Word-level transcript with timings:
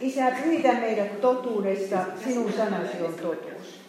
Isä, 0.00 0.32
pyhitä 0.44 0.72
meidät 0.72 1.20
totuudessa, 1.20 1.98
sinun 2.24 2.52
sanasi 2.52 3.02
on 3.02 3.14
totuus. 3.14 3.80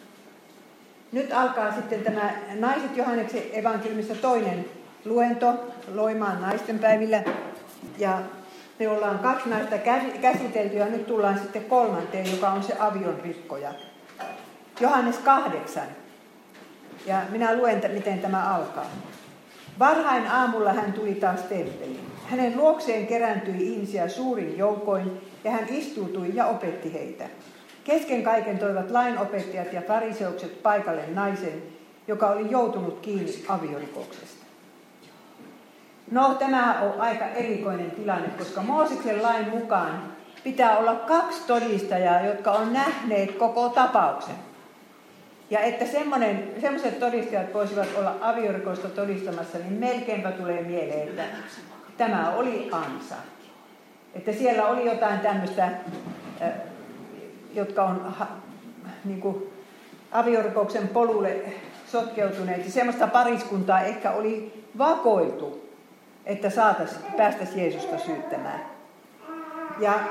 Nyt 1.11 1.31
alkaa 1.33 1.71
sitten 1.71 2.03
tämä 2.03 2.33
Naiset 2.55 2.97
Johanneksen 2.97 3.41
evankeliumissa 3.53 4.15
toinen 4.15 4.65
luento 5.05 5.53
Loimaan 5.93 6.41
naistenpäivillä. 6.41 7.23
Ja 7.97 8.21
me 8.79 8.89
ollaan 8.89 9.19
kaksi 9.19 9.49
näistä 9.49 9.77
käsitelty 10.21 10.77
ja 10.77 10.85
nyt 10.85 11.07
tullaan 11.07 11.39
sitten 11.39 11.65
kolmanteen, 11.65 12.31
joka 12.31 12.49
on 12.49 12.63
se 12.63 12.73
avion 12.79 13.19
rikkoja. 13.23 13.73
Johannes 14.79 15.17
kahdeksan. 15.17 15.87
Ja 17.05 17.21
minä 17.29 17.55
luen, 17.55 17.81
miten 17.93 18.19
tämä 18.19 18.55
alkaa. 18.55 18.85
Varhain 19.79 20.27
aamulla 20.27 20.73
hän 20.73 20.93
tuli 20.93 21.15
taas 21.15 21.41
temppeliin. 21.41 22.11
Hänen 22.25 22.57
luokseen 22.57 23.07
kerääntyi 23.07 23.73
ihmisiä 23.73 24.07
suurin 24.07 24.57
joukoin 24.57 25.21
ja 25.43 25.51
hän 25.51 25.69
istuutui 25.69 26.31
ja 26.33 26.45
opetti 26.45 26.93
heitä. 26.93 27.29
Kesken 27.83 28.23
kaiken 28.23 28.59
toivat 28.59 28.91
lainopettajat 28.91 29.73
ja 29.73 29.81
fariseukset 29.81 30.63
paikalle 30.63 31.03
naisen, 31.13 31.63
joka 32.07 32.27
oli 32.27 32.51
joutunut 32.51 32.99
kiinni 32.99 33.45
aviorikoksesta. 33.47 34.45
No, 36.11 36.33
tämä 36.33 36.81
on 36.81 37.01
aika 37.01 37.25
erikoinen 37.25 37.91
tilanne, 37.91 38.29
koska 38.37 38.61
Mooseksen 38.61 39.23
lain 39.23 39.49
mukaan 39.49 40.03
pitää 40.43 40.77
olla 40.77 40.95
kaksi 40.95 41.41
todistajaa, 41.47 42.21
jotka 42.21 42.51
on 42.51 42.73
nähneet 42.73 43.31
koko 43.31 43.69
tapauksen. 43.69 44.35
Ja 45.49 45.59
että 45.59 45.85
semmoiset 46.61 46.99
todistajat 46.99 47.53
voisivat 47.53 47.87
olla 47.95 48.15
aviorikosta 48.21 48.89
todistamassa, 48.89 49.57
niin 49.57 49.73
melkeinpä 49.73 50.31
tulee 50.31 50.61
mieleen, 50.61 51.07
että 51.07 51.23
tämä 51.97 52.31
oli 52.31 52.69
ansa. 52.71 53.15
Että 54.15 54.33
siellä 54.33 54.65
oli 54.65 54.85
jotain 54.85 55.19
tämmöistä, 55.19 55.69
jotka 57.53 57.83
on 57.83 58.15
niin 59.05 59.21
kuin, 59.21 59.49
aviorikoksen 60.11 60.87
polulle 60.87 61.35
sotkeutuneet. 61.91 62.65
Ja 62.65 62.71
semmoista 62.71 63.07
pariskuntaa 63.07 63.81
ehkä 63.81 64.11
oli 64.11 64.63
vakoiltu, 64.77 65.69
että 66.25 66.49
saataisiin, 66.49 67.01
päästäisiin 67.17 67.59
Jeesusta 67.59 67.97
syyttämään. 67.97 68.61
Ja 69.79 69.93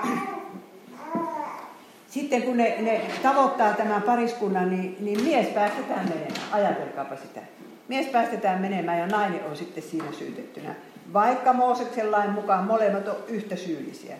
sitten 2.14 2.42
kun 2.42 2.56
ne, 2.56 2.76
ne 2.80 3.02
tavoittaa 3.22 3.72
tämän 3.72 4.02
pariskunnan, 4.02 4.70
niin, 4.70 4.96
niin 5.00 5.22
mies 5.22 5.46
päästetään 5.46 6.08
menemään. 6.08 6.52
Ajatelkaapa 6.52 7.16
sitä. 7.16 7.40
Mies 7.88 8.06
päästetään 8.06 8.60
menemään 8.60 8.98
ja 8.98 9.06
nainen 9.06 9.44
on 9.50 9.56
sitten 9.56 9.82
siinä 9.82 10.12
syytettynä. 10.12 10.74
Vaikka 11.12 11.52
Mooseksen 11.52 12.10
lain 12.10 12.30
mukaan 12.30 12.64
molemmat 12.64 13.08
on 13.08 13.16
yhtä 13.28 13.56
syyllisiä. 13.56 14.16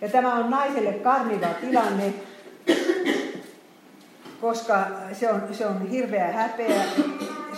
Ja 0.00 0.08
tämä 0.08 0.34
on 0.34 0.50
naiselle 0.50 0.92
karmiva 0.92 1.46
tilanne, 1.60 2.14
koska 4.40 4.86
se 5.12 5.30
on, 5.30 5.42
se 5.52 5.66
on 5.66 5.88
hirveä 5.88 6.32
häpeä. 6.32 6.84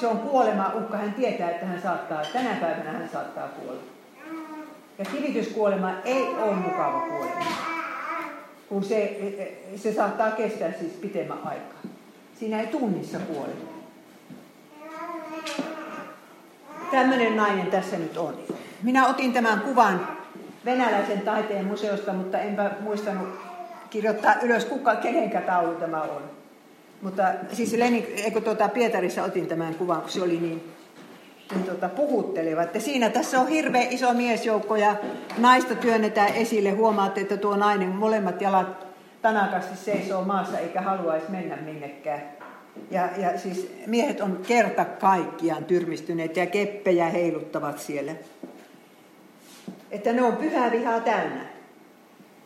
Se 0.01 0.07
on 0.07 0.19
kuolema 0.19 0.73
uhka. 0.75 0.97
Hän 0.97 1.15
tietää, 1.15 1.51
että 1.51 1.67
hän 1.67 1.83
saattaa, 1.83 2.23
tänä 2.33 2.55
päivänä 2.55 2.93
hän 2.93 3.09
saattaa 3.13 3.49
kuolla. 3.49 3.83
Ja 4.99 5.05
kivityskuolema 5.05 5.93
ei 6.05 6.27
ole 6.29 6.55
mukava 6.55 7.01
kuolema 7.01 7.73
kun 8.73 8.85
se, 8.85 9.17
se 9.77 9.93
saattaa 9.93 10.31
kestää 10.31 10.73
siis 10.73 10.93
pitemmän 10.93 11.39
aikaa. 11.45 11.81
Siinä 12.39 12.61
ei 12.61 12.67
tunnissa 12.67 13.19
kuole. 13.19 13.53
Tämmöinen 16.93 17.37
nainen 17.37 17.67
tässä 17.67 17.97
nyt 17.97 18.17
on. 18.17 18.35
Minä 18.83 19.07
otin 19.07 19.33
tämän 19.33 19.61
kuvan 19.61 20.09
venäläisen 20.65 21.21
taiteen 21.21 21.65
museosta, 21.65 22.13
mutta 22.13 22.39
enpä 22.39 22.71
muistanut 22.81 23.29
kirjoittaa 23.91 24.35
ylös, 24.43 24.65
kuka, 24.65 24.97
kenenkä 24.97 25.41
taulu 25.41 25.75
tämä 25.75 26.03
on. 26.03 26.23
Mutta 27.03 27.23
siis 27.53 27.73
Lenin, 27.73 28.07
eikö 28.17 28.41
tuota, 28.41 28.69
Pietarissa 28.69 29.23
otin 29.23 29.47
tämän 29.47 29.75
kuvan, 29.75 30.01
kun 30.01 30.11
se 30.11 30.23
oli 30.23 30.37
niin 30.41 30.73
niin 31.55 31.65
tuota, 31.65 31.89
puhuttelevat. 31.89 32.75
Ja 32.75 32.81
siinä 32.81 33.11
tässä 33.11 33.41
on 33.41 33.49
hirveän 33.49 33.87
iso 33.91 34.13
miesjoukko 34.13 34.77
ja 34.77 34.97
naista 35.39 35.75
työnnetään 35.75 36.35
esille. 36.35 36.71
Huomaatte, 36.71 37.21
että 37.21 37.37
tuo 37.37 37.57
nainen 37.57 37.89
molemmat 37.89 38.41
jalat 38.41 38.87
tanakasti 39.23 39.77
seisoo 39.77 40.25
maassa 40.25 40.59
eikä 40.59 40.81
haluaisi 40.81 41.31
mennä 41.31 41.57
minnekään. 41.57 42.42
Ja, 42.91 43.09
ja 43.17 43.39
siis 43.39 43.71
miehet 43.87 44.21
on 44.21 44.43
kerta 44.47 44.85
kaikkiaan 44.85 45.65
tyrmistyneet 45.65 46.37
ja 46.37 46.47
keppejä 46.47 47.09
heiluttavat 47.09 47.79
siellä. 47.79 48.13
Että 49.91 50.13
ne 50.13 50.23
on 50.23 50.37
pyhää 50.37 50.73
vihaa 50.73 51.01
täynnä. 51.01 51.47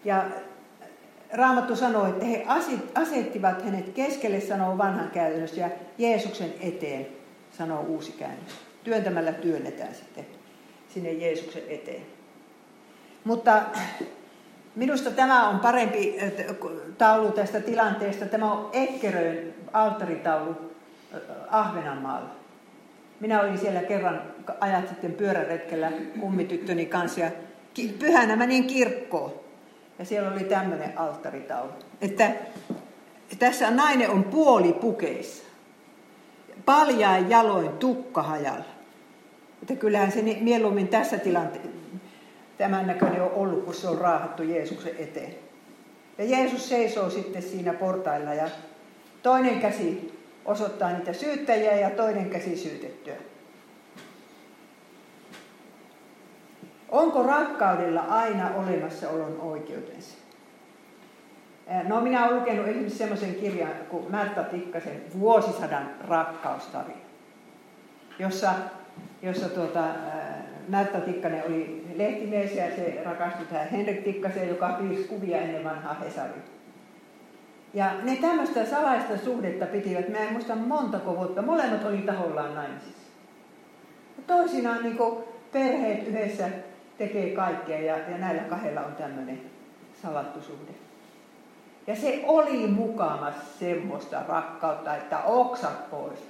Ja 0.05 0.25
Raamattu 1.33 1.77
sanoo, 1.77 2.07
että 2.07 2.25
he 2.25 2.47
asettivat 2.95 3.65
hänet 3.65 3.89
keskelle, 3.89 4.41
sanoo 4.41 4.79
vanhan 4.79 5.11
käännös, 5.11 5.57
ja 5.57 5.71
Jeesuksen 5.99 6.55
eteen, 6.61 7.07
sanoo 7.59 7.83
uusi 7.83 8.13
käännös 8.13 8.67
työntämällä 8.87 9.33
työnnetään 9.33 9.95
sitten 9.95 10.27
sinne 10.95 11.13
Jeesuksen 11.13 11.63
eteen. 11.69 12.03
Mutta 13.25 13.63
minusta 14.75 15.11
tämä 15.11 15.49
on 15.49 15.61
parempi 15.61 16.19
taulu 16.99 17.33
tästä 17.33 17.61
tilanteesta. 17.61 18.27
Tämä 18.27 18.53
on 18.53 18.71
Ekkeröön 18.73 19.55
alttaritaulu 19.73 20.57
Ahvenanmaalla. 21.49 22.31
Minä 23.21 23.41
olin 23.41 23.59
siellä 23.59 23.83
kerran 23.83 24.23
ajat 24.61 24.89
sitten 24.89 25.13
pyöräretkellä 25.13 25.93
kummityttöni 26.21 26.87
kanssa 26.87 27.21
ja 27.21 27.31
pyhänä 27.99 28.37
menin 28.37 28.67
kirkkoon. 28.67 29.33
Ja 29.99 30.05
siellä 30.05 30.31
oli 30.31 30.45
tämmöinen 30.45 30.99
alttaritaulu. 30.99 31.71
Että 32.01 32.33
tässä 33.39 33.71
nainen 33.71 34.11
on 34.11 34.25
puolipukeissa. 34.25 35.45
Paljain 36.65 37.31
jaloin 37.31 37.69
tukkahajalla. 37.69 38.65
Että 39.63 39.77
kyllähän 39.77 40.13
se 40.13 40.23
mieluummin 40.41 40.89
tässä 40.89 41.19
tilanteessa 41.19 41.77
tämän 42.59 42.87
näköinen 42.87 43.23
on 43.23 43.31
ollut, 43.35 43.65
kun 43.65 43.75
se 43.75 43.89
on 43.89 43.99
raahattu 43.99 44.43
Jeesuksen 44.43 44.95
eteen. 44.99 45.35
Ja 46.19 46.25
Jeesus 46.25 46.69
seisoo 46.69 47.11
sitten 47.11 47.43
siinä 47.43 47.73
portailla 47.73 48.35
ja 48.35 48.49
toinen 49.23 49.61
käsi 49.61 50.19
osoittaa 50.45 50.93
niitä 50.93 51.13
syyttäjiä 51.13 51.77
ja 51.77 51.91
toinen 51.91 52.31
käsi 52.31 52.57
syytettyä. 52.57 53.15
Onko 56.89 57.23
rakkaudella 57.23 58.01
aina 58.01 58.51
olemassa 58.55 59.11
olon 59.11 59.41
oikeutensa? 59.41 60.17
No 61.85 62.01
minä 62.01 62.25
olen 62.27 62.41
lukenut 62.41 62.67
esimerkiksi 62.67 62.99
semmoisen 62.99 63.35
kirjan 63.35 63.73
kuin 63.89 64.11
Märta 64.11 64.43
Tikkasen 64.43 65.03
Vuosisadan 65.19 65.91
rakkaustarina, 66.09 67.01
jossa 68.19 68.53
jossa 69.23 69.49
tuota, 69.49 69.85
Märta 70.69 71.01
Tikkanen 71.01 71.45
oli 71.47 71.87
lehtimies 71.95 72.55
ja 72.55 72.77
se 72.77 73.03
rakastui 73.05 73.47
tähän 73.47 73.69
Henrik 73.69 74.05
Tikkaseen, 74.05 74.49
joka 74.49 74.69
piirsi 74.69 75.09
kuvia 75.09 75.39
ennen 75.39 75.65
vanhaa 75.65 75.95
Hesaria. 75.95 76.56
Ja 77.77 77.91
ne 78.03 78.17
tämmöistä 78.17 78.67
salaista 78.67 79.19
suhdetta 79.25 79.67
pitivät, 79.67 80.09
mä 80.09 80.19
en 80.19 80.33
muista 80.33 80.57
montako 80.57 81.17
vuotta, 81.17 81.43
molemmat 81.43 81.85
oli 81.85 81.99
tahollaan 81.99 82.55
naimisissa. 82.55 83.13
Toisinaan 84.27 84.83
niin 84.83 84.99
perheet 85.53 86.09
yhdessä 86.09 86.49
tekee 86.99 87.31
kaikkea 87.31 87.81
ja, 87.81 87.99
ja 87.99 88.19
näillä 88.19 88.43
kahdella 88.43 88.81
on 88.81 88.95
tämmöinen 88.95 89.41
salattu 90.03 90.41
suhde. 90.41 90.73
Ja 91.87 91.97
se 91.97 92.25
oli 92.27 92.67
mukamassa 92.67 93.59
semmoista 93.59 94.23
rakkautta, 94.29 94.97
että 94.97 95.19
oksat 95.19 95.91
pois. 95.91 96.21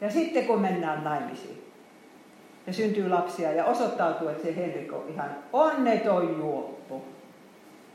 Ja 0.00 0.10
sitten 0.10 0.46
kun 0.46 0.60
mennään 0.60 1.04
naimisiin 1.04 1.64
ja 2.66 2.72
syntyy 2.72 3.08
lapsia 3.08 3.52
ja 3.52 3.64
osoittautuu, 3.64 4.28
että 4.28 4.42
se 4.42 4.56
Henrik 4.56 4.92
on 4.92 5.08
ihan 5.08 5.30
onneton 5.52 6.38
juoppo. 6.38 7.13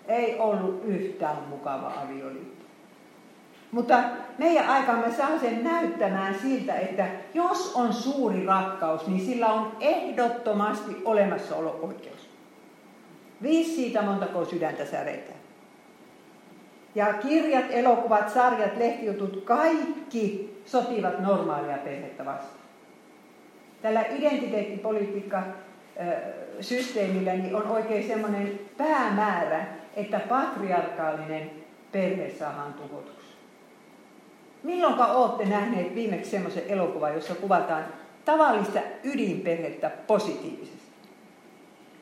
Ei 0.10 0.40
ollut 0.40 0.82
yhtään 0.86 1.38
mukava 1.50 1.94
avioliitto. 2.04 2.66
Mutta 3.72 4.04
meidän 4.38 4.70
aikamme 4.70 5.12
saa 5.12 5.40
sen 5.40 5.64
näyttämään 5.64 6.36
siltä, 6.42 6.76
että 6.76 7.08
jos 7.34 7.76
on 7.76 7.94
suuri 7.94 8.46
rakkaus, 8.46 9.08
niin 9.08 9.26
sillä 9.26 9.48
on 9.48 9.72
ehdottomasti 9.80 10.96
olemassaolo-oikeus. 11.06 12.30
Viisi 13.42 13.76
siitä 13.76 14.02
montako 14.02 14.46
sydäntä 14.46 14.86
säretään. 14.86 15.40
Ja 16.96 17.14
kirjat, 17.14 17.66
elokuvat, 17.70 18.30
sarjat, 18.30 18.78
lehtijutut, 18.78 19.44
kaikki 19.46 20.58
sotivat 20.66 21.20
normaalia 21.20 21.78
perhettä 21.78 22.26
vastaan. 22.26 22.60
Tällä 23.82 24.02
identiteettipolitiikka 24.02 25.44
systeemillä 26.62 27.34
niin 27.34 27.56
on 27.56 27.68
oikein 27.68 28.08
semmoinen 28.08 28.60
päämäärä, 28.78 29.66
että 30.00 30.20
patriarkaalinen 30.20 31.52
perhe 31.92 32.30
saadaan 32.30 32.74
tuhotuksi. 32.74 33.28
Milloinka 34.64 35.06
olette 35.06 35.46
nähneet 35.46 35.96
viimeksi 35.96 36.32
semmoisen 36.32 36.64
elokuvan, 36.68 37.14
jossa 37.14 37.36
kuvataan 37.36 37.86
tavallista 38.26 38.80
ydinperhettä 39.04 39.90
positiivisesti? 40.08 40.80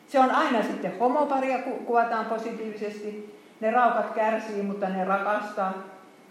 Se 0.07 0.19
on 0.19 0.31
aina 0.31 0.63
sitten 0.63 0.99
homoparia 0.99 1.59
kuvataan 1.85 2.25
positiivisesti. 2.25 3.38
Ne 3.59 3.71
raukat 3.71 4.13
kärsii, 4.13 4.63
mutta 4.63 4.89
ne 4.89 5.05
rakastaa 5.05 5.73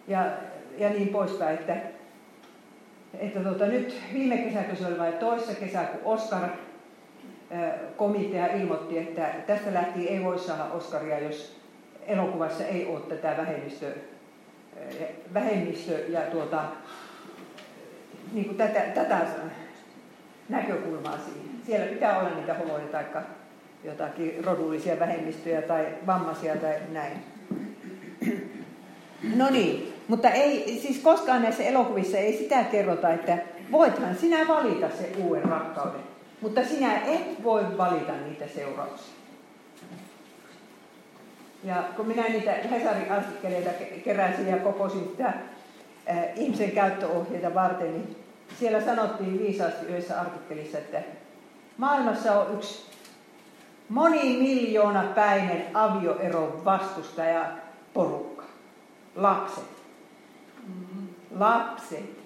ja, 0.09 0.27
ja 0.79 0.91
niin 0.91 1.09
poispäin. 1.09 1.59
Että, 1.59 1.77
että 3.19 3.41
tuota, 3.41 3.67
nyt 3.67 4.01
viime 4.13 4.39
kesäkö 4.39 4.77
se 4.77 4.87
oli 4.87 4.99
vai 4.99 5.13
toissa 5.13 5.55
kesä, 5.55 5.83
kun 5.83 6.01
Oscar 6.05 6.49
komitea 7.97 8.47
ilmoitti, 8.47 8.99
että 8.99 9.29
tästä 9.47 9.75
lähtien 9.75 10.09
ei 10.09 10.25
voi 10.25 10.39
saada 10.39 10.65
Oscaria, 10.65 11.19
jos 11.19 11.56
elokuvassa 12.07 12.65
ei 12.65 12.87
ole 12.87 13.01
tätä 13.01 13.35
vähemmistö, 13.37 13.93
vähemmistö 15.35 15.93
ja 16.09 16.21
tuota, 16.21 16.65
niin 18.33 18.45
kuin 18.45 18.57
tätä, 18.57 18.81
tätä 18.81 19.21
näkökulmaa 20.49 21.19
siihen. 21.19 21.51
Siellä 21.67 21.87
pitää 21.87 22.19
olla 22.19 22.31
niitä 22.31 22.55
homoja 22.55 22.87
tai 22.93 23.05
jotakin 23.85 24.45
rodullisia 24.45 24.99
vähemmistöjä 24.99 25.63
tai 25.63 25.87
vammaisia 26.07 26.57
tai 26.57 26.75
näin. 26.93 27.13
No 29.35 29.51
niin, 29.51 29.95
mutta 30.09 30.31
ei, 30.31 30.79
siis 30.83 30.99
koskaan 30.99 31.43
näissä 31.43 31.63
elokuvissa 31.63 32.19
ei 32.19 32.39
sitä 32.39 32.65
kerrota, 32.65 33.13
että 33.13 33.39
voithan 33.73 34.17
sinä 34.17 34.49
valita 34.49 34.87
se 34.99 35.13
uuden 35.25 35.45
rakkauden, 35.45 36.01
mutta 36.41 36.65
sinä 36.65 36.97
et 36.97 37.43
voi 37.43 37.79
valita 37.79 38.13
niitä 38.13 38.49
seurauksia. 38.55 39.16
Ja 41.67 41.83
kun 41.97 42.07
minä 42.07 42.23
niitä 42.23 42.53
Hesarin 42.53 43.13
artikkeleita 43.13 43.71
keräsin 44.05 44.49
ja 44.49 44.57
kokosin 44.57 45.09
sitä 45.11 45.27
äh, 45.27 45.35
ihmisen 46.37 46.71
käyttöohjeita 46.71 47.55
varten, 47.55 47.93
niin 47.93 48.17
siellä 48.59 48.81
sanottiin 48.81 49.39
viisaasti 49.39 49.87
yhdessä 49.87 50.21
artikkelissa, 50.21 50.79
että 50.79 51.03
maailmassa 51.77 52.41
on 52.41 52.55
yksi 52.55 52.87
monimiljoona 53.89 55.03
päinen 55.03 55.67
avioeron 55.75 56.65
vastustaja 56.65 57.47
porukka. 57.95 58.45
Lapset. 59.17 59.65
Mm-hmm. 60.67 61.09
Lapset. 61.39 62.17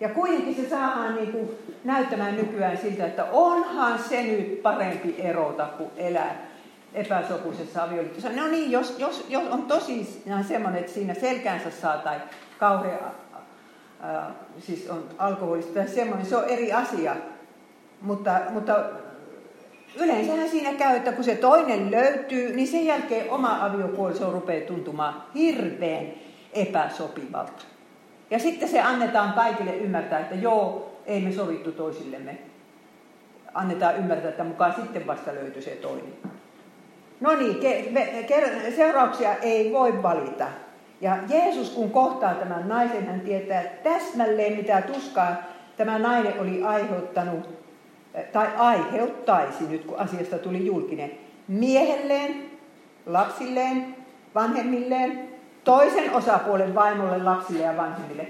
Ja 0.00 0.08
kuitenkin 0.08 0.54
se 0.54 0.68
saadaan 0.68 1.14
niin 1.14 1.32
kuin 1.32 1.50
näyttämään 1.84 2.36
nykyään 2.36 2.78
siltä, 2.78 3.06
että 3.06 3.24
onhan 3.24 3.98
se 3.98 4.22
nyt 4.22 4.62
parempi 4.62 5.14
erota 5.18 5.64
kuin 5.64 5.90
elää 5.96 6.47
epäsopuisessa 6.94 7.82
avioliitossa. 7.82 8.28
No 8.28 8.46
niin, 8.46 8.70
jos, 8.70 8.98
jos, 8.98 9.26
jos 9.28 9.42
on 9.50 9.62
tosi 9.62 10.22
semmoinen, 10.48 10.80
että 10.80 10.92
siinä 10.92 11.14
selkäänsä 11.14 11.70
saa 11.70 11.98
tai 11.98 12.20
kauhean 12.58 12.98
äh, 14.04 14.26
siis 14.58 14.90
on 14.90 15.04
alkoholista 15.18 15.74
tai 15.74 15.88
semmoinen, 15.88 16.26
se 16.26 16.36
on 16.36 16.44
eri 16.44 16.72
asia. 16.72 17.16
Mutta, 18.00 18.40
mutta 18.50 18.84
yleensähän 19.96 20.48
siinä 20.48 20.72
käy, 20.72 20.96
että 20.96 21.12
kun 21.12 21.24
se 21.24 21.34
toinen 21.34 21.90
löytyy, 21.90 22.56
niin 22.56 22.68
sen 22.68 22.86
jälkeen 22.86 23.30
oma 23.30 23.64
aviopuoliso 23.64 24.32
rupeaa 24.32 24.66
tuntumaan 24.66 25.22
hirveän 25.34 26.06
epäsopivalta. 26.52 27.62
Ja 28.30 28.38
sitten 28.38 28.68
se 28.68 28.80
annetaan 28.80 29.32
kaikille 29.32 29.76
ymmärtää, 29.76 30.20
että 30.20 30.34
joo, 30.34 30.92
ei 31.06 31.20
me 31.20 31.32
sovittu 31.32 31.72
toisillemme. 31.72 32.38
Annetaan 33.54 33.96
ymmärtää, 33.96 34.30
että 34.30 34.44
mukaan 34.44 34.74
sitten 34.74 35.06
vasta 35.06 35.34
löytyy 35.34 35.62
se 35.62 35.70
toinen. 35.70 36.12
No 37.20 37.36
niin, 37.36 37.56
seurauksia 38.76 39.34
ei 39.34 39.72
voi 39.72 40.02
valita. 40.02 40.46
Ja 41.00 41.16
Jeesus 41.28 41.70
kun 41.70 41.90
kohtaa 41.90 42.34
tämän 42.34 42.68
naisen, 42.68 43.06
hän 43.06 43.20
tietää 43.20 43.62
täsmälleen 43.62 44.56
mitä 44.56 44.82
tuskaa 44.82 45.36
tämä 45.76 45.98
nainen 45.98 46.40
oli 46.40 46.64
aiheuttanut, 46.64 47.48
tai 48.32 48.48
aiheuttaisi 48.56 49.64
nyt 49.68 49.84
kun 49.84 49.98
asiasta 49.98 50.38
tuli 50.38 50.66
julkinen, 50.66 51.10
miehelleen, 51.48 52.50
lapsilleen, 53.06 53.96
vanhemmilleen, 54.34 55.28
toisen 55.64 56.12
osapuolen 56.12 56.74
vaimolle, 56.74 57.22
lapsille 57.22 57.62
ja 57.62 57.76
vanhemmille. 57.76 58.26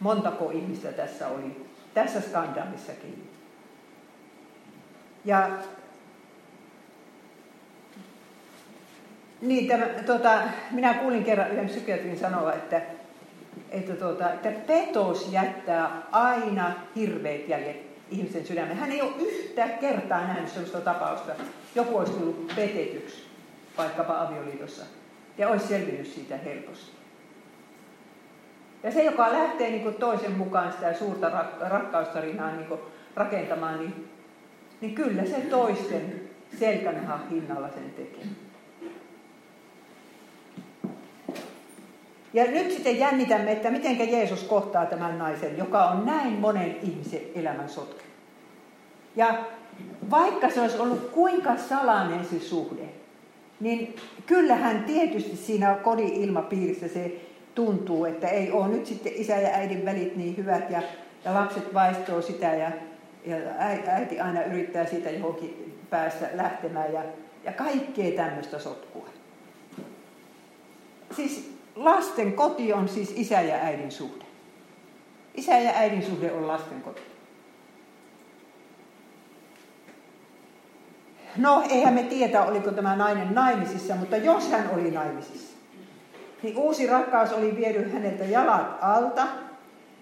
Montako 0.00 0.50
ihmistä 0.50 0.92
tässä 0.92 1.28
oli, 1.28 1.66
tässä 1.94 2.20
skandaalissakin. 2.20 3.30
Ja 5.24 5.48
Niin, 9.42 9.68
tämä, 9.68 9.86
tota, 9.86 10.38
minä 10.70 10.94
kuulin 10.94 11.24
kerran 11.24 11.50
yhden 11.50 11.66
psykiatrin 11.66 12.18
sanoa, 12.18 12.52
että, 12.52 12.82
että, 13.70 13.92
tota, 13.92 14.32
että 14.32 14.50
petos 14.66 15.28
jättää 15.32 16.02
aina 16.12 16.72
hirveät 16.96 17.48
jäljet 17.48 17.76
ihmisen 18.10 18.46
sydämeen. 18.46 18.76
Hän 18.76 18.92
ei 18.92 19.02
ole 19.02 19.12
yhtä 19.20 19.68
kertaa 19.68 20.20
nähnyt 20.20 20.48
sellaista 20.48 20.80
tapausta. 20.80 21.32
Joku 21.74 21.96
olisi 21.96 22.12
tullut 22.12 22.52
petetyksi 22.56 23.24
vaikkapa 23.78 24.20
avioliitossa 24.20 24.84
ja 25.38 25.48
olisi 25.48 25.66
selvinnyt 25.66 26.06
siitä 26.06 26.36
helposti. 26.36 26.92
Ja 28.82 28.90
se, 28.90 29.04
joka 29.04 29.32
lähtee 29.32 29.70
niin 29.70 29.82
kuin 29.82 29.94
toisen 29.94 30.32
mukaan 30.32 30.72
sitä 30.72 30.94
suurta 30.94 31.28
rak- 31.28 31.68
rakkaustarinaa 31.68 32.52
niin 32.52 32.66
kuin 32.66 32.80
rakentamaan, 33.16 33.78
niin, 33.78 34.08
niin 34.80 34.94
kyllä 34.94 35.24
se 35.24 35.40
toisten 35.40 36.20
selkänahan 36.58 37.28
hinnalla 37.30 37.68
sen 37.68 37.90
tekee. 37.96 38.24
Ja 42.34 42.44
nyt 42.44 42.70
sitten 42.70 42.98
jännitämme, 42.98 43.52
että 43.52 43.70
miten 43.70 44.12
Jeesus 44.12 44.44
kohtaa 44.44 44.86
tämän 44.86 45.18
naisen, 45.18 45.58
joka 45.58 45.84
on 45.84 46.06
näin 46.06 46.32
monen 46.32 46.76
ihmisen 46.82 47.20
elämän 47.34 47.68
sotke. 47.68 48.04
Ja 49.16 49.44
vaikka 50.10 50.50
se 50.50 50.60
olisi 50.60 50.78
ollut 50.78 51.10
kuinka 51.10 51.56
salainen 51.56 52.24
se 52.24 52.40
suhde, 52.40 52.82
niin 53.60 53.96
kyllähän 54.26 54.84
tietysti 54.84 55.36
siinä 55.36 55.74
kodin 55.74 56.12
ilmapiirissä 56.12 56.88
se 56.88 57.20
tuntuu, 57.54 58.04
että 58.04 58.28
ei 58.28 58.50
ole 58.50 58.68
nyt 58.68 58.86
sitten 58.86 59.12
isä 59.14 59.36
ja 59.36 59.48
äidin 59.48 59.84
välit 59.84 60.16
niin 60.16 60.36
hyvät 60.36 60.70
ja, 60.70 60.82
ja 61.24 61.34
lapset 61.34 61.74
vaistoo 61.74 62.22
sitä 62.22 62.54
ja, 62.54 62.70
ja 63.26 63.36
äiti 63.86 64.20
aina 64.20 64.42
yrittää 64.42 64.86
siitä 64.86 65.10
johonkin 65.10 65.78
päästä 65.90 66.28
lähtemään 66.34 66.92
ja, 66.92 67.02
ja 67.44 67.52
kaikkea 67.52 68.16
tämmöistä 68.16 68.58
sotkua. 68.58 69.08
Siis 71.16 71.52
lasten 71.76 72.32
koti 72.32 72.72
on 72.72 72.88
siis 72.88 73.12
isä 73.16 73.40
ja 73.40 73.54
äidin 73.54 73.92
suhde. 73.92 74.24
Isä 75.34 75.58
ja 75.58 75.72
äidin 75.74 76.02
suhde 76.02 76.32
on 76.32 76.48
lasten 76.48 76.82
koti. 76.82 77.02
No, 81.36 81.64
eihän 81.70 81.94
me 81.94 82.02
tiedä, 82.02 82.44
oliko 82.44 82.70
tämä 82.70 82.96
nainen 82.96 83.34
naimisissa, 83.34 83.94
mutta 83.94 84.16
jos 84.16 84.50
hän 84.50 84.70
oli 84.74 84.90
naimisissa, 84.90 85.56
niin 86.42 86.56
uusi 86.56 86.86
rakkaus 86.86 87.32
oli 87.32 87.56
viety 87.56 87.90
häneltä 87.90 88.24
jalat 88.24 88.78
alta. 88.80 89.26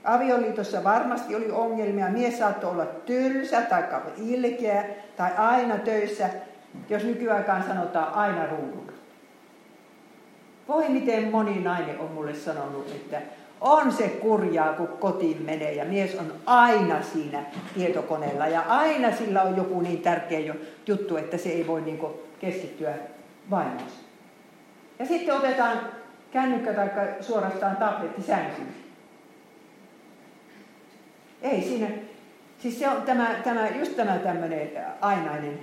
Avioliitossa 0.05 0.85
varmasti 0.85 1.35
oli 1.35 1.51
ongelmia. 1.51 2.09
Mies 2.09 2.39
saattoi 2.39 2.71
olla 2.71 2.87
tylsä 2.87 3.63
tai 3.63 3.85
ilkeä 4.17 4.85
tai 5.17 5.31
aina 5.37 5.79
töissä, 5.79 6.31
jos 6.89 7.05
nykyaikaan 7.05 7.65
sanotaan 7.69 8.15
aina 8.15 8.47
ruudulla. 8.47 8.93
Voi 10.71 10.89
miten 10.89 11.31
moni 11.31 11.61
nainen 11.61 11.99
on 11.99 12.11
mulle 12.11 12.35
sanonut, 12.35 12.87
että 12.91 13.23
on 13.61 13.93
se 13.93 14.09
kurjaa, 14.09 14.73
kun 14.73 14.89
kotiin 14.89 15.43
menee 15.43 15.73
ja 15.73 15.85
mies 15.85 16.15
on 16.15 16.33
aina 16.47 17.03
siinä 17.03 17.45
tietokoneella 17.75 18.47
ja 18.47 18.61
aina 18.61 19.17
sillä 19.17 19.43
on 19.43 19.57
joku 19.57 19.81
niin 19.81 20.03
tärkeä 20.03 20.55
juttu, 20.87 21.17
että 21.17 21.39
se 21.39 21.49
ei 21.49 21.67
voi 21.67 21.81
niin 21.81 22.01
keskittyä 22.41 22.95
vaimoonsa. 23.51 23.97
Ja 24.99 25.07
sitten 25.07 25.35
otetaan 25.35 25.81
kännykkä 26.33 26.73
tai 26.75 26.91
suorastaan 27.21 27.77
tabletti 27.77 28.23
sänkyyn. 28.23 28.69
Ei 31.43 31.63
siinä, 31.63 31.87
siis 32.59 32.79
se 32.79 32.89
on 32.89 33.03
tämä, 33.03 33.35
tämä, 33.45 33.69
just 33.69 33.97
tämä 33.97 34.19
tämmöinen 34.19 34.71
ainainen 35.01 35.59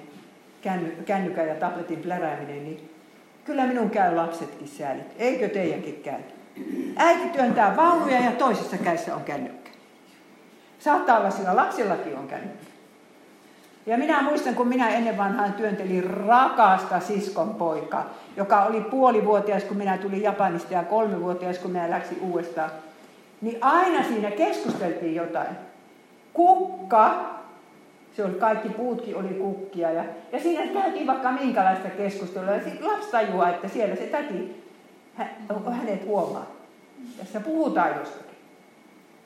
kännykän 1.06 1.48
ja 1.48 1.56
tabletin 1.56 2.00
plärääminen, 2.00 2.64
niin 2.64 2.97
Kyllä 3.48 3.66
minun 3.66 3.90
käy 3.90 4.16
lapsetkin 4.16 4.68
säälit. 4.68 5.16
Eikö 5.18 5.50
teidänkin 5.50 6.02
käy? 6.04 6.22
Äiti 6.96 7.30
työntää 7.30 7.76
vaunuja 7.76 8.20
ja 8.20 8.32
toisessa 8.32 8.78
kädessä 8.78 9.16
on 9.16 9.24
kännykkä. 9.24 9.72
Saattaa 10.80 11.20
olla 11.20 11.30
sillä 11.30 11.56
lapsillakin 11.56 12.18
on 12.18 12.28
kännykkä. 12.28 12.66
Ja 13.86 13.98
minä 13.98 14.22
muistan, 14.22 14.56
kun 14.56 14.68
minä 14.68 14.90
ennen 14.90 15.18
vanhaan 15.18 15.54
työntelin 15.54 16.04
rakasta 16.04 17.00
siskon 17.00 17.56
poika, 17.56 18.06
joka 18.38 18.64
oli 18.64 18.82
puolivuotias, 18.82 19.64
kun 19.64 19.78
minä 19.78 19.98
tulin 19.98 20.22
Japanista 20.22 20.74
ja 20.74 20.84
kolmivuotias, 20.84 21.58
kun 21.58 21.72
minä 21.72 21.90
läksin 21.90 22.22
uudestaan. 22.22 22.72
Niin 23.42 23.58
aina 23.62 24.04
siinä 24.04 24.32
keskusteltiin 24.32 25.16
jotain. 25.16 25.56
Kukka 26.34 27.37
se 28.18 28.24
oli, 28.24 28.34
kaikki 28.34 28.70
puutkin 28.70 29.16
oli 29.16 29.28
kukkia. 29.28 29.92
Ja, 29.92 30.04
ja 30.32 30.40
siinä 30.40 30.68
käytiin 30.82 31.08
vaikka 31.08 31.32
minkälaista 31.32 31.90
keskustelua. 31.90 32.52
Ja 32.52 32.64
sitten 32.64 32.88
lapsi 32.88 33.12
tajuaa, 33.12 33.50
että 33.50 33.68
siellä 33.68 33.96
se 33.96 34.04
täti, 34.04 34.64
onko 35.50 35.72
hänet 35.72 36.06
huomaa. 36.06 36.52
Tässä 37.18 37.40
puhutaan 37.40 38.00
jostakin. 38.00 38.38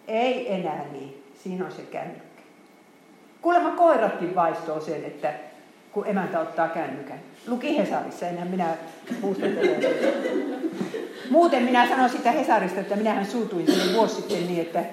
Ei 0.07 0.53
enää 0.53 0.85
niin. 0.91 1.23
Siinä 1.43 1.65
on 1.65 1.71
se 1.71 1.81
kännykkä. 1.81 2.41
Kuulemma 3.41 3.71
koiratkin 3.71 4.35
vaistoo 4.35 4.81
sen, 4.81 5.05
että 5.05 5.33
kun 5.91 6.07
emäntä 6.07 6.39
ottaa 6.39 6.67
kännykän. 6.67 7.19
Luki 7.47 7.77
Hesarissa, 7.77 8.27
enää 8.27 8.45
minä 8.45 8.67
muistelen. 9.21 9.85
Muuten 11.29 11.63
minä 11.63 11.89
sanon 11.89 12.09
sitä 12.09 12.31
Hesarista, 12.31 12.79
että 12.79 12.95
minähän 12.95 13.25
suutuin 13.25 13.67
sinne 13.67 13.93
vuosi 13.93 14.15
sitten 14.15 14.47
niin, 14.47 14.61
että, 14.61 14.83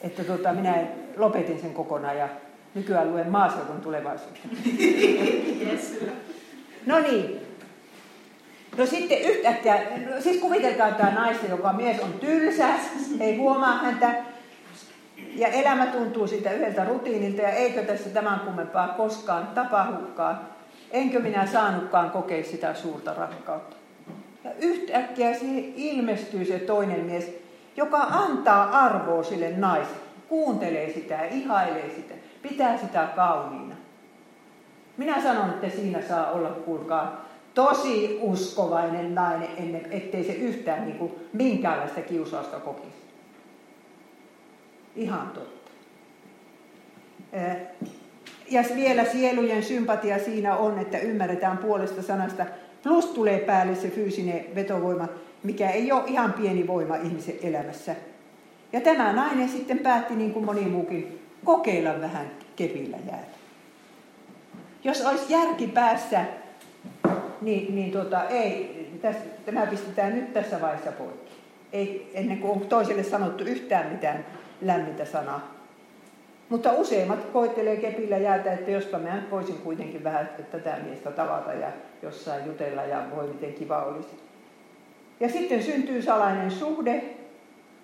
että 0.00 0.24
tota, 0.24 0.52
minä 0.52 0.74
lopetin 1.16 1.60
sen 1.60 1.74
kokonaan 1.74 2.18
ja 2.18 2.28
nykyään 2.74 3.12
luen 3.12 3.30
maaseudun 3.30 3.80
tulevaisuutta. 3.80 4.48
Yes. 5.60 5.98
No 6.86 6.98
niin. 6.98 7.40
No 8.78 8.86
sitten 8.86 9.18
yhtäkkiä, 9.18 9.82
no 10.10 10.20
siis 10.20 10.40
kuvitelkaa 10.40 10.90
tämä 10.90 11.10
naista, 11.10 11.46
joka 11.46 11.72
mies 11.72 12.00
on 12.00 12.12
tylsä, 12.12 12.68
ei 13.20 13.36
huomaa 13.36 13.78
häntä, 13.78 14.14
ja 15.34 15.48
elämä 15.48 15.86
tuntuu 15.86 16.26
siitä 16.26 16.52
yhdeltä 16.52 16.84
rutiinilta, 16.84 17.42
ja 17.42 17.50
eikö 17.50 17.82
tässä 17.82 18.10
tämän 18.10 18.40
kummempaa 18.40 18.88
koskaan 18.88 19.46
tapahdukaan. 19.46 20.40
Enkö 20.90 21.20
minä 21.20 21.46
saanutkaan 21.46 22.10
kokea 22.10 22.44
sitä 22.44 22.74
suurta 22.74 23.14
rakkautta. 23.14 23.76
Ja 24.44 24.50
yhtäkkiä 24.60 25.34
siihen 25.34 25.72
ilmestyy 25.76 26.44
se 26.44 26.58
toinen 26.58 27.00
mies, 27.00 27.30
joka 27.76 27.98
antaa 27.98 28.70
arvoa 28.70 29.22
sille 29.22 29.50
naiselle. 29.56 30.06
Kuuntelee 30.28 30.92
sitä, 30.92 31.24
ihailee 31.24 31.90
sitä, 31.96 32.14
pitää 32.42 32.78
sitä 32.78 33.08
kauniina. 33.16 33.74
Minä 34.96 35.22
sanon, 35.22 35.50
että 35.50 35.68
siinä 35.68 36.02
saa 36.08 36.30
olla, 36.30 36.48
kuulkaa, 36.48 37.26
tosi 37.54 38.18
uskovainen 38.20 39.14
nainen, 39.14 39.48
ennen, 39.56 39.86
ettei 39.90 40.24
se 40.24 40.32
yhtään 40.32 40.84
niin 40.84 40.98
kuin, 40.98 41.12
minkäänlaista 41.32 42.00
kiusausta 42.00 42.60
kokisi. 42.60 42.96
Ihan 44.96 45.30
totta. 45.34 45.70
Ja 48.50 48.64
vielä 48.76 49.04
sielujen 49.04 49.62
sympatia 49.62 50.18
siinä 50.18 50.56
on, 50.56 50.78
että 50.78 50.98
ymmärretään 50.98 51.58
puolesta 51.58 52.02
sanasta, 52.02 52.46
plus 52.82 53.06
tulee 53.06 53.38
päälle 53.38 53.74
se 53.74 53.88
fyysinen 53.88 54.44
vetovoima, 54.54 55.08
mikä 55.42 55.70
ei 55.70 55.92
ole 55.92 56.02
ihan 56.06 56.32
pieni 56.32 56.66
voima 56.66 56.96
ihmisen 56.96 57.34
elämässä. 57.42 57.94
Ja 58.72 58.80
tämä 58.80 59.12
nainen 59.12 59.48
sitten 59.48 59.78
päätti, 59.78 60.14
niin 60.14 60.32
kuin 60.32 60.44
moni 60.44 60.60
muukin, 60.60 61.25
kokeilla 61.46 62.00
vähän 62.00 62.30
kepillä 62.56 62.96
jäätä. 63.06 63.36
Jos 64.84 65.06
olisi 65.06 65.32
järki 65.32 65.66
päässä, 65.66 66.24
niin, 67.40 67.74
niin 67.74 67.92
tota, 67.92 68.24
ei, 68.24 68.98
tästä, 69.02 69.22
tämä 69.46 69.66
pistetään 69.66 70.14
nyt 70.14 70.32
tässä 70.32 70.60
vaiheessa 70.60 70.92
poikki. 70.92 71.32
Ei, 71.72 72.10
ennen 72.14 72.38
kuin 72.38 72.52
on 72.52 72.60
toiselle 72.60 73.02
sanottu 73.02 73.44
yhtään 73.44 73.92
mitään 73.92 74.26
lämmintä 74.62 75.04
sanaa. 75.04 75.54
Mutta 76.48 76.72
useimmat 76.72 77.24
koittelee 77.24 77.76
kepillä 77.76 78.16
jäätä, 78.16 78.52
että 78.52 78.70
jospa 78.70 78.98
mä 78.98 79.22
voisin 79.30 79.58
kuitenkin 79.58 80.04
vähän 80.04 80.28
tätä 80.50 80.76
miestä 80.84 81.10
tavata 81.10 81.52
ja 81.52 81.68
jossain 82.02 82.46
jutella 82.46 82.82
ja 82.82 83.02
voi 83.16 83.26
miten 83.26 83.54
kiva 83.54 83.82
olisi. 83.82 84.20
Ja 85.20 85.28
sitten 85.28 85.62
syntyy 85.62 86.02
salainen 86.02 86.50
suhde 86.50 87.04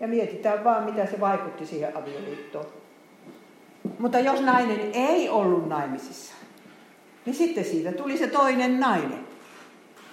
ja 0.00 0.08
mietitään 0.08 0.64
vaan, 0.64 0.84
mitä 0.84 1.06
se 1.06 1.20
vaikutti 1.20 1.66
siihen 1.66 1.96
avioliittoon. 1.96 2.81
Mutta 3.98 4.18
jos 4.18 4.40
nainen 4.40 4.80
ei 4.92 5.28
ollut 5.28 5.68
naimisissa, 5.68 6.34
niin 7.26 7.34
sitten 7.34 7.64
siitä 7.64 7.92
tuli 7.92 8.18
se 8.18 8.26
toinen 8.26 8.80
nainen. 8.80 9.26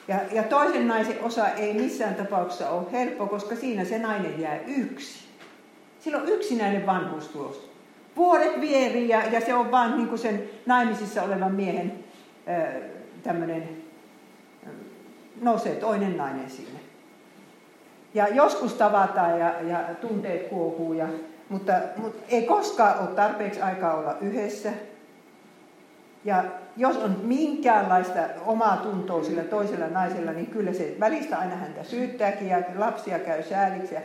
Ja, 0.08 0.20
ja 0.32 0.44
toisen 0.44 0.88
naisen 0.88 1.24
osa 1.24 1.48
ei 1.48 1.74
missään 1.74 2.16
tapauksessa 2.16 2.70
ole 2.70 2.92
helppo, 2.92 3.28
koska 3.28 3.56
siinä 3.56 3.86
se 3.86 4.00
nainen 4.00 4.42
jää 4.42 4.60
yksi. 4.68 5.20
Silloin 6.00 6.30
yksinäinen 6.30 6.86
vanhuus 6.86 7.28
tulossa. 7.28 7.70
Vuodet 8.16 8.62
vieri 8.62 9.10
ja, 9.10 9.24
ja 9.32 9.42
se 9.42 9.54
on 9.54 9.72
vaan 9.72 9.98
niin 9.98 10.08
kuin 10.08 10.20
sen 10.20 10.44
naimisissa 10.66 11.24
olevan 11.24 11.56
miehen 11.56 12.04
tämmöinen, 13.24 13.70
nousee 15.42 15.76
toinen 15.76 16.18
nainen 16.18 16.50
sinne. 16.50 16.80
Ja 18.14 18.28
joskus 18.28 18.74
tavataan 18.74 19.40
ja, 19.40 19.62
ja 19.62 19.80
tunteet 20.02 20.48
kuohuu, 20.48 20.94
ja, 20.94 21.08
mutta, 21.50 21.74
mutta 21.98 22.24
ei 22.30 22.42
koskaan 22.42 23.00
ole 23.00 23.08
tarpeeksi 23.08 23.62
aikaa 23.62 23.94
olla 23.94 24.18
yhdessä. 24.22 24.70
Ja 26.26 26.44
jos 26.78 26.98
on 26.98 27.20
minkäänlaista 27.24 28.20
omaa 28.46 28.78
tuntoa 28.78 29.24
sillä 29.24 29.44
toisella 29.44 29.88
naisella, 29.88 30.32
niin 30.32 30.48
kyllä 30.48 30.74
se 30.74 30.96
välistä 31.00 31.38
aina 31.38 31.56
häntä 31.56 31.84
syyttääkin 31.84 32.48
ja 32.48 32.62
lapsia 32.76 33.20
käy 33.20 33.44
sääliksi. 33.44 33.96
Ja 33.96 34.02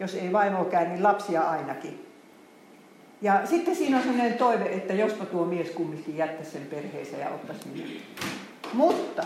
jos 0.00 0.14
ei 0.14 0.32
vaimoa 0.32 0.64
käy, 0.64 0.86
niin 0.86 1.02
lapsia 1.02 1.42
ainakin. 1.42 2.06
Ja 3.22 3.40
sitten 3.46 3.76
siinä 3.76 3.96
on 3.96 4.02
sellainen 4.02 4.38
toive, 4.38 4.64
että 4.64 4.94
jospa 4.94 5.24
tuo 5.24 5.44
mies 5.44 5.70
kumminkin 5.70 6.16
jättäisi 6.16 6.50
sen 6.50 6.66
perheensä 6.70 7.16
ja 7.16 7.28
ottaisi 7.28 7.68
minä. 7.68 7.86
Mutta 8.72 9.24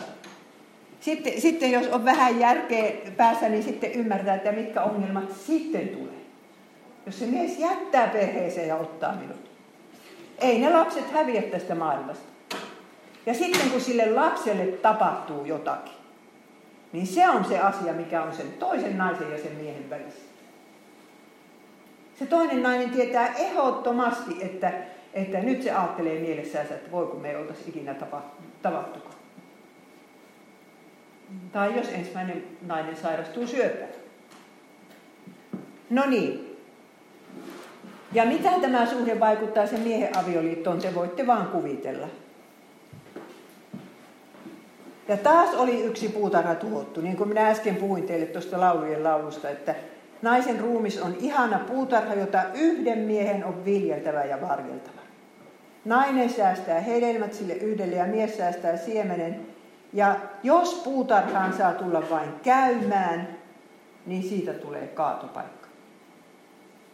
sitten, 1.00 1.40
sitten 1.40 1.72
jos 1.72 1.86
on 1.86 2.04
vähän 2.04 2.40
järkeä 2.40 2.92
päässä, 3.16 3.48
niin 3.48 3.62
sitten 3.62 3.92
ymmärtää, 3.92 4.34
että 4.34 4.52
mitkä 4.52 4.82
ongelmat 4.82 5.32
sitten 5.46 5.88
tulee. 5.88 6.19
Jos 7.10 7.18
se 7.18 7.26
mies 7.26 7.58
jättää 7.58 8.08
perheeseen 8.08 8.68
ja 8.68 8.76
ottaa 8.76 9.14
minut. 9.14 9.50
Ei 10.38 10.58
ne 10.58 10.70
lapset 10.70 11.10
häviä 11.10 11.42
tästä 11.42 11.74
maailmasta. 11.74 12.24
Ja 13.26 13.34
sitten 13.34 13.70
kun 13.70 13.80
sille 13.80 14.10
lapselle 14.10 14.66
tapahtuu 14.66 15.44
jotakin, 15.44 15.92
niin 16.92 17.06
se 17.06 17.28
on 17.28 17.44
se 17.44 17.58
asia, 17.58 17.92
mikä 17.92 18.22
on 18.22 18.32
sen 18.32 18.52
toisen 18.58 18.98
naisen 18.98 19.32
ja 19.32 19.38
sen 19.38 19.52
miehen 19.52 19.90
välissä. 19.90 20.20
Se 22.18 22.26
toinen 22.26 22.62
nainen 22.62 22.90
tietää 22.90 23.34
ehdottomasti, 23.34 24.36
että, 24.40 24.72
että 25.14 25.38
nyt 25.38 25.62
se 25.62 25.70
ajattelee 25.70 26.18
mielessään, 26.18 26.66
että 26.66 26.90
voi 26.90 27.06
kun 27.06 27.20
me 27.20 27.30
ei 27.30 27.36
oltaisi 27.36 27.64
ikinä 27.68 27.94
tavattukaan. 28.62 29.14
Tai 31.52 31.76
jos 31.76 31.88
ensimmäinen 31.88 32.44
nainen 32.66 32.96
sairastuu 32.96 33.46
syöpään. 33.46 33.90
No 35.90 36.06
niin. 36.06 36.49
Ja 38.12 38.24
mitä 38.24 38.50
tämä 38.60 38.86
suhde 38.86 39.20
vaikuttaa 39.20 39.66
sen 39.66 39.80
miehen 39.80 40.18
avioliittoon, 40.18 40.78
te 40.78 40.94
voitte 40.94 41.26
vaan 41.26 41.46
kuvitella. 41.46 42.06
Ja 45.08 45.16
taas 45.16 45.54
oli 45.54 45.82
yksi 45.82 46.08
puutarha 46.08 46.54
tuhottu, 46.54 47.00
niin 47.00 47.16
kuin 47.16 47.28
minä 47.28 47.48
äsken 47.48 47.76
puhuin 47.76 48.06
teille 48.06 48.26
tuosta 48.26 48.60
laulujen 48.60 49.04
laulusta, 49.04 49.50
että 49.50 49.74
naisen 50.22 50.60
ruumis 50.60 51.02
on 51.02 51.14
ihana 51.20 51.58
puutarha, 51.58 52.14
jota 52.14 52.42
yhden 52.54 52.98
miehen 52.98 53.44
on 53.44 53.64
viljeltävä 53.64 54.24
ja 54.24 54.40
varjeltava. 54.40 55.00
Nainen 55.84 56.30
säästää 56.30 56.80
hedelmät 56.80 57.34
sille 57.34 57.52
yhdelle 57.52 57.96
ja 57.96 58.06
mies 58.06 58.36
säästää 58.36 58.76
siemenen. 58.76 59.46
Ja 59.92 60.16
jos 60.42 60.74
puutarhaan 60.84 61.52
saa 61.52 61.72
tulla 61.72 62.02
vain 62.10 62.28
käymään, 62.42 63.28
niin 64.06 64.22
siitä 64.22 64.52
tulee 64.52 64.86
kaatopaikka. 64.86 65.59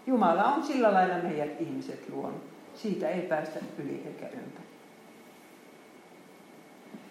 Jumala 0.06 0.44
on 0.44 0.62
sillä 0.62 0.94
lailla 0.94 1.14
meidät 1.22 1.60
ihmiset 1.60 2.08
luonut. 2.12 2.42
Siitä 2.74 3.08
ei 3.08 3.22
päästä 3.22 3.58
yli 3.78 4.02
eikä 4.06 4.26
ympäri. 4.26 4.66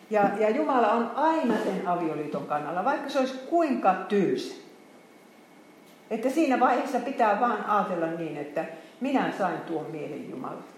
Ja, 0.09 0.29
ja 0.39 0.49
Jumala 0.49 0.91
on 0.91 1.11
aina 1.15 1.53
sen 1.63 1.87
avioliiton 1.87 2.45
kannalla, 2.45 2.85
vaikka 2.85 3.09
se 3.09 3.19
olisi 3.19 3.37
kuinka 3.49 3.93
tyysä. 3.93 4.55
Että 6.09 6.29
siinä 6.29 6.59
vaiheessa 6.59 6.99
pitää 6.99 7.39
vaan 7.39 7.65
ajatella 7.65 8.07
niin, 8.07 8.37
että 8.37 8.65
minä 9.01 9.31
sain 9.37 9.59
tuon 9.59 9.85
miehen 9.91 10.29
Jumalalta. 10.29 10.75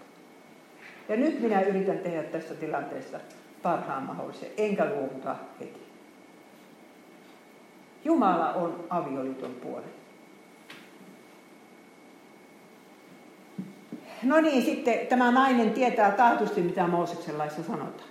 Ja 1.08 1.16
nyt 1.16 1.40
minä 1.40 1.60
yritän 1.60 1.98
tehdä 1.98 2.22
tässä 2.22 2.54
tilanteessa 2.54 3.20
parhaan 3.62 4.02
mahdollisen, 4.02 4.48
enkä 4.56 4.84
luovuta 4.84 5.36
heti. 5.60 5.88
Jumala 8.04 8.52
on 8.52 8.84
avioliiton 8.90 9.54
puolella. 9.54 9.97
No 14.22 14.40
niin, 14.40 14.62
sitten 14.62 15.06
tämä 15.06 15.30
nainen 15.30 15.70
tietää 15.70 16.10
taatusti, 16.10 16.60
mitä 16.60 16.86
Mooseksen 16.86 17.38
laissa 17.38 17.62
sanotaan. 17.62 18.08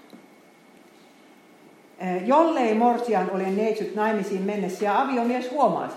Jollei 2.26 2.74
Morsian 2.74 3.32
ole 3.32 3.44
neitsyt 3.44 3.96
naimisiin 3.96 4.42
mennessä 4.42 4.86
ja 4.86 5.02
aviomies 5.02 5.52
huomaisi, 5.52 5.96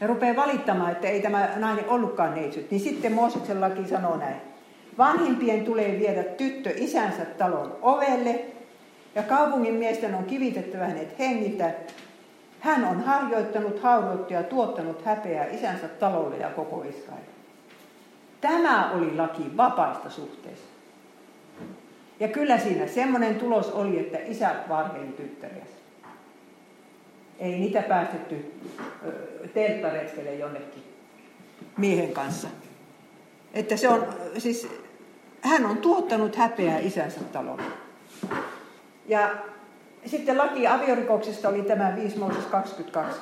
ja 0.00 0.06
rupeaa 0.06 0.36
valittamaan, 0.36 0.92
että 0.92 1.08
ei 1.08 1.22
tämä 1.22 1.48
nainen 1.56 1.88
ollutkaan 1.88 2.34
neitsyt, 2.34 2.70
niin 2.70 2.80
sitten 2.80 3.12
Mooseksen 3.12 3.60
laki 3.60 3.88
sanoo 3.88 4.16
näin. 4.16 4.36
Vanhimpien 4.98 5.64
tulee 5.64 5.98
viedä 5.98 6.22
tyttö 6.22 6.70
isänsä 6.76 7.24
talon 7.24 7.76
ovelle, 7.82 8.44
ja 9.14 9.22
kaupungin 9.22 9.74
miesten 9.74 10.14
on 10.14 10.24
kivitettävä 10.24 10.86
hänet 10.86 11.18
hengiltä. 11.18 11.70
Hän 12.60 12.84
on 12.84 13.00
harjoittanut, 13.00 13.82
haudottu 13.82 14.32
ja 14.32 14.42
tuottanut 14.42 15.04
häpeää 15.04 15.46
isänsä 15.46 15.88
talolle 15.88 16.36
ja 16.36 16.50
koko 16.50 16.82
Israelille. 16.82 17.43
Tämä 18.44 18.90
oli 18.90 19.16
laki 19.16 19.56
vapaista 19.56 20.10
suhteista. 20.10 20.66
Ja 22.20 22.28
kyllä 22.28 22.58
siinä 22.58 22.86
semmoinen 22.86 23.34
tulos 23.34 23.70
oli, 23.70 23.98
että 23.98 24.18
isä 24.18 24.54
varheli 24.68 25.06
tyttäriä. 25.06 25.64
Ei 27.38 27.58
niitä 27.58 27.82
päästetty 27.82 28.54
telttaretkelle 29.54 30.34
jonnekin 30.34 30.82
miehen 31.76 32.12
kanssa. 32.12 32.48
Että 33.54 33.76
se 33.76 33.88
on, 33.88 34.06
siis, 34.38 34.68
hän 35.40 35.66
on 35.66 35.76
tuottanut 35.76 36.36
häpeää 36.36 36.78
isänsä 36.78 37.20
talolle. 37.32 37.62
Ja 39.06 39.30
sitten 40.06 40.38
laki 40.38 40.66
aviorikoksesta 40.66 41.48
oli 41.48 41.62
tämä 41.62 41.96
5 41.96 42.18
Mooses 42.18 42.44
22. 42.46 43.20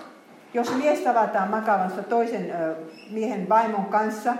Jos 0.55 0.75
mies 0.75 0.99
tavataan 1.01 1.51
makavansa 1.51 2.03
toisen 2.03 2.53
miehen 3.11 3.49
vaimon 3.49 3.85
kanssa, 3.85 4.35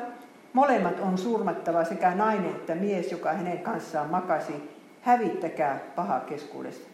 molemmat 0.53 1.01
on 1.01 1.19
surmattava 1.19 1.85
sekä 1.85 2.15
nainen 2.15 2.51
että 2.51 2.75
mies, 2.75 3.13
joka 3.13 3.33
hänen 3.33 3.59
kanssaan 3.59 4.11
makasi. 4.11 4.83
Hävittäkää 5.03 5.81
paha 5.97 6.21
keskuudesta. 6.21 6.89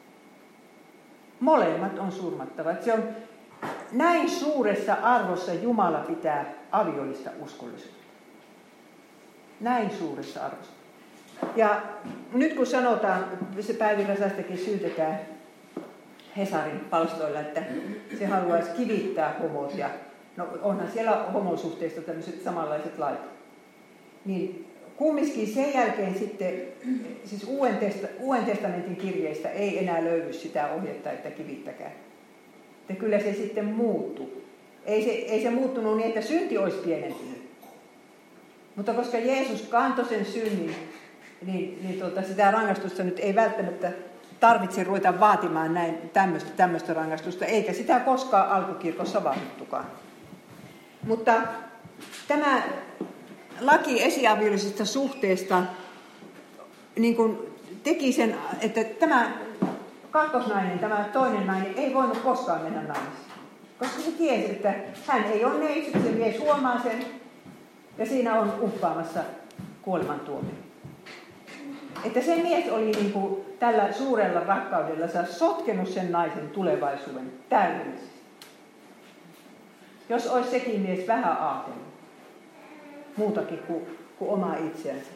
Molemmat 1.40 1.98
on 1.98 2.12
surmattava. 2.12 2.74
Se 2.80 2.92
on 2.92 3.02
näin 3.92 4.30
suuressa 4.30 4.94
arvossa 4.94 5.54
Jumala 5.54 5.98
pitää 5.98 6.44
aviollista 6.72 7.30
uskollisuutta. 7.40 7.98
Näin 9.60 9.90
suuressa 9.90 10.46
arvossa. 10.46 10.72
Ja 11.56 11.82
nyt 12.32 12.54
kun 12.54 12.66
sanotaan, 12.66 13.24
se 13.60 13.74
Päivi 13.74 14.04
Räsästäkin 14.04 14.58
syytetään 14.58 15.18
Hesarin 16.36 16.80
palstoilla, 16.80 17.40
että 17.40 17.62
se 18.18 18.26
haluaisi 18.26 18.70
kivittää 18.70 19.34
homot 19.42 19.74
ja 19.74 19.90
no 20.36 20.48
onhan 20.62 20.90
siellä 20.90 21.12
homosuhteista 21.32 22.00
tämmöiset 22.00 22.42
samanlaiset 22.42 22.98
lait. 22.98 23.37
Niin 24.28 24.66
kumminkin 24.96 25.54
sen 25.54 25.74
jälkeen 25.74 26.18
sitten, 26.18 26.54
siis 27.24 27.44
Uuden, 27.44 27.76
testa, 27.76 28.06
Uuden 28.20 28.44
testamentin 28.44 28.96
kirjeistä 28.96 29.50
ei 29.50 29.78
enää 29.78 30.04
löydy 30.04 30.32
sitä 30.32 30.72
ohjetta, 30.72 31.12
että 31.12 31.30
kivittäkää. 31.30 31.90
Että 32.80 32.94
kyllä 33.00 33.18
se 33.18 33.32
sitten 33.32 33.64
muuttuu. 33.64 34.44
Ei 34.86 35.04
se, 35.04 35.10
ei 35.10 35.42
se 35.42 35.50
muuttunut 35.50 35.96
niin, 35.96 36.08
että 36.08 36.20
synti 36.20 36.58
olisi 36.58 36.76
pienentynyt. 36.76 37.48
Mutta 38.76 38.94
koska 38.94 39.18
Jeesus 39.18 39.62
kantoi 39.62 40.04
sen 40.04 40.24
synnin, 40.24 40.74
niin, 41.46 41.78
niin 41.82 42.00
tuota, 42.00 42.22
sitä 42.22 42.50
rangaistusta 42.50 43.02
nyt 43.04 43.18
ei 43.18 43.34
välttämättä 43.34 43.92
tarvitse 44.40 44.84
ruveta 44.84 45.20
vaatimaan 45.20 45.74
näin 45.74 45.98
tämmöistä, 46.12 46.50
tämmöistä 46.56 46.94
rangaistusta, 46.94 47.44
eikä 47.44 47.72
sitä 47.72 48.00
koskaan 48.00 48.50
alkukirkossa 48.50 49.24
vaadittukaan. 49.24 49.86
Mutta 51.06 51.34
tämä 52.28 52.62
laki 53.60 54.02
esiaviollisesta 54.02 54.84
suhteesta 54.84 55.62
niin 56.98 57.16
kuin 57.16 57.38
teki 57.82 58.12
sen, 58.12 58.36
että 58.60 58.84
tämä 58.84 59.32
kakkosnainen, 60.10 60.78
tämä 60.78 61.08
toinen 61.12 61.46
nainen, 61.46 61.74
ei 61.76 61.94
voinut 61.94 62.18
koskaan 62.18 62.62
mennä 62.62 62.82
naimisiin. 62.82 63.28
Koska 63.78 64.00
se 64.00 64.10
tiesi, 64.10 64.50
että 64.50 64.74
hän 65.06 65.24
ei 65.24 65.44
ole 65.44 65.58
neitsyt, 65.58 66.02
se 66.02 66.10
mies 66.10 66.40
huomaa 66.40 66.82
sen, 66.82 67.06
ja 67.98 68.06
siinä 68.06 68.40
on 68.40 68.54
uhkaamassa 68.60 69.20
kuolemantuomio. 69.82 70.54
Että 72.04 72.20
se 72.20 72.36
mies 72.36 72.72
oli 72.72 72.90
niin 72.90 73.12
kuin 73.12 73.40
tällä 73.58 73.92
suurella 73.92 74.40
rakkaudella 74.40 75.24
sotkenut 75.30 75.88
sen 75.88 76.12
naisen 76.12 76.48
tulevaisuuden 76.48 77.32
täydellisesti. 77.48 78.18
Jos 80.08 80.26
olisi 80.26 80.50
sekin 80.50 80.80
mies 80.80 81.06
vähän 81.06 81.36
ajatellut 81.38 81.87
muutakin 83.18 83.58
kuin, 83.58 83.98
kuin 84.18 84.30
omaa 84.30 84.56
itseänsä. 84.56 85.10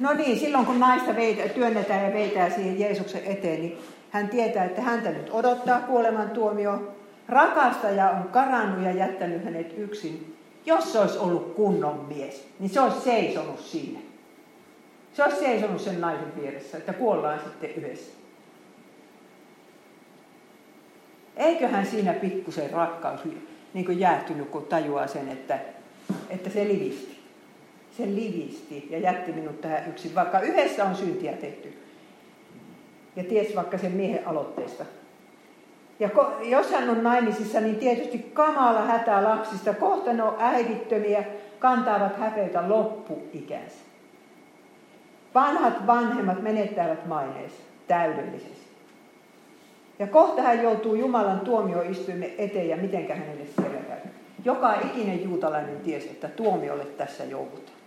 No 0.00 0.12
niin, 0.12 0.40
silloin 0.40 0.66
kun 0.66 0.80
naista 0.80 1.16
veitä, 1.16 1.48
työnnetään 1.48 2.04
ja 2.04 2.12
veitää 2.12 2.50
siihen 2.50 2.80
Jeesuksen 2.80 3.24
eteen, 3.24 3.60
niin 3.60 3.78
hän 4.10 4.28
tietää, 4.28 4.64
että 4.64 4.82
häntä 4.82 5.10
nyt 5.10 5.30
odottaa 5.30 5.80
kuolemantuomio. 5.80 6.94
Rakastaja 7.28 8.10
on 8.10 8.28
karannut 8.28 8.84
ja 8.84 8.92
jättänyt 8.92 9.44
hänet 9.44 9.74
yksin. 9.78 10.36
Jos 10.66 10.92
se 10.92 10.98
olisi 10.98 11.18
ollut 11.18 11.54
kunnon 11.54 12.04
mies, 12.08 12.48
niin 12.58 12.70
se 12.70 12.80
olisi 12.80 13.00
seisonut 13.00 13.60
siinä. 13.60 14.00
Se 15.12 15.24
olisi 15.24 15.40
seisonut 15.40 15.80
sen 15.80 16.00
naisen 16.00 16.42
vieressä, 16.42 16.78
että 16.78 16.92
kuollaan 16.92 17.40
sitten 17.44 17.70
yhdessä. 17.70 18.12
Eiköhän 21.36 21.86
siinä 21.86 22.12
pikkusen 22.12 22.70
rakkaus 22.70 23.20
niin 23.74 23.86
kuin 23.86 24.00
jäätynyt, 24.00 24.48
kun 24.48 24.64
tajuaa 24.64 25.06
sen, 25.06 25.28
että, 25.28 25.58
että 26.30 26.50
se 26.50 26.64
livisti. 26.64 27.22
Se 27.96 28.06
livisti 28.06 28.86
ja 28.90 28.98
jätti 28.98 29.32
minut 29.32 29.60
tähän 29.60 29.88
yksin, 29.88 30.14
vaikka 30.14 30.40
yhdessä 30.40 30.84
on 30.84 30.96
syntiä 30.96 31.32
tehty. 31.32 31.78
Ja 33.16 33.24
ties 33.24 33.56
vaikka 33.56 33.78
sen 33.78 33.92
miehen 33.92 34.28
aloitteesta. 34.28 34.84
Ja 36.00 36.08
jos 36.42 36.70
hän 36.72 36.90
on 36.90 37.02
naimisissa, 37.02 37.60
niin 37.60 37.76
tietysti 37.76 38.18
kamala 38.18 38.80
hätää 38.80 39.24
lapsista. 39.24 39.74
Kohta 39.74 40.12
ne 40.12 40.22
on 40.22 40.36
äidittömiä, 40.38 41.24
kantaavat 41.58 42.18
häpeitä 42.18 42.68
loppuikänsä. 42.68 43.76
Vanhat 45.34 45.86
vanhemmat 45.86 46.42
menettävät 46.42 47.06
maineensa 47.06 47.56
täydellisesti. 47.88 48.61
Ja 50.02 50.08
kohta 50.08 50.42
hän 50.42 50.62
joutuu 50.62 50.94
Jumalan 50.94 51.40
tuomioistuimen 51.40 52.30
eteen 52.38 52.68
ja 52.68 52.76
mitenkä 52.76 53.14
hänelle 53.14 53.44
siellä 53.56 53.78
käy. 53.88 53.98
Joka 54.44 54.74
ikinen 54.74 55.24
juutalainen 55.24 55.80
tiesi, 55.80 56.08
että 56.08 56.28
tuomiolle 56.28 56.84
tässä 56.84 57.24
joudutaan. 57.24 57.78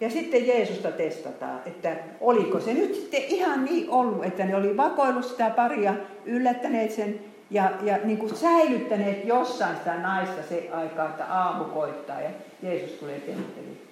Ja 0.00 0.10
sitten 0.10 0.46
Jeesusta 0.46 0.90
testataan, 0.90 1.60
että 1.66 1.96
oliko 2.20 2.60
se 2.60 2.74
nyt 2.74 2.94
sitten 2.94 3.20
ihan 3.20 3.64
niin 3.64 3.90
ollut, 3.90 4.24
että 4.24 4.44
ne 4.44 4.56
oli 4.56 4.76
vakoillut 4.76 5.24
sitä 5.24 5.50
paria, 5.50 5.94
yllättäneet 6.24 6.90
sen 6.90 7.20
ja, 7.50 7.70
ja 7.82 7.98
niin 8.04 8.18
kuin 8.18 8.36
säilyttäneet 8.36 9.24
jossain 9.24 9.76
sitä 9.76 9.94
naista 9.94 10.42
se 10.48 10.68
aikaa, 10.72 11.08
että 11.08 11.24
aamu 11.24 11.64
koittaa 11.64 12.20
ja 12.20 12.30
Jeesus 12.62 12.90
tulee 12.90 13.20
temppeliin. 13.20 13.82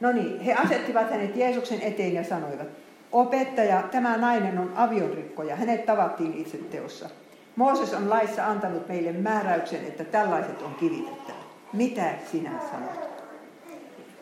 No 0.00 0.12
niin, 0.12 0.40
he 0.40 0.54
asettivat 0.54 1.10
hänet 1.10 1.36
Jeesuksen 1.36 1.82
eteen 1.82 2.14
ja 2.14 2.24
sanoivat, 2.24 2.68
opettaja, 3.12 3.82
tämä 3.82 4.16
nainen 4.16 4.58
on 4.58 4.72
avionrikkoja, 4.76 5.56
hänet 5.56 5.86
tavattiin 5.86 6.34
itse 6.34 6.56
teossa. 6.56 7.08
Mooses 7.56 7.94
on 7.94 8.10
laissa 8.10 8.46
antanut 8.46 8.88
meille 8.88 9.12
määräyksen, 9.12 9.80
että 9.80 10.04
tällaiset 10.04 10.62
on 10.62 10.74
kivitettävä. 10.74 11.38
Mitä 11.72 12.14
sinä 12.32 12.50
sanot? 12.70 13.10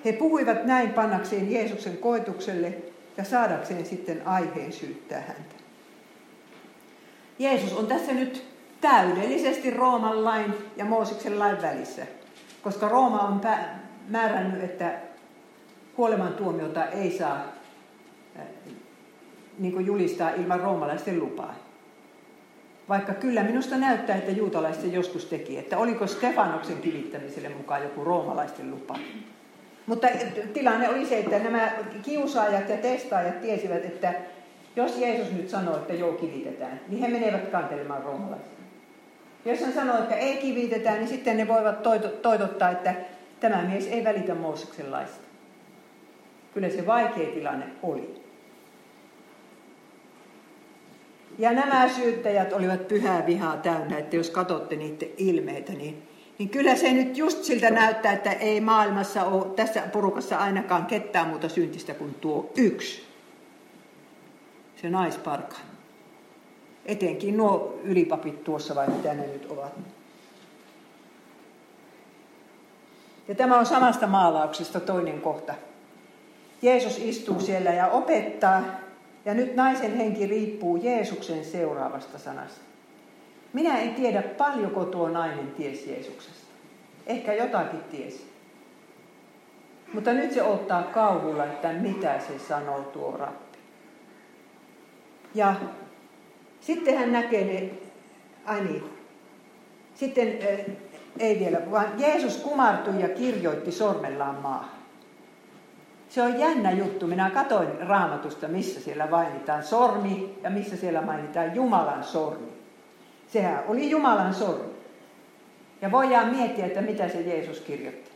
He 0.05 0.12
puhuivat 0.12 0.64
näin 0.64 0.90
pannakseen 0.90 1.53
Jeesuksen 1.53 1.96
koetukselle 1.96 2.74
ja 3.16 3.24
saadakseen 3.24 3.87
sitten 3.87 4.27
aiheen 4.27 4.72
syyttää 4.72 5.20
häntä. 5.20 5.55
Jeesus 7.38 7.72
on 7.72 7.87
tässä 7.87 8.12
nyt 8.12 8.46
täydellisesti 8.81 9.70
Rooman 9.70 10.24
lain 10.24 10.55
ja 10.77 10.85
Mooseksen 10.85 11.38
lain 11.38 11.62
välissä, 11.62 12.07
koska 12.62 12.88
Rooma 12.88 13.20
on 13.20 13.40
määrännyt, 14.09 14.64
että 14.64 14.92
kuolemantuomiota 15.96 16.85
ei 16.85 17.18
saa 17.18 17.58
niin 19.59 19.72
kuin 19.72 19.87
julistaa 19.87 20.31
ilman 20.31 20.61
roomalaisten 20.61 21.20
lupaa. 21.20 21.55
Vaikka 22.88 23.14
kyllä 23.14 23.42
minusta 23.42 23.77
näyttää, 23.77 24.16
että 24.16 24.31
juutalaiset 24.31 24.92
joskus 24.92 25.24
teki, 25.24 25.59
että 25.59 25.79
oliko 25.79 26.07
Stefanoksen 26.07 26.79
kivittämiselle 26.79 27.48
mukaan 27.48 27.83
joku 27.83 28.05
roomalaisten 28.05 28.70
lupa. 28.70 28.98
Mutta 29.87 30.09
tilanne 30.53 30.88
oli 30.88 31.07
se, 31.07 31.18
että 31.18 31.38
nämä 31.38 31.72
kiusaajat 32.03 32.68
ja 32.68 32.77
testaajat 32.77 33.40
tiesivät, 33.40 33.85
että 33.85 34.14
jos 34.77 34.98
Jeesus 34.98 35.33
nyt 35.33 35.48
sanoo, 35.48 35.77
että 35.77 35.94
joo 35.94 36.12
kivitetään, 36.12 36.81
niin 36.88 37.01
he 37.01 37.09
menevät 37.09 37.48
kantelemaan 37.48 38.03
roomalaisia. 38.03 38.59
Jos 39.44 39.61
hän 39.61 39.72
sanoo, 39.72 39.98
että 39.98 40.14
ei 40.14 40.37
kivitetään, 40.37 40.98
niin 40.98 41.09
sitten 41.09 41.37
ne 41.37 41.48
voivat 41.48 41.83
toitottaa, 42.22 42.70
että 42.70 42.94
tämä 43.40 43.62
mies 43.62 43.87
ei 43.87 44.05
välitä 44.05 44.35
Mooseksen 44.35 44.92
laista. 44.92 45.24
Kyllä 46.55 46.68
se 46.68 46.87
vaikea 46.87 47.35
tilanne 47.35 47.66
oli. 47.83 48.28
Ja 51.38 51.53
nämä 51.53 51.88
syyttäjät 51.88 52.53
olivat 52.53 52.88
pyhää 52.88 53.27
vihaa 53.27 53.57
täynnä, 53.57 53.98
että 53.98 54.16
jos 54.16 54.31
katsotte 54.31 54.77
niiden 54.77 55.09
ilmeitä, 55.16 55.72
niin 55.72 56.09
niin 56.38 56.48
kyllä 56.48 56.77
se 56.77 56.92
nyt 56.92 57.18
just 57.18 57.44
siltä 57.44 57.70
näyttää, 57.70 58.12
että 58.12 58.33
ei 58.33 58.61
maailmassa 58.61 59.24
ole 59.24 59.46
tässä 59.57 59.83
porukassa 59.92 60.37
ainakaan 60.37 60.87
ketään 60.87 61.29
muuta 61.29 61.48
syntistä 61.48 61.94
kuin 61.94 62.14
tuo 62.14 62.53
yksi. 62.57 63.03
Se 64.77 64.90
naisparka. 64.90 65.57
Etenkin 66.87 67.37
nuo 67.37 67.81
ylipapit 67.85 68.44
tuossa 68.44 68.74
vai 68.74 68.88
mitä 68.88 69.14
ne 69.14 69.27
nyt 69.27 69.46
ovat. 69.51 69.72
Ja 73.29 73.35
tämä 73.35 73.59
on 73.59 73.66
samasta 73.66 74.07
maalauksesta 74.07 74.81
toinen 74.81 75.20
kohta. 75.20 75.55
Jeesus 76.62 76.98
istuu 76.98 77.40
siellä 77.40 77.70
ja 77.70 77.87
opettaa, 77.87 78.62
ja 79.25 79.35
nyt 79.35 79.57
naisen 79.57 79.97
henki 79.97 80.27
riippuu 80.27 80.77
Jeesuksen 80.77 81.45
seuraavasta 81.45 82.19
sanasta. 82.19 82.61
Minä 83.53 83.79
en 83.79 83.95
tiedä 83.95 84.23
paljonko 84.23 84.85
tuo 84.85 85.09
nainen 85.09 85.51
tiesi 85.51 85.91
Jeesuksesta. 85.91 86.49
Ehkä 87.07 87.35
jotakin 87.35 87.81
tiesi. 87.81 88.29
Mutta 89.95 90.13
nyt 90.13 90.33
se 90.33 90.43
ottaa 90.43 90.83
kauhulla, 90.83 91.45
että 91.45 91.73
mitä 91.73 92.21
se 92.21 92.39
sanoo 92.39 92.81
tuo 92.81 93.17
rappi. 93.17 93.59
Ja 95.35 95.55
sitten 96.61 96.99
hän 96.99 97.13
näkee 97.13 97.45
ne, 97.45 97.71
ai 98.45 98.61
niin, 98.61 98.85
sitten 99.95 100.39
ei 101.19 101.39
vielä, 101.41 101.71
vaan 101.71 102.01
Jeesus 102.01 102.37
kumartui 102.37 103.01
ja 103.01 103.09
kirjoitti 103.09 103.73
sormellaan 103.73 104.35
maahan. 104.35 104.78
Se 106.09 106.23
on 106.23 106.38
jännä 106.38 106.71
juttu. 106.71 107.07
Minä 107.07 107.31
katoin 107.31 107.68
raamatusta, 107.81 108.49
missä 108.49 108.81
siellä 108.81 109.07
mainitaan 109.07 109.62
sormi 109.62 110.38
ja 110.42 110.51
missä 110.51 110.77
siellä 110.77 111.03
mainitaan 111.03 111.55
Jumalan 111.55 112.05
sormi. 112.05 112.53
Sehän 113.27 113.64
oli 113.68 113.90
Jumalan 113.90 114.35
sormi. 114.35 114.79
Ja 115.83 115.90
voidaan 115.90 116.37
miettiä, 116.37 116.66
että 116.66 116.81
mitä 116.81 117.09
se 117.09 117.21
Jeesus 117.21 117.61
kirjoitti. 117.61 118.11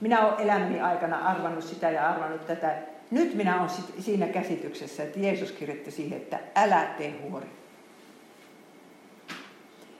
Minä 0.00 0.26
olen 0.26 0.40
elämäni 0.40 0.80
aikana 0.80 1.16
arvannut 1.16 1.64
sitä 1.64 1.90
ja 1.90 2.10
arvannut 2.10 2.46
tätä. 2.46 2.74
Nyt 3.10 3.34
minä 3.34 3.58
olen 3.60 3.70
siinä 3.98 4.26
käsityksessä, 4.26 5.02
että 5.02 5.18
Jeesus 5.20 5.52
kirjoitti 5.52 5.90
siihen, 5.90 6.16
että 6.16 6.38
älä 6.54 6.84
tee 6.98 7.14
huori. 7.22 7.46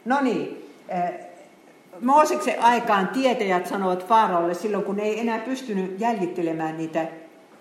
No 0.04 0.20
niin, 0.20 0.72
eh, 0.88 1.26
Mooseksen 2.00 2.62
aikaan 2.62 3.08
tietäjät 3.08 3.66
sanoivat 3.66 4.06
Faaraolle 4.06 4.54
silloin, 4.54 4.84
kun 4.84 5.00
ei 5.00 5.20
enää 5.20 5.38
pystynyt 5.38 6.00
jäljittelemään 6.00 6.76
niitä, 6.76 7.06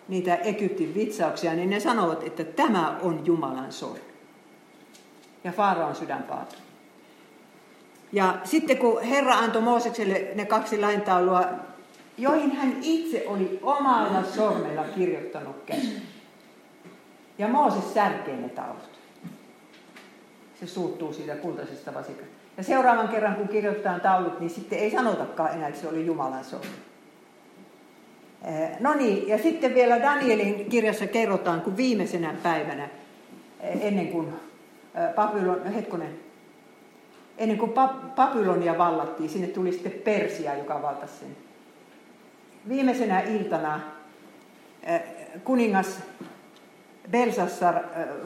niitä 0.07 0.35
Egyptin 0.35 0.95
vitsauksia, 0.95 1.53
niin 1.53 1.69
ne 1.69 1.79
sanovat, 1.79 2.23
että 2.23 2.43
tämä 2.43 2.97
on 3.01 3.21
Jumalan 3.25 3.71
sormi. 3.71 3.99
Ja 5.43 5.51
Faaraon 5.51 5.95
sydän 5.95 6.23
paatui. 6.23 6.59
Ja 8.11 8.37
sitten 8.43 8.77
kun 8.77 9.01
Herra 9.01 9.33
antoi 9.33 9.61
Moosekselle 9.61 10.27
ne 10.35 10.45
kaksi 10.45 10.79
laintaulua, 10.79 11.43
joihin 12.17 12.51
hän 12.51 12.77
itse 12.81 13.23
oli 13.27 13.59
omalla 13.61 14.23
sormella 14.23 14.83
kirjoittanut 14.83 15.63
käsin. 15.65 16.01
Ja 17.37 17.47
Mooses 17.47 17.93
särkee 17.93 18.37
ne 18.37 18.49
taulut. 18.49 18.99
Se 20.59 20.67
suuttuu 20.67 21.13
siitä 21.13 21.35
kultaisesta 21.35 21.93
vasikasta. 21.93 22.44
Ja 22.57 22.63
seuraavan 22.63 23.07
kerran, 23.07 23.35
kun 23.35 23.47
kirjoitetaan 23.47 24.01
taulut, 24.01 24.39
niin 24.39 24.49
sitten 24.49 24.79
ei 24.79 24.91
sanotakaan 24.91 25.53
enää, 25.53 25.67
että 25.67 25.81
se 25.81 25.87
oli 25.87 26.05
Jumalan 26.05 26.43
sormi. 26.43 26.67
Eh, 28.43 28.79
no 28.79 28.93
niin, 28.93 29.27
ja 29.27 29.37
sitten 29.37 29.73
vielä 29.73 30.01
Danielin 30.01 30.69
kirjassa 30.69 31.07
kerrotaan, 31.07 31.61
kun 31.61 31.77
viimeisenä 31.77 32.35
päivänä, 32.43 32.89
eh, 33.59 33.85
ennen 33.85 34.07
kuin 34.07 34.33
Babylon, 35.15 35.61
eh, 35.65 35.75
hetkonen, 35.75 36.19
ennen 37.37 37.57
kuin 37.57 37.71
Babylonia 38.15 38.77
vallattiin, 38.77 39.29
sinne 39.29 39.47
tuli 39.47 39.71
sitten 39.71 39.91
Persia, 39.91 40.55
joka 40.55 40.81
valtasi 40.81 41.13
sen. 41.19 41.37
Viimeisenä 42.69 43.19
iltana 43.19 43.79
kuningas 45.43 45.99
Belsassar 47.11 47.75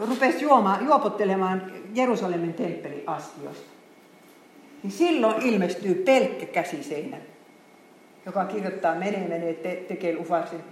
rupesi 0.10 0.42
juomaan, 0.42 0.86
juopottelemaan 0.86 1.72
Jerusalemin 1.94 2.54
temppeliastiosta 2.54 3.79
niin 4.84 4.92
silloin 4.92 5.42
ilmestyy 5.42 5.96
pelkkä 5.96 6.46
käsiseinä, 6.46 7.18
joka 8.26 8.46
kirjoittaa 8.46 8.96
menee, 8.96 9.28
menee, 9.28 9.54
te, 9.54 9.86
tekee 9.88 10.16
lufauksen, 10.16 10.64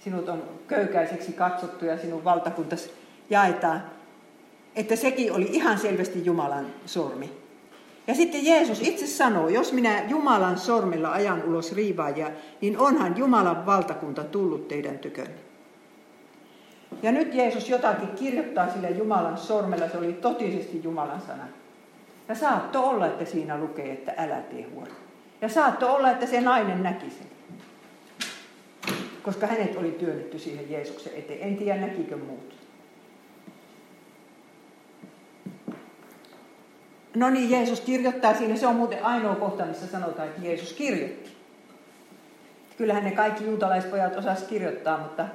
sinut 0.00 0.28
on 0.28 0.42
köykäiseksi 0.68 1.32
katsottu 1.32 1.84
ja 1.84 1.98
sinun 1.98 2.24
valtakuntas 2.24 2.90
jaetaan. 3.30 3.82
Että 4.76 4.96
sekin 4.96 5.32
oli 5.32 5.48
ihan 5.52 5.78
selvästi 5.78 6.24
Jumalan 6.24 6.66
sormi. 6.86 7.30
Ja 8.06 8.14
sitten 8.14 8.44
Jeesus 8.46 8.80
itse 8.82 9.06
sanoo, 9.06 9.48
jos 9.48 9.72
minä 9.72 10.04
Jumalan 10.08 10.58
sormella 10.58 11.12
ajan 11.12 11.44
ulos 11.44 11.72
riivaajia, 11.72 12.30
niin 12.60 12.78
onhan 12.78 13.16
Jumalan 13.16 13.66
valtakunta 13.66 14.24
tullut 14.24 14.68
teidän 14.68 14.98
tykönne. 14.98 15.46
Ja 17.02 17.12
nyt 17.12 17.34
Jeesus 17.34 17.68
jotakin 17.68 18.08
kirjoittaa 18.08 18.72
sille 18.72 18.90
Jumalan 18.90 19.38
sormella, 19.38 19.88
se 19.88 19.98
oli 19.98 20.12
totisesti 20.12 20.80
Jumalan 20.82 21.20
sana. 21.20 21.44
Ja 22.28 22.34
saatto 22.34 22.88
olla, 22.88 23.06
että 23.06 23.24
siinä 23.24 23.58
lukee, 23.58 23.92
että 23.92 24.14
älä 24.16 24.40
tee 24.40 24.62
huono. 24.62 24.90
Ja 25.40 25.48
saatto 25.48 25.94
olla, 25.94 26.10
että 26.10 26.26
se 26.26 26.40
nainen 26.40 26.82
näki 26.82 27.10
sen. 27.10 27.26
Koska 29.22 29.46
hänet 29.46 29.76
oli 29.76 29.90
työnnetty 29.90 30.38
siihen 30.38 30.70
Jeesuksen 30.70 31.12
eteen. 31.16 31.40
En 31.42 31.56
tiedä, 31.56 31.80
näkikö 31.80 32.16
muut. 32.16 32.54
No 37.14 37.30
niin, 37.30 37.50
Jeesus 37.50 37.80
kirjoittaa 37.80 38.34
siinä. 38.34 38.56
Se 38.56 38.66
on 38.66 38.76
muuten 38.76 39.04
ainoa 39.04 39.34
kohta, 39.34 39.64
missä 39.64 39.86
sanotaan, 39.86 40.28
että 40.28 40.46
Jeesus 40.46 40.72
kirjoitti. 40.72 41.36
Kyllähän 42.78 43.04
ne 43.04 43.10
kaikki 43.10 43.44
juutalaispojat 43.44 44.16
osas 44.16 44.42
kirjoittaa, 44.42 44.98
mutta 44.98 45.26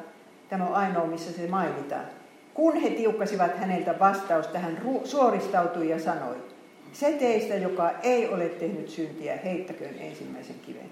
tämä 0.50 0.68
on 0.68 0.74
ainoa, 0.74 1.08
missä 1.08 1.32
se 1.32 1.48
mainitaan. 1.48 2.06
Kun 2.54 2.76
he 2.76 2.90
tiukkasivat 2.90 3.58
häneltä 3.58 4.00
vastausta, 4.00 4.60
hän 4.60 4.82
suoristautui 5.04 5.90
ja 5.90 6.00
sanoi, 6.00 6.51
se 6.94 7.12
teistä, 7.12 7.56
joka 7.56 7.92
ei 8.04 8.28
ole 8.28 8.50
tehnyt 8.50 8.90
syntiä, 8.90 9.40
heittäköön 9.44 9.96
ensimmäisen 10.00 10.56
kiven. 10.66 10.92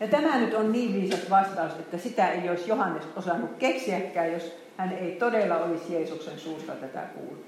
Ja 0.00 0.08
tämä 0.08 0.38
nyt 0.38 0.54
on 0.54 0.72
niin 0.72 0.94
viisas 0.94 1.30
vastaus, 1.30 1.72
että 1.72 1.98
sitä 1.98 2.32
ei 2.32 2.48
olisi 2.48 2.68
Johannes 2.68 3.04
osannut 3.16 3.50
keksiäkään, 3.58 4.32
jos 4.32 4.56
hän 4.76 4.92
ei 4.92 5.12
todella 5.12 5.56
olisi 5.56 5.94
Jeesuksen 5.94 6.38
suusta 6.38 6.72
tätä 6.72 7.00
kuullut. 7.00 7.46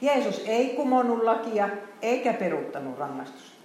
Jeesus 0.00 0.42
ei 0.46 0.68
kumonnut 0.68 1.24
lakia 1.24 1.68
eikä 2.02 2.32
peruuttanut 2.32 2.98
rangaistusta. 2.98 3.58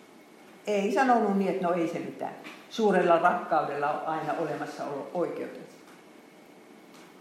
Ei 0.67 0.91
sanonut 0.91 1.38
niin, 1.38 1.51
että 1.51 1.67
no 1.67 1.73
ei 1.73 1.88
se 1.88 1.99
mitään. 1.99 2.34
Suurella 2.69 3.19
rakkaudella 3.19 3.91
on 3.91 4.08
aina 4.08 4.34
olemassa 4.39 4.84
oikeudet. 5.13 5.73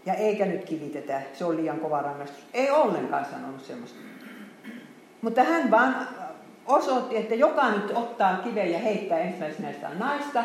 Ja 0.05 0.13
eikä 0.13 0.45
nyt 0.45 0.65
kivitetä, 0.65 1.21
se 1.33 1.45
on 1.45 1.57
liian 1.57 1.79
kova 1.79 2.01
rangaistus. 2.01 2.43
Ei 2.53 2.71
ollenkaan 2.71 3.25
sanonut 3.25 3.65
semmoista. 3.65 3.99
Mutta 5.23 5.43
hän 5.43 5.71
vaan 5.71 6.07
osoitti, 6.65 7.17
että 7.17 7.35
joka 7.35 7.69
nyt 7.69 7.91
ottaa 7.95 8.37
kiven 8.37 8.71
ja 8.71 8.79
heittää 8.79 9.19
ensimmäisenä 9.19 9.71
sitä 9.71 9.89
naista, 9.99 10.43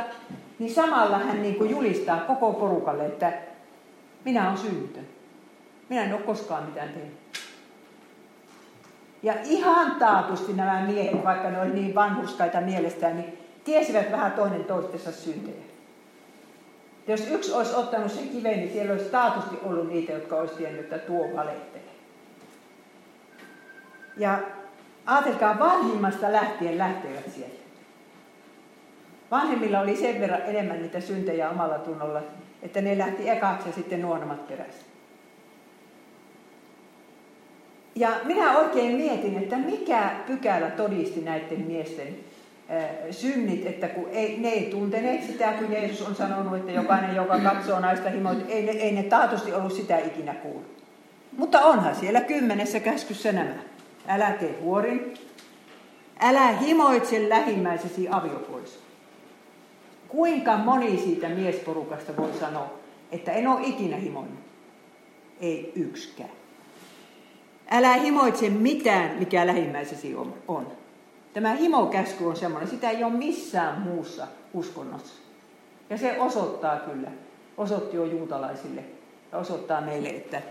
niin 0.58 0.74
samalla 0.74 1.18
hän 1.18 1.42
niin 1.42 1.54
kuin 1.54 1.70
julistaa 1.70 2.20
koko 2.20 2.52
porukalle, 2.52 3.06
että 3.06 3.32
minä 4.24 4.46
olen 4.46 4.58
syytön. 4.58 5.06
Minä 5.88 6.04
en 6.04 6.14
ole 6.14 6.22
koskaan 6.22 6.64
mitään 6.64 6.88
tehnyt. 6.88 7.18
Ja 9.22 9.34
ihan 9.44 9.94
taatusti 9.94 10.52
nämä 10.52 10.80
miehet, 10.86 11.24
vaikka 11.24 11.50
ne 11.50 11.60
olivat 11.60 11.74
niin 11.74 11.94
vanhuskaita 11.94 12.60
mielestään, 12.60 13.16
niin 13.16 13.38
tiesivät 13.64 14.12
vähän 14.12 14.32
toinen 14.32 14.64
toistensa 14.64 15.12
syntejä. 15.12 15.64
Jos 17.06 17.30
yksi 17.30 17.52
olisi 17.52 17.74
ottanut 17.74 18.12
sen 18.12 18.28
kiven, 18.28 18.56
niin 18.56 18.72
siellä 18.72 18.92
olisi 18.92 19.10
taatusti 19.10 19.58
ollut 19.62 19.88
niitä, 19.88 20.12
jotka 20.12 20.36
olisi 20.36 20.54
tiennyt, 20.54 20.80
että 20.80 20.98
tuo 20.98 21.24
valettelee. 21.36 21.88
Ja 24.16 24.38
Aatelkaa, 25.08 25.58
vanhimmasta 25.58 26.32
lähtien 26.32 26.78
lähtevät 26.78 27.32
sieltä. 27.34 27.58
Vanhemmilla 29.30 29.80
oli 29.80 29.96
sen 29.96 30.20
verran 30.20 30.42
enemmän 30.46 30.82
niitä 30.82 31.00
syntejä 31.00 31.50
omalla 31.50 31.78
tunnolla, 31.78 32.22
että 32.62 32.80
ne 32.80 32.98
lähti 32.98 33.28
ekaksi 33.28 33.68
ja 33.68 33.74
sitten 33.74 34.02
nuonommat 34.02 34.48
perässä. 34.48 34.82
Ja 37.94 38.10
minä 38.24 38.58
oikein 38.58 38.96
mietin, 38.96 39.38
että 39.38 39.56
mikä 39.56 40.10
pykälä 40.26 40.70
todisti 40.70 41.20
näiden 41.20 41.60
miesten 41.60 42.16
synnit, 43.10 43.66
että 43.66 43.88
kun 43.88 44.08
ei, 44.12 44.38
ne 44.38 44.48
ei 44.48 44.70
tunteneet 44.70 45.22
sitä, 45.26 45.52
kun 45.52 45.72
Jeesus 45.72 46.08
on 46.08 46.14
sanonut, 46.14 46.56
että 46.56 46.72
jokainen, 46.72 47.16
joka 47.16 47.38
katsoo 47.38 47.80
naista 47.80 48.10
himoita, 48.10 48.44
ei 48.48 48.80
ei 48.80 48.92
ne 48.92 49.02
taatusti 49.02 49.52
ollut 49.52 49.72
sitä 49.72 49.98
ikinä 49.98 50.34
kuullut. 50.34 50.82
Mutta 51.36 51.60
onhan 51.60 51.94
siellä 51.94 52.20
kymmenessä 52.20 52.80
käskyssä 52.80 53.32
nämä. 53.32 53.54
Älä 54.06 54.30
tee 54.30 54.58
huorin. 54.60 55.14
Älä 56.20 56.52
himoitse 56.52 57.28
lähimmäisesi 57.28 58.08
aviopuoliso. 58.10 58.78
Kuinka 60.08 60.56
moni 60.56 60.98
siitä 60.98 61.28
miesporukasta 61.28 62.16
voi 62.16 62.32
sanoa, 62.40 62.70
että 63.12 63.32
en 63.32 63.48
ole 63.48 63.66
ikinä 63.66 63.96
himoinut? 63.96 64.38
Ei 65.40 65.72
yksikään. 65.76 66.30
Älä 67.70 67.92
himoitse 67.92 68.50
mitään, 68.50 69.18
mikä 69.18 69.46
lähimmäisesi 69.46 70.14
on. 70.48 70.72
Tämä 71.32 71.54
himokäsky 71.54 72.24
on 72.24 72.36
semmoinen, 72.36 72.70
sitä 72.70 72.90
ei 72.90 73.04
ole 73.04 73.12
missään 73.12 73.80
muussa 73.80 74.26
uskonnossa. 74.54 75.14
Ja 75.90 75.98
se 75.98 76.20
osoittaa 76.20 76.76
kyllä, 76.76 77.10
osoitti 77.56 77.96
jo 77.96 78.04
juutalaisille 78.04 78.84
ja 79.32 79.38
osoittaa 79.38 79.80
meille, 79.80 80.08
että, 80.08 80.42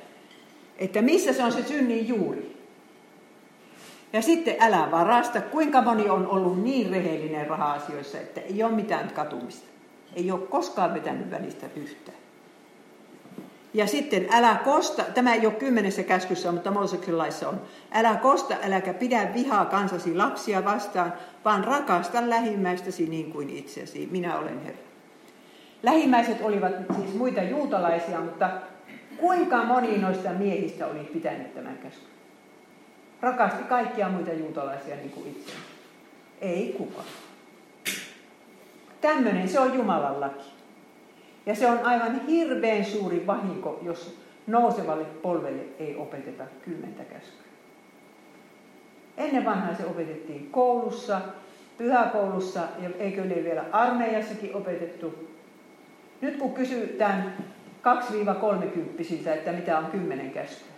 että 0.77 1.01
missä 1.01 1.33
se 1.33 1.43
on 1.43 1.51
se 1.51 1.63
synnin 1.63 2.07
juuri. 2.07 2.56
Ja 4.13 4.21
sitten 4.21 4.55
älä 4.59 4.87
varasta. 4.91 5.41
Kuinka 5.41 5.81
moni 5.81 6.09
on 6.09 6.27
ollut 6.27 6.63
niin 6.63 6.89
rehellinen 6.89 7.47
raha-asioissa, 7.47 8.17
että 8.17 8.41
ei 8.41 8.63
ole 8.63 8.71
mitään 8.71 9.11
katumista. 9.13 9.67
Ei 10.15 10.31
ole 10.31 10.39
koskaan 10.39 10.93
vetänyt 10.93 11.31
välistä 11.31 11.65
yhtään. 11.75 12.17
Ja 13.73 13.87
sitten 13.87 14.27
älä 14.31 14.55
kosta, 14.65 15.03
tämä 15.03 15.33
ei 15.33 15.45
ole 15.45 15.53
kymmenessä 15.53 16.03
käskyssä, 16.03 16.51
mutta 16.51 16.71
Mooseksen 16.71 17.17
laissa 17.17 17.49
on. 17.49 17.61
Älä 17.91 18.15
kosta, 18.15 18.55
äläkä 18.63 18.93
pidä 18.93 19.29
vihaa 19.33 19.65
kansasi 19.65 20.15
lapsia 20.15 20.65
vastaan, 20.65 21.13
vaan 21.45 21.63
rakasta 21.63 22.29
lähimmäistäsi 22.29 23.05
niin 23.07 23.31
kuin 23.31 23.49
itseäsi. 23.49 24.07
Minä 24.11 24.39
olen 24.39 24.63
Herra. 24.63 24.81
Lähimmäiset 25.83 26.41
olivat 26.41 26.73
siis 26.95 27.13
muita 27.13 27.41
juutalaisia, 27.41 28.21
mutta 28.21 28.49
kuinka 29.17 29.63
moni 29.63 29.97
noista 29.97 30.29
miehistä 30.29 30.87
oli 30.87 30.99
pitänyt 30.99 31.55
tämän 31.55 31.77
käskyn? 31.77 32.16
Rakasti 33.21 33.63
kaikkia 33.63 34.09
muita 34.09 34.33
juutalaisia 34.33 34.95
niin 34.95 35.11
kuin 35.11 35.27
itse. 35.27 35.53
Ei 36.41 36.75
kukaan. 36.77 37.05
Tämmöinen 39.01 39.49
se 39.49 39.59
on 39.59 39.73
Jumalan 39.73 40.21
laki. 40.21 40.45
Ja 41.45 41.55
se 41.55 41.67
on 41.67 41.79
aivan 41.83 42.25
hirveän 42.27 42.85
suuri 42.85 43.27
vahinko, 43.27 43.79
jos 43.81 44.17
nousevalle 44.47 45.05
polvelle 45.05 45.63
ei 45.79 45.95
opeteta 45.95 46.43
kymmentä 46.65 47.03
käskyä. 47.03 47.47
Ennen 49.17 49.45
vanhaa 49.45 49.75
se 49.75 49.85
opetettiin 49.85 50.49
koulussa, 50.51 51.21
pyhäkoulussa 51.77 52.59
ja 52.79 52.89
eikö 52.99 53.25
ne 53.25 53.43
vielä 53.43 53.65
armeijassakin 53.71 54.55
opetettu. 54.55 55.29
Nyt 56.21 56.37
kun 56.37 56.53
kysytään 56.53 57.37
2-30, 59.25 59.29
että 59.29 59.51
mitä 59.51 59.79
on 59.79 59.85
kymmenen 59.85 60.31
käskyä. 60.31 60.76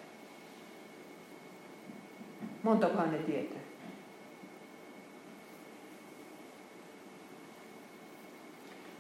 Montakohan 2.63 3.11
ne 3.11 3.17
tietää? 3.17 3.59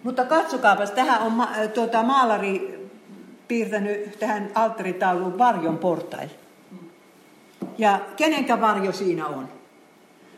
Mutta 0.03 0.25
katsokaapas, 0.25 0.91
tähän 0.91 1.21
on 1.21 1.31
ma- 1.31 1.51
tuota, 1.73 2.03
maalari 2.03 2.79
piirtänyt 3.47 4.19
tähän 4.19 4.51
alttaritauluun 4.55 5.37
varjon 5.37 5.77
portaille. 5.77 6.33
Ja 7.77 7.99
kenenkä 8.15 8.61
varjo 8.61 8.91
siinä 8.91 9.27
on? 9.27 9.49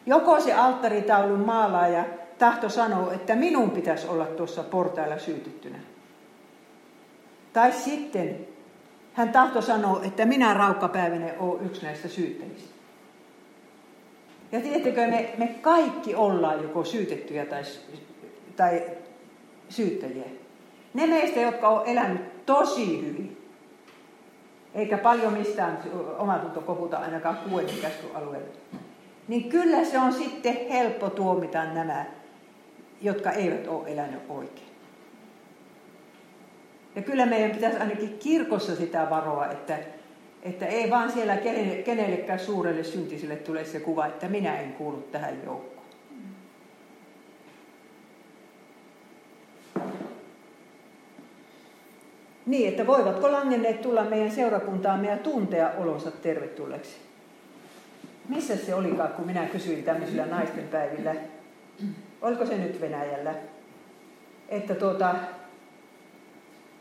Joko 0.05 0.39
se 0.39 0.53
alttaritaulun 0.53 1.39
maalaaja 1.39 2.05
tahto 2.39 2.69
sanoo, 2.69 3.11
että 3.11 3.35
minun 3.35 3.71
pitäisi 3.71 4.07
olla 4.07 4.25
tuossa 4.25 4.63
portailla 4.63 5.19
syytettynä. 5.19 5.79
Tai 7.53 7.71
sitten 7.71 8.47
hän 9.13 9.29
tahto 9.29 9.61
sanoo, 9.61 10.01
että 10.03 10.25
minä 10.25 10.53
raukkapäivänä 10.53 11.33
olen 11.39 11.65
yksi 11.65 11.85
näistä 11.85 12.07
syyttäjistä. 12.07 12.80
Ja 14.51 14.61
tiedättekö, 14.61 15.07
me, 15.07 15.33
me 15.37 15.47
kaikki 15.47 16.15
ollaan 16.15 16.63
joko 16.63 16.83
syytettyjä 16.83 17.45
tai, 17.45 17.63
tai 18.55 18.83
syyttäjiä. 19.69 20.25
Ne 20.93 21.07
meistä, 21.07 21.39
jotka 21.39 21.69
on 21.69 21.87
elänyt 21.87 22.45
tosi 22.45 23.01
hyvin, 23.01 23.37
eikä 24.73 24.97
paljon 24.97 25.33
mistään 25.33 25.77
omatunto 26.17 26.61
kohuta 26.61 26.97
ainakaan 26.97 27.37
kuuden 27.37 27.75
käskyalueella, 27.81 28.47
niin 29.27 29.49
kyllä 29.49 29.85
se 29.85 29.99
on 29.99 30.13
sitten 30.13 30.57
helppo 30.69 31.09
tuomita 31.09 31.65
nämä, 31.65 32.05
jotka 33.01 33.31
eivät 33.31 33.67
ole 33.67 33.89
elänyt 33.89 34.21
oikein. 34.29 34.71
Ja 36.95 37.01
kyllä 37.01 37.25
meidän 37.25 37.51
pitäisi 37.51 37.77
ainakin 37.77 38.17
kirkossa 38.19 38.75
sitä 38.75 39.07
varoa, 39.09 39.47
että, 39.47 39.77
että 40.43 40.65
ei 40.65 40.89
vaan 40.89 41.11
siellä 41.11 41.37
kenellekään 41.85 42.39
suurelle 42.39 42.83
syntiselle 42.83 43.35
tule 43.35 43.65
se 43.65 43.79
kuva, 43.79 44.05
että 44.05 44.29
minä 44.29 44.59
en 44.59 44.73
kuulu 44.73 44.97
tähän 45.11 45.43
joukkoon. 45.45 45.81
Niin, 52.45 52.69
että 52.69 52.87
voivatko 52.87 53.31
langenneet 53.31 53.81
tulla 53.81 54.03
meidän 54.03 54.31
seurakuntaamme 54.31 55.07
ja 55.07 55.17
tuntea 55.17 55.71
olonsa 55.77 56.11
tervetulleeksi? 56.11 56.95
Missä 58.29 58.55
se 58.57 58.75
olikaan, 58.75 59.13
kun 59.13 59.25
minä 59.25 59.45
kysyin 59.45 59.83
tämmöisillä 59.83 60.25
naisten 60.25 60.67
päivillä? 60.67 61.15
Oliko 62.21 62.45
se 62.45 62.57
nyt 62.57 62.81
Venäjällä? 62.81 63.35
Että, 64.49 64.75
tuota, 64.75 65.15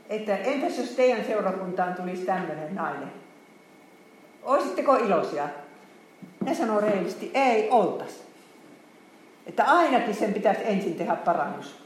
että 0.09 0.37
entäs 0.37 0.79
jos 0.79 0.91
teidän 0.91 1.25
seurakuntaan 1.25 1.95
tulisi 1.95 2.25
tämmöinen 2.25 2.75
nainen? 2.75 3.13
Olisitteko 4.43 4.97
iloisia? 4.97 5.49
Ne 6.45 6.55
sanoo 6.55 6.81
reilisti, 6.81 7.31
ei 7.35 7.71
oltas. 7.71 8.23
Että 9.47 9.65
ainakin 9.65 10.15
sen 10.15 10.35
pitäisi 10.35 10.61
ensin 10.65 10.95
tehdä 10.95 11.17
parannus. 11.17 11.81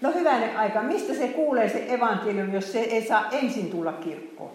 No 0.00 0.12
hyvänen 0.12 0.56
aika, 0.56 0.82
mistä 0.82 1.14
se 1.14 1.28
kuulee 1.28 1.68
se 1.68 1.94
evankelium, 1.94 2.54
jos 2.54 2.72
se 2.72 2.80
ei 2.80 3.06
saa 3.06 3.30
ensin 3.30 3.70
tulla 3.70 3.92
kirkkoon? 3.92 4.50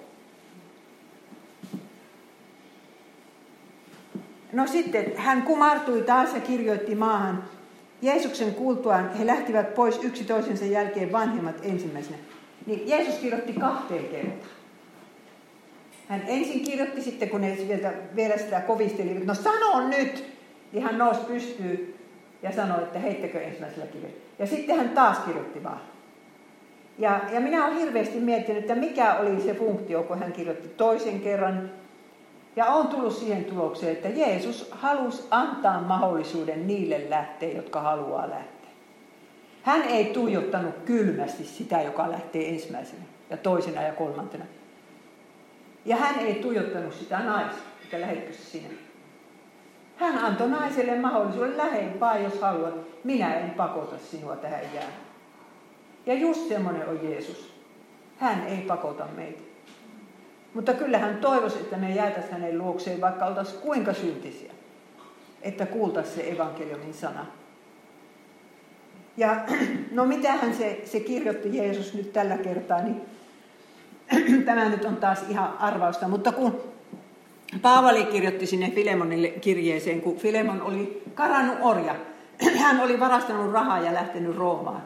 No 4.54 4.68
sitten 4.68 5.18
hän 5.18 5.42
kumartui 5.42 6.02
taas 6.02 6.34
ja 6.34 6.42
kirjoitti 6.42 6.96
maahan. 6.96 7.44
Jeesuksen 8.02 8.54
kuultuaan 8.54 9.14
he 9.14 9.26
lähtivät 9.26 9.76
pois 9.76 10.00
yksi 10.04 10.24
toisensa 10.24 10.66
jälkeen 10.66 11.12
vanhemmat 11.12 11.56
ensimmäisenä. 11.64 12.18
Niin 12.66 12.88
Jeesus 12.88 13.16
kirjoitti 13.16 13.54
kahteen 13.54 14.06
kertaan. 14.06 14.57
Hän 16.10 16.24
ensin 16.28 16.64
kirjoitti 16.64 17.02
sitten, 17.02 17.30
kun 17.30 17.42
ne 17.42 17.58
vielä, 17.68 17.94
vielä 18.16 18.38
sitä 18.38 18.60
kovisteli, 18.60 19.14
no 19.14 19.34
sano 19.34 19.88
nyt, 19.88 20.24
niin 20.72 20.84
hän 20.84 20.98
nousi 20.98 21.20
pystyy 21.20 21.98
ja 22.44 22.52
sanoi, 22.52 22.84
että 22.84 23.00
heittäkö 23.00 23.42
ensimmäisellä 23.42 23.86
kirjalla. 23.86 24.18
Ja 24.40 24.48
sitten 24.48 24.78
hän 24.78 24.90
taas 24.90 25.20
kirjoitti 25.20 25.64
vaan. 25.64 25.82
Ja, 26.98 27.20
ja 27.34 27.40
minä 27.40 27.66
olen 27.66 27.78
hirveästi 27.78 28.20
miettinyt, 28.20 28.62
että 28.62 28.76
mikä 28.76 29.16
oli 29.16 29.42
se 29.42 29.54
funktio, 29.54 30.04
kun 30.04 30.20
hän 30.20 30.34
kirjoitti 30.34 30.70
toisen 30.70 31.20
kerran. 31.20 31.72
Ja 32.56 32.66
on 32.66 32.88
tullut 32.88 33.14
siihen 33.14 33.46
tulokseen, 33.46 33.92
että 33.92 34.08
Jeesus 34.08 34.70
halusi 34.72 35.24
antaa 35.32 35.82
mahdollisuuden 35.82 36.68
niille 36.68 37.10
lähteä, 37.10 37.52
jotka 37.52 37.82
haluaa 37.82 38.30
lähteä. 38.30 38.70
Hän 39.64 39.82
ei 39.82 40.06
tuijottanut 40.06 40.76
kylmästi 40.86 41.44
sitä, 41.44 41.82
joka 41.82 42.12
lähtee 42.12 42.50
ensimmäisenä 42.50 43.04
ja 43.30 43.38
toisena 43.38 43.82
ja 43.82 43.94
kolmantena. 43.94 44.46
Ja 45.88 45.96
hän 45.96 46.20
ei 46.20 46.36
tuijottanut 46.36 46.94
sitä 46.94 47.20
naista, 47.20 47.62
että 47.84 48.02
lähetkö 48.02 48.34
sinä. 48.34 48.70
Hän 49.96 50.18
antoi 50.18 50.50
naiselle 50.50 51.00
mahdollisuuden 51.00 52.00
vaan, 52.00 52.24
jos 52.24 52.42
haluat. 52.42 52.74
Minä 53.04 53.36
en 53.36 53.50
pakota 53.50 53.96
sinua 53.98 54.36
tähän 54.36 54.62
jään. 54.74 54.94
Ja 56.06 56.14
just 56.14 56.48
semmoinen 56.48 56.90
on 56.90 57.10
Jeesus. 57.10 57.54
Hän 58.18 58.48
ei 58.48 58.58
pakota 58.58 59.08
meitä. 59.16 59.42
Mutta 60.54 60.74
kyllä 60.74 60.98
hän 60.98 61.18
toivoisi, 61.18 61.58
että 61.58 61.78
me 61.78 61.96
jäätäisiin 61.96 62.34
hänen 62.34 62.58
luokseen, 62.58 63.02
vaikka 63.02 63.26
oltaisiin 63.26 63.60
kuinka 63.60 63.94
syntisiä. 63.94 64.52
Että 65.42 65.66
kuultaisiin 65.66 66.16
se 66.16 66.32
evankeliumin 66.32 66.94
sana. 66.94 67.26
Ja 69.18 69.36
no 69.92 70.06
mitähän 70.06 70.54
se, 70.54 70.82
se 70.86 71.00
kirjoitti 71.00 71.58
Jeesus 71.58 71.94
nyt 71.94 72.14
tällä 72.14 72.38
kertaa, 72.38 72.82
niin 72.82 73.02
tämä 74.46 74.70
nyt 74.70 74.86
on 74.86 74.96
taas 74.96 75.20
ihan 75.30 75.58
arvausta. 75.60 76.08
Mutta 76.08 76.32
kun 76.32 76.62
Paavali 77.62 78.06
kirjoitti 78.06 78.46
sinne 78.46 78.72
Filemonille 78.72 79.28
kirjeeseen, 79.28 80.02
kun 80.02 80.18
Filemon 80.18 80.62
oli 80.62 81.04
karannut 81.14 81.58
orja. 81.62 81.96
Hän 82.64 82.80
oli 82.80 83.00
varastanut 83.00 83.54
rahaa 83.54 83.80
ja 83.80 83.94
lähtenyt 83.94 84.38
Roomaan. 84.38 84.82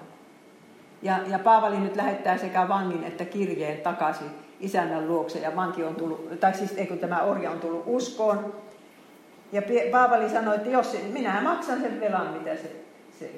Ja, 1.02 1.20
ja 1.28 1.40
Paavali 1.40 1.80
nyt 1.80 1.96
lähettää 1.96 2.38
sekä 2.38 2.68
vangin 2.68 3.04
että 3.04 3.26
kirjeen 3.26 3.78
takaisin 3.78 4.28
isännän 4.60 5.08
luokse. 5.08 5.40
Ja 5.40 5.56
vanki 5.56 5.84
on 5.84 5.96
tullut, 5.96 6.40
tai 6.40 6.54
siis 6.54 6.74
eikö 6.78 6.98
tämä 6.98 7.22
orja 7.22 7.52
on 7.52 7.60
tullut 7.60 7.84
uskoon. 7.86 8.54
Ja 9.52 9.62
Paavali 9.92 10.30
sanoi, 10.30 10.56
että 10.56 10.70
jos 10.70 10.98
minä 11.14 11.42
maksan 11.42 11.82
sen 11.82 12.00
velan, 12.00 12.34
mitä 12.34 12.56
se, 12.56 12.76
se 13.20 13.32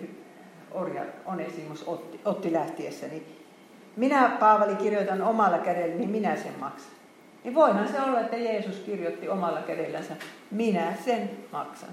orja 0.71 1.01
Onesimus 1.25 1.83
otti, 1.87 2.19
otti 2.25 2.53
lähtiessä, 2.53 3.07
niin 3.07 3.42
minä 3.95 4.37
Paavali 4.39 4.75
kirjoitan 4.75 5.21
omalla 5.21 5.57
kädellä, 5.57 5.95
niin 5.95 6.09
minä 6.09 6.35
sen 6.35 6.53
maksan. 6.59 6.91
Niin 7.43 7.55
voihan 7.55 7.87
se 7.87 8.01
olla, 8.01 8.19
että 8.19 8.37
Jeesus 8.37 8.75
kirjoitti 8.75 9.29
omalla 9.29 9.61
kädellänsä, 9.61 10.13
minä 10.51 10.93
sen 11.05 11.29
maksan. 11.51 11.89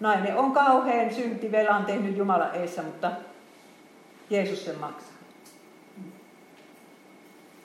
Nainen 0.00 0.36
on 0.36 0.52
kauhean 0.52 1.14
syntivelan 1.14 1.86
tehnyt 1.86 2.16
Jumala 2.16 2.52
eessä, 2.52 2.82
mutta 2.82 3.12
Jeesus 4.30 4.64
sen 4.64 4.78
maksaa. 4.78 5.10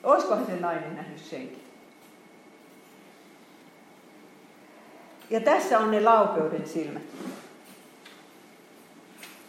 Olisikohan 0.03 0.45
se 0.45 0.55
nainen 0.55 0.95
nähnyt 0.95 1.19
senkin? 1.19 1.63
Ja 5.29 5.39
tässä 5.39 5.79
on 5.79 5.91
ne 5.91 6.01
laupeuden 6.01 6.67
silmät. 6.67 7.03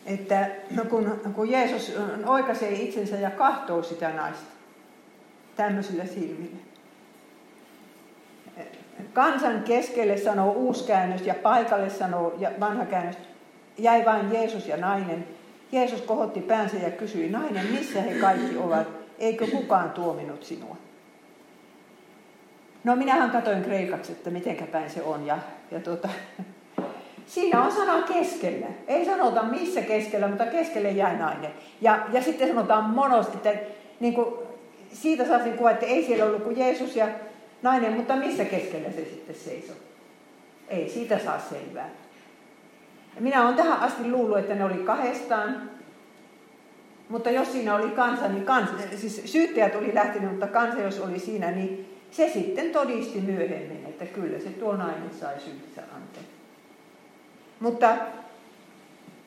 Että 0.07 0.51
no 0.77 0.85
kun, 0.85 1.21
kun 1.35 1.51
Jeesus 1.51 1.93
oikaisee 2.27 2.73
itsensä 2.73 3.17
ja 3.17 3.31
kahtoo 3.31 3.83
sitä 3.83 4.11
naista, 4.11 4.47
tämmöisillä 5.57 6.07
silmillä. 6.07 6.57
Kansan 9.13 9.63
keskelle 9.63 10.17
sanoo 10.17 10.53
uusi 10.53 10.85
käännös 10.85 11.27
ja 11.27 11.35
paikalle 11.35 11.91
sanoo 11.91 12.35
ja 12.39 12.51
vanha 12.61 12.87
käännös. 12.87 13.17
Jäi 13.79 14.05
vain 14.05 14.33
Jeesus 14.33 14.69
ja 14.69 14.77
nainen. 14.77 15.29
Jeesus 15.73 16.03
kohotti 16.03 16.41
päänsä 16.41 16.77
ja 16.77 16.91
kysyi, 16.91 17.31
nainen, 17.31 17.67
missä 17.67 18.03
he 18.03 18.15
kaikki 18.21 18.57
ovat? 18.57 18.89
Eikö 19.19 19.47
kukaan 19.47 19.91
tuominut 19.91 20.45
sinua? 20.45 20.77
No 22.85 22.97
minähän 22.97 23.31
katoin 23.31 23.63
kreikaksi, 23.63 24.13
että 24.13 24.31
mitenkä 24.31 24.67
päin 24.67 24.91
se 24.91 25.03
on. 25.03 25.27
Ja, 25.27 25.39
ja 25.71 25.81
tuota, 25.81 26.09
siinä 27.27 27.63
on 27.63 27.73
sana 27.73 28.03
keskellä. 28.03 28.67
Ei 28.89 29.05
sanota 29.05 29.43
missä 29.43 29.81
keskellä, 29.81 30.29
mutta 30.29 30.47
keskelle 30.47 30.91
jäi 30.91 31.17
nainen. 31.17 31.51
Ja, 31.81 32.07
ja 32.13 32.23
sitten 32.23 32.49
sanotaan 32.49 32.91
monos, 32.91 33.27
että 33.27 33.55
niin 34.01 34.15
kuin 34.15 34.35
siitä 34.93 35.29
saisin 35.29 35.53
kuva, 35.53 35.71
että 35.71 35.87
ei 35.87 36.05
siellä 36.05 36.25
ollut 36.25 36.43
kuin 36.43 36.59
Jeesus 36.59 36.97
ja 36.97 37.09
nainen, 37.63 37.93
mutta 37.93 38.17
missä 38.17 38.45
keskellä 38.45 38.91
se 38.91 39.05
sitten 39.05 39.37
seisoi? 39.37 39.77
Ei 40.69 40.89
siitä 40.89 41.19
saa 41.19 41.39
selvää. 41.39 41.91
Minä 43.21 43.45
olen 43.45 43.57
tähän 43.57 43.81
asti 43.81 44.11
luullut, 44.11 44.39
että 44.39 44.55
ne 44.55 44.65
oli 44.65 44.75
kahdestaan. 44.75 45.71
Mutta 47.09 47.31
jos 47.31 47.53
siinä 47.53 47.75
oli 47.75 47.91
kansa, 47.91 48.29
niin 48.29 48.45
kansa, 48.45 48.73
siis 48.97 49.23
syyttäjät 49.25 49.75
oli 49.75 49.95
lähtenyt, 49.95 50.31
mutta 50.31 50.47
kansa 50.47 50.81
jos 50.81 51.01
oli 51.01 51.19
siinä, 51.19 51.51
niin 51.51 51.99
se 52.11 52.31
sitten 52.35 52.71
todisti 52.71 53.21
myöhemmin, 53.21 53.85
että 53.89 54.07
kyllä 54.07 54.39
se 54.39 54.49
tuo 54.49 54.77
nainen 54.77 55.11
sai 55.21 55.41
syntinsä 55.41 55.83
anteeksi. 55.95 56.36
Mutta 57.61 57.97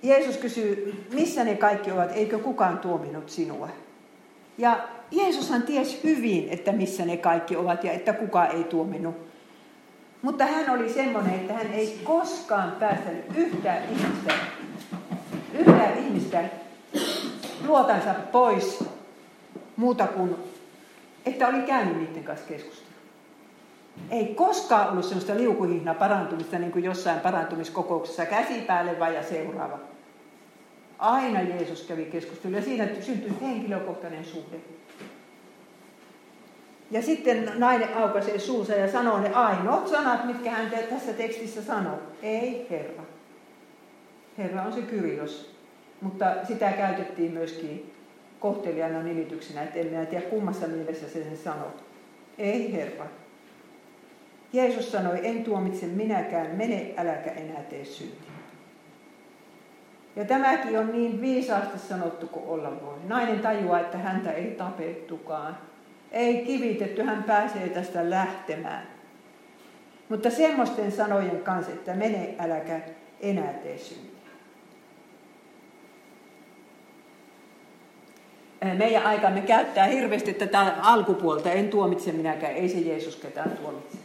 Jeesus 0.03 0.37
kysyy, 0.37 1.05
missä 1.13 1.43
ne 1.43 1.55
kaikki 1.55 1.91
ovat, 1.91 2.11
eikö 2.13 2.39
kukaan 2.39 2.79
tuominut 2.79 3.29
sinua? 3.29 3.69
Ja 4.57 4.87
Jeesushan 5.11 5.63
tiesi 5.63 5.99
hyvin, 6.03 6.49
että 6.49 6.71
missä 6.71 7.05
ne 7.05 7.17
kaikki 7.17 7.55
ovat 7.55 7.83
ja 7.83 7.91
että 7.91 8.13
kukaan 8.13 8.51
ei 8.51 8.63
tuominut. 8.63 9.15
Mutta 10.21 10.45
hän 10.45 10.69
oli 10.69 10.93
semmoinen, 10.93 11.35
että 11.35 11.53
hän 11.53 11.73
ei 11.73 11.99
koskaan 12.03 12.71
päästänyt 12.71 13.25
yhtään 13.35 13.83
ihmistä, 13.83 14.33
yhtään 15.59 15.97
ihmistä 15.97 16.43
luotansa 17.67 18.15
pois 18.31 18.83
muuta 19.75 20.07
kuin, 20.07 20.35
että 21.25 21.47
oli 21.47 21.61
käynyt 21.61 21.97
niiden 21.97 22.23
kanssa 22.23 22.47
keskustelua. 22.47 22.88
Ei 24.11 24.25
koskaan 24.25 24.89
ollut 24.89 25.05
sellaista 25.05 25.37
liukuhihna 25.37 25.93
parantumista 25.93 26.59
niin 26.59 26.71
kuin 26.71 26.83
jossain 26.83 27.19
parantumiskokouksessa 27.19 28.25
käsi 28.25 28.61
päälle 28.61 29.13
ja 29.13 29.23
seuraava. 29.23 29.79
Aina 30.99 31.41
Jeesus 31.41 31.81
kävi 31.81 32.05
keskustelua 32.05 32.57
ja 32.57 32.63
siinä 32.63 32.87
syntyi 33.01 33.33
henkilökohtainen 33.41 34.25
suhde. 34.25 34.57
Ja 36.91 37.01
sitten 37.01 37.51
nainen 37.55 37.97
aukaisee 37.97 38.39
suunsa 38.39 38.73
ja 38.73 38.91
sanoo 38.91 39.19
ne 39.19 39.33
ainoat 39.33 39.87
sanat, 39.87 40.25
mitkä 40.25 40.51
hän 40.51 40.71
tässä 40.89 41.13
tekstissä 41.13 41.63
sanoo. 41.63 41.99
Ei 42.21 42.67
Herra. 42.69 43.03
Herra 44.37 44.63
on 44.63 44.73
se 44.73 44.81
kyrios. 44.81 45.55
Mutta 46.01 46.25
sitä 46.47 46.71
käytettiin 46.71 47.31
myöskin 47.31 47.93
kohtelijana 48.39 49.03
nimityksenä, 49.03 49.63
että 49.63 49.79
en 49.79 49.87
minä 49.87 50.05
tiedä 50.05 50.25
kummassa 50.25 50.67
mielessä 50.67 51.09
se 51.09 51.23
sen 51.23 51.37
sanoo. 51.37 51.71
Ei 52.37 52.73
Herra. 52.73 53.05
Jeesus 54.53 54.91
sanoi, 54.91 55.19
en 55.23 55.43
tuomitse 55.43 55.85
minäkään, 55.85 56.55
mene 56.55 56.93
äläkä 56.97 57.31
enää 57.31 57.61
tee 57.63 57.85
syntiä. 57.85 58.29
Ja 60.15 60.25
tämäkin 60.25 60.79
on 60.79 60.91
niin 60.91 61.21
viisaasti 61.21 61.79
sanottu 61.79 62.27
kuin 62.27 62.45
olla 62.45 62.81
voi. 62.81 62.97
Nainen 63.07 63.39
tajuaa, 63.39 63.79
että 63.79 63.97
häntä 63.97 64.31
ei 64.31 64.51
tapettukaan. 64.51 65.57
Ei 66.11 66.45
kivitetty, 66.45 67.03
hän 67.03 67.23
pääsee 67.23 67.69
tästä 67.69 68.09
lähtemään. 68.09 68.87
Mutta 70.09 70.29
semmoisten 70.29 70.91
sanojen 70.91 71.39
kanssa, 71.39 71.71
että 71.71 71.93
mene 71.93 72.35
äläkä 72.39 72.79
enää 73.21 73.53
tee 73.53 73.77
syntiä. 73.77 74.19
Meidän 78.77 79.05
aikamme 79.05 79.41
käyttää 79.41 79.85
hirveästi 79.85 80.33
tätä 80.33 80.75
alkupuolta, 80.81 81.51
en 81.51 81.69
tuomitse 81.69 82.11
minäkään, 82.11 82.53
ei 82.53 82.69
se 82.69 82.79
Jeesus 82.79 83.15
ketään 83.15 83.51
tuomitse. 83.51 83.98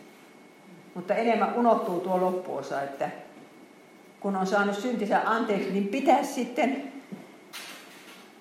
Mutta 0.95 1.15
enemmän 1.15 1.55
unohtuu 1.55 2.01
tuo 2.01 2.21
loppuosa, 2.21 2.83
että 2.83 3.11
kun 4.21 4.37
on 4.37 4.47
saanut 4.47 4.77
syntinsä 4.77 5.21
anteeksi, 5.25 5.71
niin 5.71 5.89
pitäisi 5.89 6.33
sitten, 6.33 6.93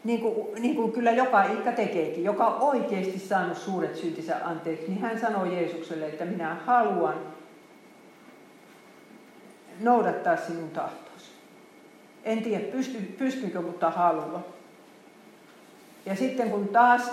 niin 0.04 0.20
kuin, 0.20 0.62
niin 0.62 0.76
kuin 0.76 0.92
kyllä 0.92 1.12
joka 1.12 1.44
ikka 1.44 1.72
tekeekin, 1.72 2.24
joka 2.24 2.48
on 2.48 2.62
oikeasti 2.62 3.20
saanut 3.20 3.58
suuret 3.58 3.96
syntinsä 3.96 4.36
anteeksi, 4.44 4.88
niin 4.88 5.02
hän 5.02 5.20
sanoo 5.20 5.46
Jeesukselle, 5.46 6.06
että 6.06 6.26
minä 6.26 6.56
haluan 6.66 7.16
noudattaa 9.80 10.38
sinun 10.38 10.70
tahtosi. 10.70 11.32
En 12.24 12.44
tiedä, 12.44 12.64
pysty, 12.72 13.02
pystynkö, 13.18 13.62
mutta 13.62 13.90
haluan. 13.90 14.46
Ja 16.06 16.16
sitten 16.16 16.52
kun 16.52 16.68
taas, 16.68 17.12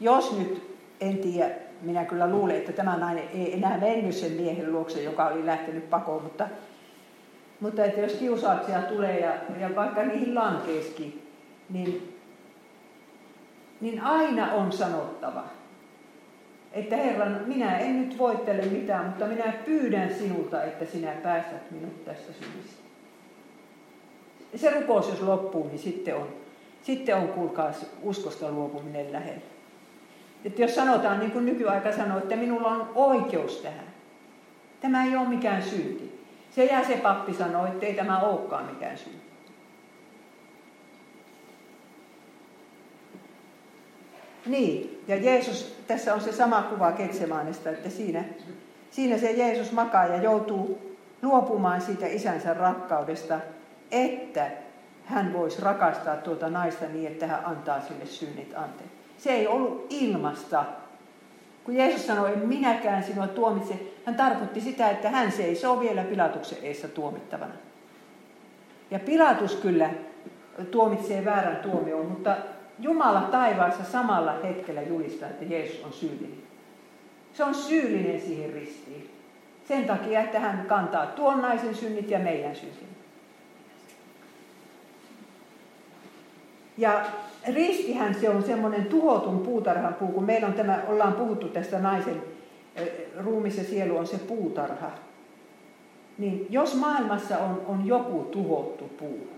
jos 0.00 0.38
nyt, 0.38 0.76
en 1.00 1.18
tiedä, 1.18 1.50
minä 1.82 2.04
kyllä 2.04 2.30
luulen, 2.30 2.56
että 2.56 2.72
tämä 2.72 2.96
nainen 2.96 3.24
ei 3.34 3.54
enää 3.54 3.78
mennyt 3.78 4.14
sen 4.14 4.32
miehen 4.32 4.72
luokse, 4.72 5.02
joka 5.02 5.26
oli 5.26 5.46
lähtenyt 5.46 5.90
pakoon, 5.90 6.22
mutta, 6.22 6.48
mutta 7.60 7.84
että 7.84 8.00
jos 8.00 8.12
kiusauksia 8.12 8.82
tulee 8.82 9.20
ja, 9.20 9.34
ja 9.60 9.76
vaikka 9.76 10.02
niihin 10.02 10.34
lankeeskin, 10.34 11.26
niin, 11.70 12.18
niin 13.80 14.00
aina 14.00 14.52
on 14.52 14.72
sanottava, 14.72 15.44
että 16.72 16.96
Herra, 16.96 17.26
minä 17.46 17.78
en 17.78 18.00
nyt 18.00 18.18
voittele 18.18 18.62
mitään, 18.62 19.06
mutta 19.06 19.26
minä 19.26 19.52
pyydän 19.64 20.14
sinulta, 20.14 20.62
että 20.62 20.84
sinä 20.84 21.12
päästät 21.12 21.70
minut 21.70 22.04
tästä 22.04 22.32
synnistä. 22.32 22.80
Se 24.56 24.80
rukous, 24.80 25.08
jos 25.08 25.22
loppuu, 25.22 25.68
niin 25.68 25.78
sitten 25.78 26.16
on, 26.16 26.28
sitten 26.82 27.16
on 27.16 27.28
kuulkaa 27.28 27.72
uskosta 28.02 28.50
luopuminen 28.50 29.12
lähellä. 29.12 29.40
Että 30.44 30.62
jos 30.62 30.74
sanotaan, 30.74 31.18
niin 31.18 31.30
kuin 31.30 31.46
nykyaika 31.46 31.92
sanoo, 31.92 32.18
että 32.18 32.36
minulla 32.36 32.68
on 32.68 32.90
oikeus 32.94 33.56
tähän. 33.56 33.86
Tämä 34.80 35.04
ei 35.04 35.16
ole 35.16 35.28
mikään 35.28 35.62
synti. 35.62 36.26
Se 36.50 36.64
jää 36.64 36.84
se 36.84 36.96
pappi 36.96 37.34
sanoo, 37.34 37.66
että 37.66 37.86
ei 37.86 37.94
tämä 37.94 38.18
olekaan 38.18 38.64
mikään 38.64 38.98
synti. 38.98 39.30
Niin, 44.46 45.02
ja 45.08 45.16
Jeesus, 45.16 45.76
tässä 45.86 46.14
on 46.14 46.20
se 46.20 46.32
sama 46.32 46.62
kuva 46.62 46.92
Ketsemaanesta, 46.92 47.70
että 47.70 47.90
siinä, 47.90 48.24
siinä 48.90 49.18
se 49.18 49.30
Jeesus 49.30 49.72
makaa 49.72 50.06
ja 50.06 50.22
joutuu 50.22 50.96
luopumaan 51.22 51.80
siitä 51.80 52.06
isänsä 52.06 52.54
rakkaudesta, 52.54 53.40
että 53.90 54.50
hän 55.04 55.32
voisi 55.32 55.62
rakastaa 55.62 56.16
tuota 56.16 56.50
naista 56.50 56.84
niin, 56.86 57.06
että 57.06 57.26
hän 57.26 57.44
antaa 57.44 57.80
sille 57.80 58.06
synnit 58.06 58.54
anteeksi. 58.56 58.99
Se 59.20 59.32
ei 59.32 59.46
ollut 59.46 59.86
ilmasta. 59.90 60.64
Kun 61.64 61.76
Jeesus 61.76 62.06
sanoi, 62.06 62.32
en 62.32 62.48
minäkään 62.48 63.02
sinua 63.02 63.26
tuomitse, 63.26 63.74
hän 64.06 64.14
tarkoitti 64.14 64.60
sitä, 64.60 64.90
että 64.90 65.10
hän 65.10 65.32
seisoo 65.32 65.80
vielä 65.80 66.02
Pilatuksen 66.04 66.58
eessä 66.62 66.88
tuomittavana. 66.88 67.54
Ja 68.90 68.98
Pilatus 68.98 69.54
kyllä 69.54 69.90
tuomitsee 70.70 71.24
väärän 71.24 71.56
tuomioon, 71.56 72.06
mutta 72.06 72.36
Jumala 72.78 73.20
taivaassa 73.20 73.84
samalla 73.84 74.32
hetkellä 74.32 74.82
julistaa, 74.82 75.28
että 75.28 75.44
Jeesus 75.44 75.84
on 75.84 75.92
syyllinen. 75.92 76.42
Se 77.34 77.44
on 77.44 77.54
syyllinen 77.54 78.20
siihen 78.20 78.52
ristiin. 78.52 79.10
Sen 79.68 79.84
takia, 79.84 80.20
että 80.20 80.40
hän 80.40 80.64
kantaa 80.68 81.06
tuon 81.06 81.42
naisen 81.42 81.74
synnit 81.74 82.10
ja 82.10 82.18
meidän 82.18 82.56
synnit. 82.56 82.90
Ja 86.78 87.04
ristihän 87.48 88.14
se 88.14 88.28
on 88.28 88.42
semmoinen 88.42 88.84
tuhotun 88.84 89.38
puutarhan 89.38 89.94
puu, 89.94 90.08
kun 90.08 90.24
meillä 90.24 90.46
on 90.46 90.54
tämä, 90.54 90.82
ollaan 90.88 91.12
puhuttu 91.12 91.48
tästä 91.48 91.78
naisen 91.78 92.22
ruumis 93.18 93.58
ja 93.58 93.64
sielu 93.64 93.96
on 93.96 94.06
se 94.06 94.18
puutarha. 94.18 94.90
Niin 96.18 96.46
jos 96.50 96.74
maailmassa 96.74 97.38
on, 97.38 97.62
on 97.66 97.86
joku 97.86 98.28
tuhottu 98.30 98.84
puu, 98.84 99.28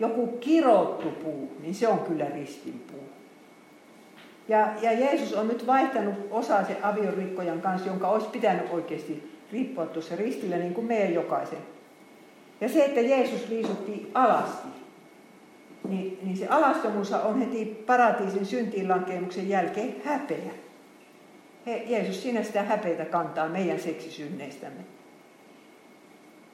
joku 0.00 0.26
kirottu 0.26 1.10
puu, 1.10 1.52
niin 1.60 1.74
se 1.74 1.88
on 1.88 1.98
kyllä 1.98 2.24
ristin 2.24 2.84
puu. 2.92 3.04
Ja, 4.48 4.68
ja 4.82 4.92
Jeesus 4.92 5.32
on 5.32 5.48
nyt 5.48 5.66
vaihtanut 5.66 6.14
osaa 6.30 6.64
se 6.64 6.76
aviorikkojan 6.82 7.60
kanssa, 7.60 7.88
jonka 7.88 8.08
olisi 8.08 8.28
pitänyt 8.28 8.72
oikeasti 8.72 9.36
riippua 9.52 9.86
tuossa 9.86 10.16
ristillä 10.16 10.56
niin 10.56 10.74
kuin 10.74 10.86
meidän 10.86 11.14
jokaisen. 11.14 11.58
Ja 12.60 12.68
se, 12.68 12.84
että 12.84 13.00
Jeesus 13.00 13.48
liisutti 13.48 14.10
alasti, 14.14 14.68
niin, 15.88 16.18
niin 16.22 16.36
se 16.36 16.46
alastomuus 16.46 17.12
on 17.12 17.38
heti 17.38 17.84
paratiisin 17.86 18.46
syntiinlankemuksen 18.46 19.48
jälkeen 19.48 19.94
häpeä. 20.04 20.52
He, 21.66 21.84
Jeesus 21.86 22.22
sinä 22.22 22.42
sitä 22.42 22.62
häpeitä 22.62 23.04
kantaa 23.04 23.48
meidän 23.48 23.80
seksisynneistämme. 23.80 24.80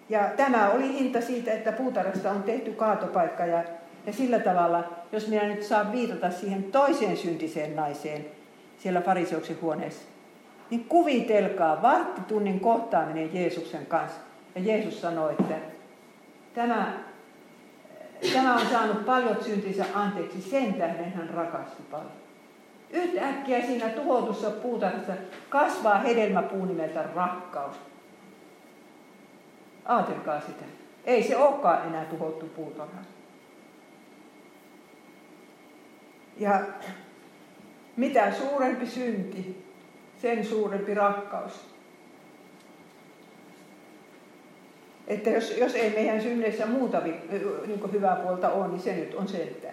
Ja 0.08 0.30
tämä 0.36 0.70
oli 0.70 0.88
hinta 0.88 1.20
siitä, 1.20 1.52
että 1.52 1.72
puutarhasta 1.72 2.30
on 2.30 2.42
tehty 2.42 2.72
kaatopaikka 2.72 3.46
ja, 3.46 3.64
ja 4.06 4.12
sillä 4.12 4.38
tavalla, 4.38 4.84
jos 5.12 5.28
minä 5.28 5.48
nyt 5.48 5.62
saan 5.62 5.92
viitata 5.92 6.30
siihen 6.30 6.64
toiseen 6.64 7.16
syntiseen 7.16 7.76
naiseen 7.76 8.26
siellä 8.78 9.00
fariseuksen 9.00 9.58
huoneessa, 9.62 10.08
niin 10.70 10.84
kuvitelkaa 10.84 11.82
varttitunnin 11.82 12.60
kohtaaminen 12.60 13.34
Jeesuksen 13.34 13.86
kanssa. 13.86 14.20
Ja 14.54 14.60
Jeesus 14.60 15.00
sanoi, 15.00 15.32
että 15.40 15.54
tämä 16.54 17.04
Tämä 18.32 18.54
on 18.54 18.66
saanut 18.66 19.06
paljon 19.06 19.44
syntinsä 19.44 19.84
anteeksi, 19.94 20.40
sen 20.40 20.74
tähden 20.74 21.12
hän 21.12 21.30
rakasti 21.30 21.82
paljon. 21.90 22.12
Yhtäkkiä 22.90 23.66
siinä 23.66 23.88
tuhotussa 23.88 24.50
puutarhassa 24.50 25.12
kasvaa 25.48 25.98
hedelmäpuu 25.98 26.64
nimeltä 26.64 27.02
rakkaus. 27.14 27.76
Aatelkaa 29.84 30.40
sitä. 30.40 30.64
Ei 31.04 31.22
se 31.22 31.36
olekaan 31.36 31.88
enää 31.88 32.04
tuhottu 32.04 32.46
puutarha. 32.46 33.00
Ja 36.36 36.60
mitä 37.96 38.32
suurempi 38.32 38.86
synti, 38.86 39.64
sen 40.22 40.46
suurempi 40.46 40.94
rakkaus. 40.94 41.71
Että 45.12 45.30
jos, 45.30 45.56
jos 45.58 45.74
ei 45.74 45.90
meidän 45.90 46.22
synneissä 46.22 46.66
muuta 46.66 47.00
niin 47.00 47.92
hyvää 47.92 48.16
puolta 48.16 48.50
ole, 48.50 48.68
niin 48.68 48.80
se 48.80 48.96
nyt 48.96 49.14
on 49.14 49.28
se, 49.28 49.42
että, 49.42 49.68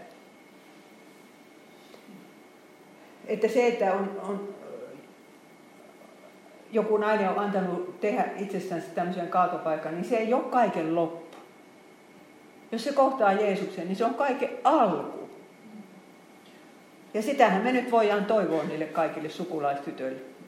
että 3.27 3.47
se, 3.47 3.67
että 3.67 3.93
on, 3.93 4.21
on, 4.29 4.49
joku 6.71 6.97
nainen 6.97 7.29
on 7.29 7.39
antanut 7.39 7.99
tehdä 7.99 8.25
itsestään 8.37 8.83
tämmöisen 8.95 9.27
kaatopaikan, 9.27 9.95
niin 9.95 10.05
se 10.05 10.17
ei 10.17 10.33
ole 10.33 10.43
kaiken 10.43 10.95
loppu. 10.95 11.37
Jos 12.71 12.83
se 12.83 12.91
kohtaa 12.91 13.33
Jeesuksen, 13.33 13.87
niin 13.87 13.95
se 13.95 14.05
on 14.05 14.13
kaiken 14.13 14.49
alku. 14.63 15.29
Ja 17.13 17.21
sitähän 17.21 17.61
me 17.61 17.71
nyt 17.71 17.91
voidaan 17.91 18.25
toivoa 18.25 18.63
niille 18.63 18.85
kaikille 18.85 19.29
sukulaistytöille. 19.29 20.38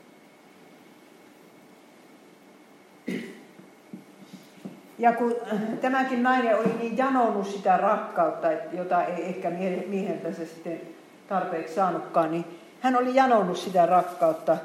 Ja 5.01 5.13
kun 5.13 5.35
tämäkin 5.81 6.23
nainen 6.23 6.57
oli 6.57 6.73
niin 6.79 6.97
janonut 6.97 7.47
sitä 7.47 7.77
rakkautta, 7.77 8.47
jota 8.73 9.03
ei 9.03 9.23
ehkä 9.25 9.49
mieheltä 9.87 10.33
se 10.33 10.45
sitten 10.45 10.81
tarpeeksi 11.29 11.75
saanutkaan, 11.75 12.31
niin 12.31 12.45
hän 12.81 12.97
oli 12.97 13.15
janonut 13.15 13.57
sitä 13.57 13.85
rakkautta, 13.85 14.57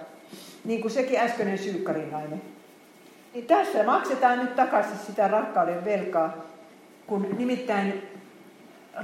niin 0.65 0.81
kuin 0.81 0.91
sekin 0.91 1.21
äskeinen 1.21 1.59
syykkarinainen. 1.59 2.43
Niin 3.35 3.47
tässä 3.47 3.85
maksetaan 3.85 4.39
nyt 4.39 4.57
takaisin 4.57 4.99
sitä 5.07 5.29
rakkauden 5.29 5.85
velkaa, 5.85 6.35
kun 7.07 7.37
nimittäin 7.39 8.03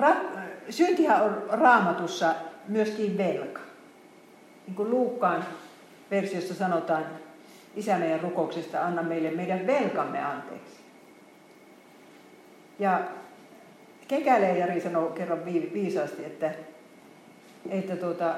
ra- 0.00 0.38
syntihän 0.70 1.22
on 1.22 1.42
raamatussa 1.48 2.34
myöskin 2.68 3.18
velka. 3.18 3.60
Niin 4.66 4.74
kuin 4.74 4.90
Luukkaan 4.90 5.44
versiossa 6.10 6.54
sanotaan 6.54 7.04
Isä 7.76 7.98
meidän 7.98 8.20
rukouksesta, 8.20 8.84
anna 8.84 9.02
meille 9.02 9.30
meidän 9.30 9.66
velkamme 9.66 10.24
anteeksi. 10.24 10.81
Ja 12.78 13.00
Kekäleen 14.08 14.58
Jari 14.58 14.80
sanoi 14.80 15.12
kerran 15.12 15.44
viisaasti, 15.44 16.24
että, 16.24 16.50
että 17.70 17.96
tuota, 17.96 18.34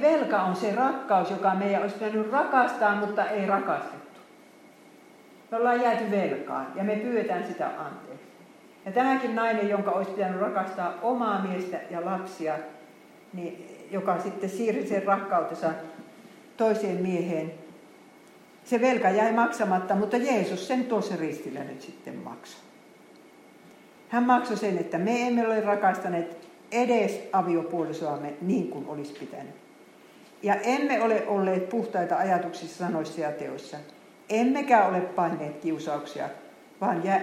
velka 0.00 0.42
on 0.42 0.56
se 0.56 0.74
rakkaus, 0.74 1.30
joka 1.30 1.54
meidän 1.54 1.82
olisi 1.82 1.94
pitänyt 1.94 2.32
rakastaa, 2.32 2.96
mutta 2.96 3.24
ei 3.24 3.46
rakastettu. 3.46 4.20
Me 5.50 5.56
ollaan 5.56 5.80
jääty 5.80 6.10
velkaan 6.10 6.66
ja 6.74 6.84
me 6.84 6.96
pyydetään 6.96 7.46
sitä 7.46 7.66
anteeksi. 7.66 8.26
Ja 8.84 8.92
tämäkin 8.92 9.34
nainen, 9.34 9.68
jonka 9.68 9.90
olisi 9.90 10.10
pitänyt 10.10 10.40
rakastaa 10.40 10.94
omaa 11.02 11.42
miestä 11.42 11.80
ja 11.90 12.04
lapsia, 12.04 12.54
niin, 13.32 13.86
joka 13.90 14.20
sitten 14.20 14.50
siirsi 14.50 14.88
sen 14.88 15.02
rakkautensa 15.02 15.70
toiseen 16.56 16.96
mieheen, 16.96 17.52
se 18.64 18.80
velka 18.80 19.10
jäi 19.10 19.32
maksamatta, 19.32 19.94
mutta 19.94 20.16
Jeesus 20.16 20.68
sen 20.68 20.84
tuossa 20.84 21.16
ristillä 21.16 21.60
nyt 21.60 21.82
sitten 21.82 22.16
maksoi. 22.16 22.65
Hän 24.08 24.22
maksoi 24.22 24.56
sen, 24.56 24.78
että 24.78 24.98
me 24.98 25.26
emme 25.26 25.46
ole 25.46 25.60
rakastaneet 25.60 26.38
edes 26.72 27.28
aviopuolisoamme 27.32 28.32
niin 28.40 28.68
kuin 28.70 28.88
olisi 28.88 29.14
pitänyt. 29.20 29.54
Ja 30.42 30.54
emme 30.54 31.02
ole 31.02 31.26
olleet 31.26 31.68
puhtaita 31.68 32.16
ajatuksissa, 32.16 32.78
sanoissa 32.78 33.20
ja 33.20 33.32
teoissa. 33.32 33.76
Emmekä 34.30 34.86
ole 34.86 35.00
paineet 35.00 35.60
kiusauksia, 35.60 36.28
vaan 36.80 37.04
jä, 37.04 37.22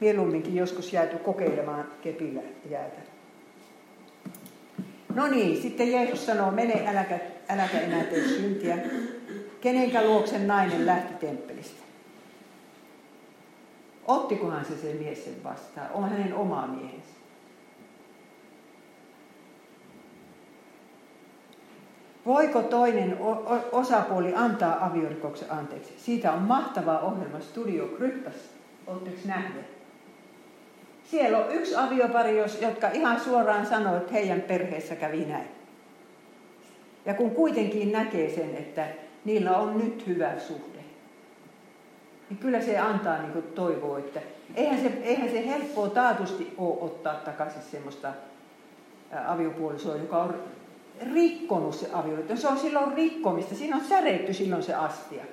mieluumminkin 0.00 0.56
joskus 0.56 0.92
jääty 0.92 1.16
kokeilemaan 1.16 1.84
kepillä 2.02 2.40
jäätä. 2.70 3.00
No 5.14 5.26
niin, 5.26 5.62
sitten 5.62 5.92
Jeesus 5.92 6.26
sanoo, 6.26 6.50
mene 6.50 6.88
äläkä, 6.88 7.18
äläkä 7.48 7.80
enää 7.80 8.04
tee 8.04 8.28
syntiä. 8.28 8.78
Kenenkä 9.60 10.04
luoksen 10.04 10.46
nainen 10.46 10.86
lähti 10.86 11.14
temppelistä? 11.26 11.79
Ottikohan 14.10 14.64
se 14.64 14.76
se 14.76 14.94
mies 14.94 15.24
sen 15.24 15.44
vastaan? 15.44 15.90
On 15.92 16.10
hänen 16.10 16.34
oma 16.34 16.66
miehensä. 16.66 17.14
Voiko 22.26 22.62
toinen 22.62 23.18
osapuoli 23.72 24.34
antaa 24.34 24.86
aviorikoksen 24.86 25.52
anteeksi? 25.52 25.94
Siitä 25.96 26.32
on 26.32 26.42
mahtava 26.42 26.98
ohjelma 26.98 27.40
Studio 27.40 27.86
Kryptas. 27.86 28.34
Oletteko 28.86 29.16
nähneet? 29.24 29.66
Siellä 31.10 31.38
on 31.38 31.54
yksi 31.54 31.76
aviopari, 31.76 32.38
jotka 32.60 32.88
ihan 32.88 33.20
suoraan 33.20 33.66
sanoo, 33.66 33.96
että 33.96 34.12
heidän 34.12 34.40
perheessä 34.40 34.96
kävi 34.96 35.24
näin. 35.24 35.48
Ja 37.06 37.14
kun 37.14 37.30
kuitenkin 37.30 37.92
näkee 37.92 38.34
sen, 38.34 38.56
että 38.56 38.86
niillä 39.24 39.56
on 39.56 39.78
nyt 39.78 40.06
hyvä 40.06 40.38
suhde, 40.38 40.79
niin 42.30 42.38
kyllä 42.38 42.60
se 42.60 42.78
antaa 42.78 43.22
niin 43.22 43.42
toivoa, 43.42 43.98
että 43.98 44.20
eihän 44.54 44.80
se, 44.80 44.86
eihän 45.02 45.30
se 45.30 45.46
helppoa 45.46 45.88
taatusti 45.88 46.54
ole 46.58 46.78
ottaa 46.80 47.14
takaisin 47.14 47.62
semmoista 47.62 48.12
aviopuolisoa, 49.26 49.96
joka 49.96 50.22
on 50.22 50.34
rikkonut 51.12 51.74
se 51.74 51.88
avioliitto. 51.92 52.36
Se 52.36 52.48
on 52.48 52.58
silloin 52.58 52.92
rikkomista. 52.92 53.54
Siinä 53.54 53.76
on 53.76 53.84
säreitty 53.84 54.34
silloin 54.34 54.62
se 54.62 54.74
astia. 54.74 55.24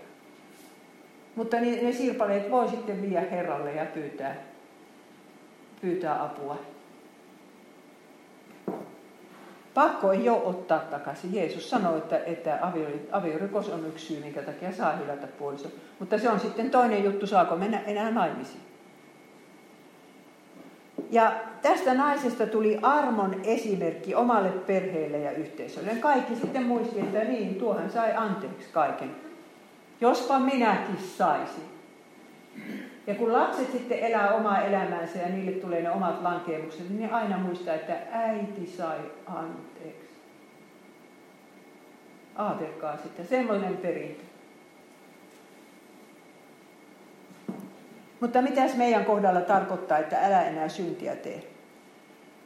Mutta 1.35 1.59
ne, 1.59 1.81
ne 1.81 1.93
sirpaleet 1.93 2.51
voi 2.51 2.69
sitten 2.69 3.01
viedä 3.01 3.21
Herralle 3.21 3.73
ja 3.73 3.85
pyytää, 3.85 4.35
pyytää 5.81 6.23
apua. 6.23 6.57
Pakko 9.77 10.11
ei 10.11 10.29
ole 10.29 10.43
ottaa 10.43 10.79
takaisin. 10.79 11.33
Jeesus 11.33 11.69
sanoi, 11.69 11.97
että, 11.97 12.17
että 12.17 12.59
aviorikos 13.11 13.69
on 13.69 13.85
yksi 13.87 14.05
syy, 14.05 14.19
minkä 14.19 14.41
takia 14.41 14.71
saa 14.71 14.95
hylätä 14.95 15.27
puoliso. 15.27 15.67
Mutta 15.99 16.17
se 16.17 16.29
on 16.29 16.39
sitten 16.39 16.69
toinen 16.69 17.03
juttu, 17.03 17.27
saako 17.27 17.55
mennä 17.55 17.79
enää 17.79 18.11
naimisiin. 18.11 18.61
Ja 21.11 21.31
tästä 21.61 21.93
naisesta 21.93 22.47
tuli 22.47 22.79
armon 22.81 23.41
esimerkki 23.43 24.15
omalle 24.15 24.49
perheelle 24.49 25.17
ja 25.17 25.31
yhteisölle. 25.31 25.95
Kaikki 25.95 26.35
sitten 26.35 26.63
muisti, 26.63 26.99
että 26.99 27.23
niin, 27.23 27.55
tuohan 27.55 27.91
sai 27.91 28.15
anteeksi 28.15 28.69
kaiken. 28.71 29.15
Jospa 30.01 30.39
minäkin 30.39 30.97
saisin. 31.17 31.76
Ja 33.07 33.15
kun 33.15 33.33
lapset 33.33 33.71
sitten 33.71 33.99
elää 33.99 34.33
omaa 34.33 34.61
elämäänsä 34.61 35.19
ja 35.19 35.29
niille 35.29 35.51
tulee 35.51 35.81
ne 35.81 35.91
omat 35.91 36.21
lankeemukset, 36.21 36.89
niin 36.89 37.01
ne 37.01 37.11
aina 37.11 37.37
muistaa, 37.37 37.73
että 37.73 37.97
äiti 38.11 38.67
sai 38.67 38.97
anteeksi. 39.25 40.17
Aatelkaa 42.35 42.97
sitten, 42.97 43.27
semmoinen 43.27 43.77
perintö. 43.77 44.23
Mutta 48.19 48.41
mitäs 48.41 48.75
meidän 48.75 49.05
kohdalla 49.05 49.41
tarkoittaa, 49.41 49.97
että 49.97 50.25
älä 50.25 50.43
enää 50.43 50.69
syntiä 50.69 51.15
tee? 51.15 51.43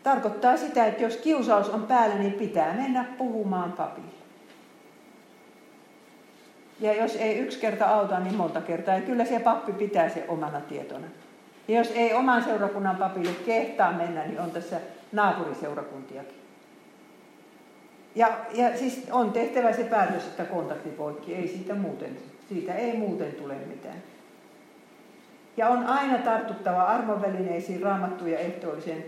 Tarkoittaa 0.03 0.57
sitä, 0.57 0.85
että 0.85 1.03
jos 1.03 1.17
kiusaus 1.17 1.69
on 1.69 1.83
päällä, 1.83 2.15
niin 2.15 2.33
pitää 2.33 2.73
mennä 2.73 3.05
puhumaan 3.17 3.71
papille. 3.71 4.20
Ja 6.81 6.93
jos 6.93 7.15
ei 7.15 7.37
yksi 7.37 7.59
kerta 7.59 7.85
auta, 7.85 8.19
niin 8.19 8.35
monta 8.35 8.61
kertaa. 8.61 8.95
Ja 8.95 9.01
kyllä 9.01 9.25
se 9.25 9.39
pappi 9.39 9.73
pitää 9.73 10.09
se 10.09 10.25
omana 10.27 10.61
tietona. 10.61 11.07
Ja 11.67 11.77
jos 11.77 11.91
ei 11.95 12.13
oman 12.13 12.43
seurakunnan 12.43 12.95
papille 12.95 13.31
kehtaa 13.45 13.91
mennä, 13.91 14.25
niin 14.25 14.39
on 14.39 14.51
tässä 14.51 14.79
naapuriseurakuntiakin. 15.11 16.41
Ja, 18.15 18.27
ja 18.53 18.77
siis 18.77 19.07
on 19.11 19.31
tehtävä 19.31 19.73
se 19.73 19.83
päätös, 19.83 20.23
että 20.23 20.45
kontakti 20.45 20.89
poikki. 20.89 21.35
Ei 21.35 21.47
siitä 21.47 21.75
muuten, 21.75 22.17
siitä 22.49 22.73
ei 22.73 22.97
muuten 22.97 23.31
tule 23.31 23.53
mitään. 23.53 24.03
Ja 25.57 25.67
on 25.67 25.85
aina 25.85 26.17
tartuttava 26.17 26.83
armonvälineisiin 26.83 27.81
raamattuja 27.81 28.39
ehtoollisen 28.39 29.05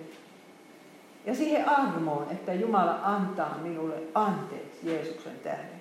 ja 1.25 1.35
siihen 1.35 1.69
armoon, 1.69 2.27
että 2.31 2.53
Jumala 2.53 2.99
antaa 3.03 3.57
minulle 3.63 3.95
anteeksi 4.13 4.79
Jeesuksen 4.83 5.39
tähden. 5.43 5.72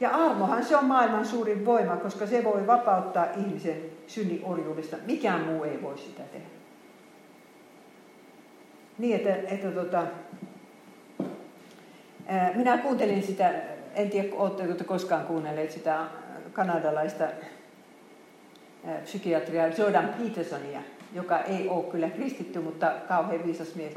Ja 0.00 0.10
armohan 0.10 0.64
se 0.64 0.76
on 0.76 0.84
maailman 0.84 1.26
suurin 1.26 1.64
voima, 1.64 1.96
koska 1.96 2.26
se 2.26 2.44
voi 2.44 2.66
vapauttaa 2.66 3.26
ihmisen 3.36 3.76
synnin 4.06 4.44
orjuudesta. 4.44 4.96
Mikään 5.06 5.40
muu 5.40 5.64
ei 5.64 5.82
voi 5.82 5.98
sitä 5.98 6.22
tehdä. 6.22 6.46
Niin, 8.98 9.16
että, 9.16 9.34
että 9.54 9.70
tota, 9.70 10.06
ää, 12.26 12.52
minä 12.54 12.78
kuuntelin 12.78 13.22
sitä, 13.22 13.54
en 13.94 14.10
tiedä, 14.10 14.28
oletteko 14.32 14.84
koskaan 14.84 15.26
kuunnelleet 15.26 15.70
sitä 15.70 16.04
kanadalaista 16.52 17.24
psykiatria 19.02 19.68
Jordan 19.68 20.14
Petersonia, 20.18 20.80
joka 21.14 21.38
ei 21.38 21.68
ole 21.68 21.84
kyllä 21.84 22.10
kristitty, 22.10 22.58
mutta 22.58 22.92
kauhean 23.08 23.44
viisas 23.44 23.74
mies. 23.74 23.94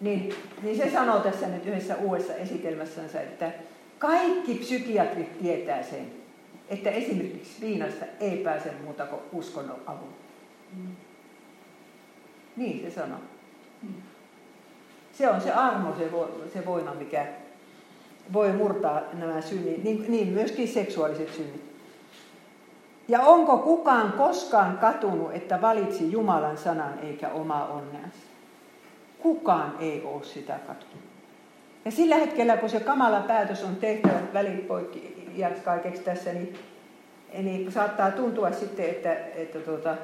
Niin, 0.00 0.34
niin 0.62 0.76
se 0.76 0.90
sanoo 0.90 1.20
tässä 1.20 1.46
nyt 1.46 1.66
yhdessä 1.66 1.96
uudessa 1.96 2.34
esitelmässänsä, 2.34 3.20
että 3.20 3.52
kaikki 4.00 4.54
psykiatrit 4.54 5.38
tietää 5.38 5.82
sen, 5.82 6.12
että 6.68 6.90
esimerkiksi 6.90 7.60
viinasta 7.60 8.04
ei 8.20 8.36
pääse 8.36 8.72
muuta 8.84 9.06
kuin 9.06 9.22
uskonnon 9.32 9.80
avun. 9.86 10.14
Mm. 10.76 10.96
Niin 12.56 12.80
se 12.80 12.90
sanoo. 12.94 13.18
Mm. 13.82 13.94
Se 15.12 15.28
on 15.28 15.40
se 15.40 15.52
armo, 15.52 15.94
se, 15.98 16.12
vo, 16.12 16.30
se 16.52 16.66
voima, 16.66 16.94
mikä 16.94 17.26
voi 18.32 18.52
murtaa 18.52 19.00
nämä 19.12 19.40
synnit, 19.40 19.84
niin, 19.84 20.04
niin 20.08 20.28
myöskin 20.28 20.68
seksuaaliset 20.68 21.34
synnit. 21.34 21.70
Ja 23.08 23.20
onko 23.20 23.58
kukaan 23.58 24.12
koskaan 24.12 24.78
katunut, 24.78 25.34
että 25.34 25.60
valitsi 25.60 26.12
Jumalan 26.12 26.58
sanan 26.58 26.98
eikä 26.98 27.28
omaa 27.28 27.66
onneansa? 27.68 28.18
Kukaan 29.18 29.74
ei 29.80 30.02
ole 30.04 30.24
sitä 30.24 30.58
katunut. 30.66 31.09
Ja 31.84 31.90
sillä 31.90 32.16
hetkellä, 32.16 32.56
kun 32.56 32.68
se 32.68 32.80
kamala 32.80 33.20
päätös 33.20 33.64
on 33.64 33.76
tehty 33.76 34.08
välipoikki 34.34 35.30
kaikeksi 35.64 36.02
tässä, 36.02 36.32
niin, 36.32 36.54
niin 37.42 37.72
saattaa 37.72 38.10
tuntua 38.10 38.52
sitten, 38.52 38.90
että, 38.90 39.14
että 39.14 39.58
tuota, 39.58 39.96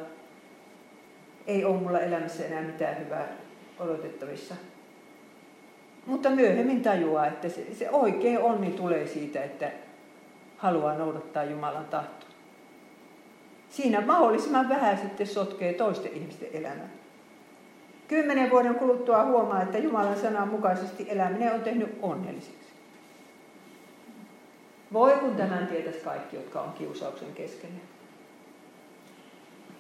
ei 1.47 1.65
ole 1.65 1.77
mulla 1.77 2.01
elämässä 2.01 2.47
enää 2.47 2.63
mitään 2.63 2.99
hyvää 2.99 3.29
odotettavissa. 3.79 4.55
Mutta 6.07 6.31
myöhemmin 6.31 6.83
tajuaa, 6.83 7.27
että 7.27 7.49
se, 7.49 7.75
se 7.75 7.91
oikea 7.91 8.41
onni 8.41 8.71
tulee 8.71 9.07
siitä, 9.07 9.45
että 9.45 9.71
haluaa 10.57 10.95
noudattaa 10.95 11.45
Jumalan 11.45 11.85
tahtoa. 11.85 12.29
Siinä 13.69 14.01
mahdollisimman 14.01 14.69
vähän 14.69 14.99
sitten 14.99 15.27
sotkee 15.27 15.73
toisten 15.73 16.13
ihmisten 16.13 16.49
elämää. 16.53 16.89
Kymmenen 18.09 18.51
vuoden 18.51 18.75
kuluttua 18.75 19.25
huomaa, 19.25 19.63
että 19.63 19.79
Jumalan 19.79 20.19
sanan 20.19 20.49
mukaisesti 20.49 21.07
eläminen 21.09 21.55
on 21.55 21.61
tehnyt 21.61 21.99
onnelliseksi. 22.03 22.67
Voi 24.93 25.13
kun 25.13 25.37
tämän 25.37 25.67
tietäisi 25.67 25.99
kaikki, 25.99 26.37
jotka 26.37 26.61
on 26.61 26.73
kiusauksen 26.73 27.33
keskellä. 27.35 27.79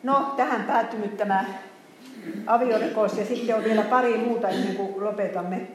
No, 0.02 0.32
tähän 0.36 0.62
päättynyt 0.62 1.16
tämä 1.16 1.44
aviorikos 2.46 3.18
ja 3.18 3.24
sitten 3.24 3.56
on 3.56 3.64
vielä 3.64 3.82
pari 3.82 4.16
muuta 4.16 4.48
ennen 4.48 4.76
kuin 4.76 5.04
lopetamme. 5.04 5.66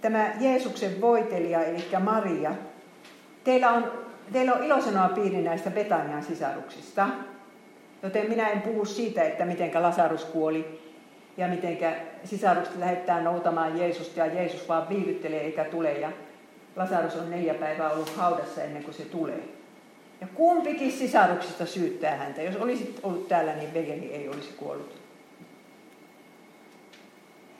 Tämä 0.00 0.32
Jeesuksen 0.40 1.00
voitelija, 1.00 1.64
eli 1.64 1.84
Maria. 2.00 2.54
Teillä 3.44 3.70
on, 3.70 3.92
teillä 4.32 4.54
on 4.54 4.64
ilosanoa 4.64 5.08
piiri 5.08 5.42
näistä 5.42 5.70
Betanian 5.70 6.22
sisaruksista, 6.22 7.08
joten 8.02 8.28
minä 8.28 8.48
en 8.48 8.62
puhu 8.62 8.84
siitä, 8.84 9.22
että 9.22 9.44
miten 9.44 9.82
Lasarus 9.82 10.24
kuoli 10.24 10.91
ja 11.36 11.48
miten 11.48 11.78
sisarukset 12.24 12.78
lähettää 12.78 13.20
noutamaan 13.20 13.78
Jeesusta 13.78 14.18
ja 14.18 14.26
Jeesus 14.26 14.68
vaan 14.68 14.88
viivyttelee 14.88 15.40
eikä 15.40 15.64
tule 15.64 15.92
ja 15.92 16.12
Lasarus 16.76 17.16
on 17.16 17.30
neljä 17.30 17.54
päivää 17.54 17.90
ollut 17.90 18.16
haudassa 18.16 18.62
ennen 18.62 18.84
kuin 18.84 18.94
se 18.94 19.04
tulee. 19.04 19.42
Ja 20.20 20.26
kumpikin 20.34 20.92
sisaruksista 20.92 21.66
syyttää 21.66 22.16
häntä. 22.16 22.42
Jos 22.42 22.56
olisit 22.56 23.00
ollut 23.02 23.28
täällä, 23.28 23.54
niin 23.54 23.74
veljeni 23.74 24.06
ei 24.06 24.28
olisi 24.28 24.52
kuollut. 24.56 25.02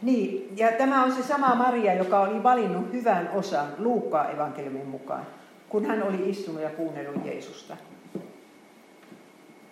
Niin, 0.03 0.53
ja 0.57 0.73
tämä 0.73 1.05
on 1.05 1.13
se 1.13 1.23
sama 1.23 1.55
Maria, 1.55 1.95
joka 1.95 2.21
oli 2.21 2.43
valinnut 2.43 2.93
hyvän 2.93 3.31
osan 3.35 3.67
Luukkaa 3.79 4.31
evankeliumin 4.31 4.87
mukaan, 4.87 5.27
kun 5.69 5.87
hän 5.87 6.03
oli 6.03 6.31
istunut 6.31 6.63
ja 6.63 6.71
kuunnellut 6.71 7.27
Jeesusta. 7.27 7.77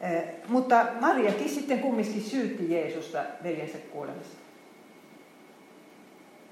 Eh, 0.00 0.24
mutta 0.48 0.86
Mariakin 1.00 1.48
sitten 1.48 1.78
kumminkin 1.78 2.22
syytti 2.22 2.72
Jeesusta 2.72 3.18
veljensä 3.42 3.78
kuolemasta. 3.78 4.36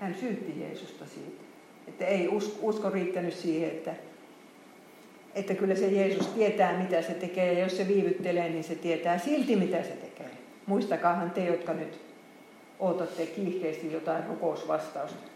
Hän 0.00 0.14
syytti 0.14 0.60
Jeesusta 0.60 1.06
siitä. 1.06 1.42
Että 1.88 2.04
ei 2.04 2.28
usko, 2.28 2.58
usko 2.62 2.90
riittänyt 2.90 3.34
siihen, 3.34 3.70
että, 3.70 3.94
että 5.34 5.54
kyllä 5.54 5.74
se 5.74 5.86
Jeesus 5.86 6.26
tietää, 6.26 6.78
mitä 6.78 7.02
se 7.02 7.14
tekee. 7.14 7.52
Ja 7.52 7.60
jos 7.60 7.76
se 7.76 7.88
viivyttelee, 7.88 8.48
niin 8.48 8.64
se 8.64 8.74
tietää 8.74 9.18
silti, 9.18 9.56
mitä 9.56 9.82
se 9.82 9.90
tekee. 9.90 10.30
Muistakaahan 10.66 11.30
te, 11.30 11.44
jotka 11.44 11.72
nyt 11.72 12.00
odotatte 12.78 13.26
kiihkeästi 13.26 13.92
jotain 13.92 14.26
rukousvastausta. 14.26 15.28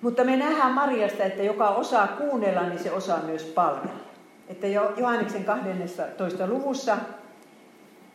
Mutta 0.00 0.24
me 0.24 0.36
nähdään 0.36 0.72
Mariasta, 0.72 1.24
että 1.24 1.42
joka 1.42 1.68
osaa 1.68 2.06
kuunnella, 2.06 2.68
niin 2.68 2.78
se 2.78 2.92
osaa 2.92 3.22
myös 3.22 3.42
palvella 3.42 4.03
että 4.48 4.66
jo 4.66 4.94
Johanneksen 4.96 5.44
12. 5.44 6.46
luvussa 6.46 6.98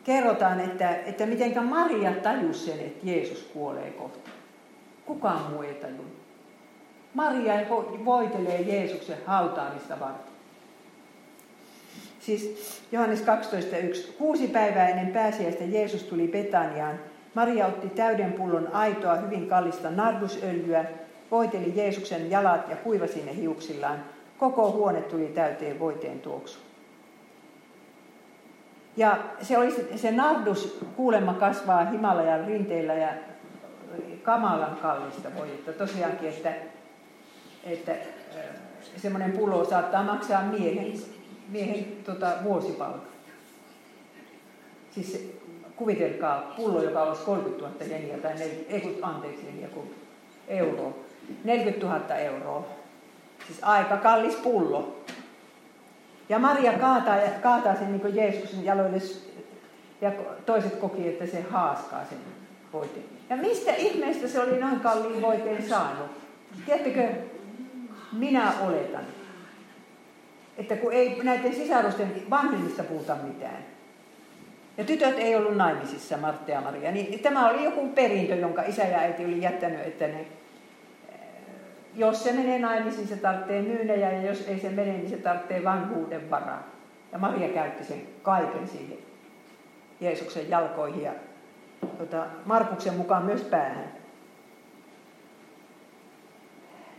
kerrotaan, 0.04 0.60
että, 0.60 0.96
että 0.96 1.26
miten 1.26 1.64
Maria 1.64 2.12
tajusi 2.12 2.64
sen, 2.64 2.80
että 2.80 3.06
Jeesus 3.06 3.42
kuolee 3.52 3.90
kohta. 3.90 4.30
Kukaan 5.06 5.50
muu 5.50 5.62
ei 5.62 5.74
tajunnut. 5.74 6.20
Maria 7.14 7.54
voitelee 8.04 8.60
Jeesuksen 8.60 9.18
hautaamista 9.26 10.00
varten. 10.00 10.30
Siis 12.20 12.56
Johannes 12.92 13.22
12.1. 13.22 14.12
Kuusi 14.18 14.48
päivää 14.48 14.88
ennen 14.88 15.12
pääsiäistä 15.12 15.64
Jeesus 15.64 16.02
tuli 16.02 16.28
Betaniaan. 16.28 16.98
Maria 17.34 17.66
otti 17.66 17.88
täyden 17.88 18.32
pullon 18.32 18.68
aitoa, 18.72 19.16
hyvin 19.16 19.46
kallista 19.46 19.90
nardusöljyä, 19.90 20.84
voiteli 21.30 21.72
Jeesuksen 21.76 22.30
jalat 22.30 22.68
ja 22.68 22.76
kuivasi 22.76 23.22
ne 23.24 23.36
hiuksillaan. 23.36 24.04
Koko 24.40 24.72
huone 24.72 25.02
tuli 25.02 25.26
täyteen 25.26 25.78
voiteen 25.78 26.20
tuoksu. 26.20 26.58
Ja 28.96 29.18
se, 29.42 29.58
oli, 29.58 29.70
se 29.96 30.12
nardus 30.12 30.78
kuulemma 30.96 31.34
kasvaa 31.34 31.84
Himalajan 31.84 32.44
rinteillä 32.46 32.94
ja 32.94 33.08
kamalan 34.22 34.76
kallista 34.76 35.28
voidetta. 35.38 35.72
Tosiaankin, 35.72 36.28
että, 36.28 36.52
että 37.64 37.92
semmoinen 38.96 39.32
pullo 39.32 39.64
saattaa 39.64 40.04
maksaa 40.04 40.42
miehen, 40.42 40.92
miehen 41.48 41.86
tota, 42.04 42.32
vuosipalkan. 42.44 43.02
Siis 44.90 45.32
kuvitelkaa 45.76 46.52
pullo, 46.56 46.82
joka 46.82 47.02
olisi 47.02 47.22
30 47.24 47.68
000 47.68 47.84
jeniä, 47.84 48.18
tai 48.18 48.34
ne, 48.34 48.44
ei 48.44 48.98
anteeksi 49.02 49.46
jeniä, 49.46 49.68
kun 49.68 49.90
euroa. 50.48 50.92
40 51.44 51.86
000 51.86 52.16
euroa 52.16 52.79
Siis 53.46 53.58
aika 53.62 53.96
kallis 53.96 54.34
pullo. 54.34 54.96
Ja 56.28 56.38
Maria 56.38 56.72
kaataa, 56.72 57.16
kaataa 57.42 57.74
sen 57.74 57.92
niin 57.92 58.16
Jeesuksen 58.16 58.64
jaloille 58.64 58.98
ja 60.00 60.12
toiset 60.46 60.76
koki, 60.76 61.08
että 61.08 61.26
se 61.26 61.44
haaskaa 61.50 62.04
sen 62.04 62.18
voiteen. 62.72 63.04
Ja 63.30 63.36
mistä 63.36 63.74
ihmeestä 63.74 64.28
se 64.28 64.40
oli 64.40 64.58
noin 64.58 64.80
kalliin 64.80 65.22
voiteen 65.22 65.68
saanut? 65.68 66.06
Tiedättekö, 66.66 67.08
minä 68.12 68.52
oletan, 68.60 69.04
että 70.58 70.76
kun 70.76 70.92
ei 70.92 71.20
näiden 71.22 71.54
sisarusten 71.54 72.22
vanhemmista 72.30 72.82
puhuta 72.82 73.16
mitään, 73.16 73.64
ja 74.78 74.84
tytöt 74.84 75.18
ei 75.18 75.36
ollut 75.36 75.56
naimisissa, 75.56 76.16
Martta 76.16 76.50
ja 76.50 76.60
Maria, 76.60 76.92
niin 76.92 77.20
tämä 77.20 77.48
oli 77.48 77.64
joku 77.64 77.88
perintö, 77.88 78.34
jonka 78.34 78.62
isä 78.62 78.82
ja 78.82 78.98
äiti 78.98 79.24
oli 79.24 79.42
jättänyt, 79.42 79.80
että 79.80 80.06
ne 80.06 80.26
jos 81.94 82.24
se 82.24 82.32
menee 82.32 82.58
naimisiin, 82.58 83.08
se 83.08 83.16
tarvitsee 83.16 83.62
myynejä 83.62 84.12
ja 84.12 84.22
jos 84.22 84.48
ei 84.48 84.60
se 84.60 84.70
mene, 84.70 84.92
niin 84.92 85.10
se 85.10 85.16
tarvitsee 85.16 85.64
vanhuuden 85.64 86.30
varaa. 86.30 86.62
Ja 87.12 87.18
Maria 87.18 87.48
käytti 87.48 87.84
sen 87.84 88.02
kaiken 88.22 88.68
siihen 88.68 88.98
Jeesuksen 90.00 90.50
jalkoihin 90.50 91.02
ja 91.02 91.12
tuota, 91.96 92.26
Markuksen 92.44 92.94
mukaan 92.94 93.24
myös 93.24 93.42
päähän. 93.42 93.92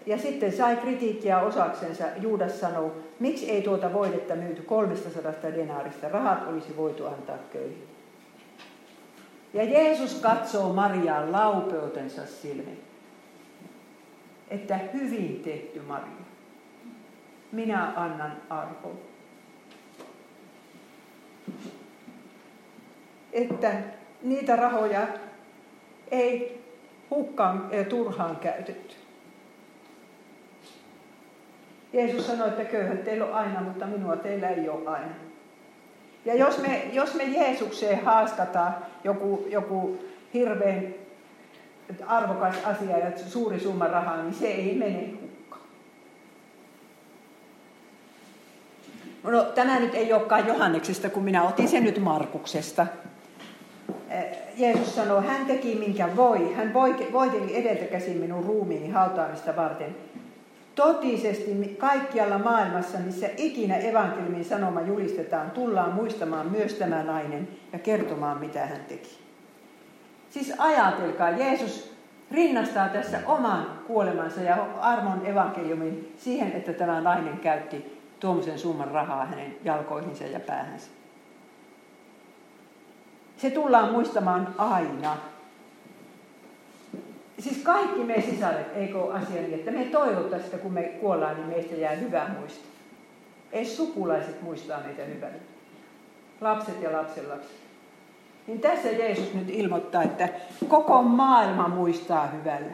Ja 0.06 0.18
sitten 0.18 0.52
sai 0.52 0.76
kritiikkiä 0.76 1.40
osaksensa. 1.40 2.04
Juudas 2.22 2.60
sanoi, 2.60 2.92
miksi 3.20 3.52
ei 3.52 3.62
tuota 3.62 3.94
voidetta 3.94 4.36
myyty 4.36 4.62
300 4.62 5.32
denaarista, 5.56 6.10
rahat 6.10 6.48
olisi 6.48 6.78
voitu 6.78 7.06
antaa 7.06 7.38
köyhiin. 7.54 7.88
Ja 9.54 9.64
Jeesus 9.64 10.16
katsoo 10.16 10.74
Mariaan 10.74 11.32
laupeutensa 11.32 12.26
silmin 12.26 12.91
että 14.52 14.78
hyvin 14.78 15.42
tehty 15.44 15.82
Maria. 15.82 16.26
Minä 17.52 17.94
annan 17.96 18.38
arvon. 18.50 19.00
Että 23.34 23.74
niitä 24.22 24.56
rahoja 24.56 25.08
ei 26.12 26.62
hukkaan 27.10 27.70
ja 27.72 27.84
turhaan 27.84 28.36
käytetty. 28.36 28.96
Jeesus 31.94 32.28
sanoi, 32.28 32.48
että 32.48 32.66
köyhät 32.66 33.04
teillä 33.04 33.26
on 33.26 33.34
aina, 33.34 33.62
mutta 33.62 33.86
minua 33.86 34.16
teillä 34.16 34.50
ei 34.50 34.70
ole 34.70 34.90
aina. 34.90 35.16
Ja 36.26 36.36
jos 36.36 36.58
me, 36.58 36.90
jos 36.94 37.16
me 37.16 37.24
Jeesukseen 37.24 38.06
haaskataan 38.06 38.76
joku, 39.04 39.48
joku 39.50 39.98
hirveän 40.34 41.01
arvokas 42.08 42.56
asia 42.66 42.98
ja 42.98 43.12
suuri 43.18 43.60
summa 43.60 43.88
rahaa, 43.88 44.24
niin 44.24 44.34
se 44.34 44.48
ei 44.48 44.76
mene 44.76 45.10
hukkaan. 45.22 45.62
No 49.24 49.44
tämä 49.44 49.80
nyt 49.80 49.96
ei 49.96 50.14
olekaan 50.14 50.48
Johanneksesta, 50.48 51.10
kun 51.10 51.24
minä 51.24 51.44
otin 51.44 51.68
sen 51.68 51.84
nyt 51.84 52.00
Markuksesta. 52.00 52.88
Jeesus 54.58 54.96
sanoo, 54.96 55.22
hän 55.22 55.46
teki 55.46 55.76
minkä 55.76 56.16
voi. 56.16 56.54
Hän 56.54 56.74
voiteli 57.14 57.56
edeltä 57.56 57.86
käsin 57.86 58.18
minun 58.18 58.44
ruumiini 58.44 58.90
hautaamista 58.90 59.56
varten. 59.56 59.96
Totisesti 60.76 61.76
kaikkialla 61.78 62.38
maailmassa, 62.38 62.98
missä 62.98 63.30
ikinä 63.38 63.78
evankeliumin 63.78 64.46
sanoma 64.46 64.82
julistetaan, 64.82 65.52
tullaan 65.52 65.94
muistamaan 65.94 66.52
myös 66.52 66.74
tämä 66.74 67.04
nainen 67.04 67.48
ja 67.74 67.80
kertomaan, 67.80 68.38
mitä 68.38 68.66
hän 68.66 68.86
teki. 68.88 69.21
Siis 70.32 70.54
ajatelkaa, 70.58 71.30
Jeesus 71.30 71.94
rinnastaa 72.32 72.90
tässä 72.90 73.20
oman 73.26 73.80
kuolemansa 73.88 74.42
ja 74.42 74.68
armon 74.80 75.26
evankeliumin 75.26 76.16
siihen, 76.18 76.52
että 76.52 76.74
tämä 76.74 77.02
nainen 77.02 77.40
käytti 77.40 78.02
tuommoisen 78.20 78.60
summan 78.60 78.92
rahaa 78.92 79.26
hänen 79.26 79.56
jalkoihinsa 79.64 80.24
ja 80.24 80.40
päähänsä. 80.40 80.88
Se 83.38 83.50
tullaan 83.50 83.92
muistamaan 83.92 84.56
aina. 84.58 85.18
Siis 87.40 87.58
kaikki 87.58 88.04
me 88.04 88.22
sisaret, 88.22 88.68
eikö 88.76 89.02
ole 89.02 89.14
asia 89.14 89.42
niin, 89.42 89.54
että 89.54 89.72
me 89.72 89.86
toivottaisiin, 89.86 90.46
että 90.46 90.64
kun 90.64 90.74
me 90.74 90.84
kuollaan, 90.84 91.36
niin 91.36 91.48
meistä 91.48 91.76
jää 91.76 91.92
hyvä 91.92 92.30
muisto. 92.40 92.68
Ei 93.52 93.66
sukulaiset 93.66 94.42
muistaa 94.42 94.80
meitä 94.80 95.04
hyvällä. 95.04 95.40
Lapset 96.42 96.82
ja 96.82 96.92
lapsenlapset. 96.92 97.71
Niin 98.48 98.60
tässä 98.60 98.90
Jeesus 98.90 99.34
nyt 99.34 99.50
ilmoittaa, 99.50 100.04
että 100.04 100.30
koko 100.68 101.02
maailma 101.02 101.68
muistaa 101.68 102.28
hyvällä. 102.28 102.72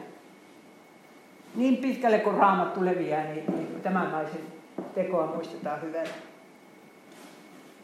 Niin 1.54 1.76
pitkälle 1.76 2.18
kuin 2.18 2.36
raamattu 2.36 2.84
leviää, 2.84 3.24
niin, 3.24 3.44
niin 3.46 3.80
tämän 3.82 4.10
naisen 4.10 4.40
tekoa 4.94 5.26
muistetaan 5.26 5.82
hyvällä. 5.82 6.14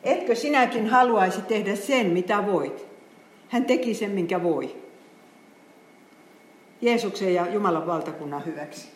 Etkö 0.02 0.34
sinäkin 0.34 0.86
haluaisi 0.86 1.42
tehdä 1.42 1.76
sen, 1.76 2.06
mitä 2.06 2.46
voit? 2.46 2.86
Hän 3.48 3.64
teki 3.64 3.94
sen, 3.94 4.10
minkä 4.10 4.42
voi. 4.42 4.76
Jeesuksen 6.80 7.34
ja 7.34 7.46
Jumalan 7.46 7.86
valtakunnan 7.86 8.44
hyväksi. 8.44 8.93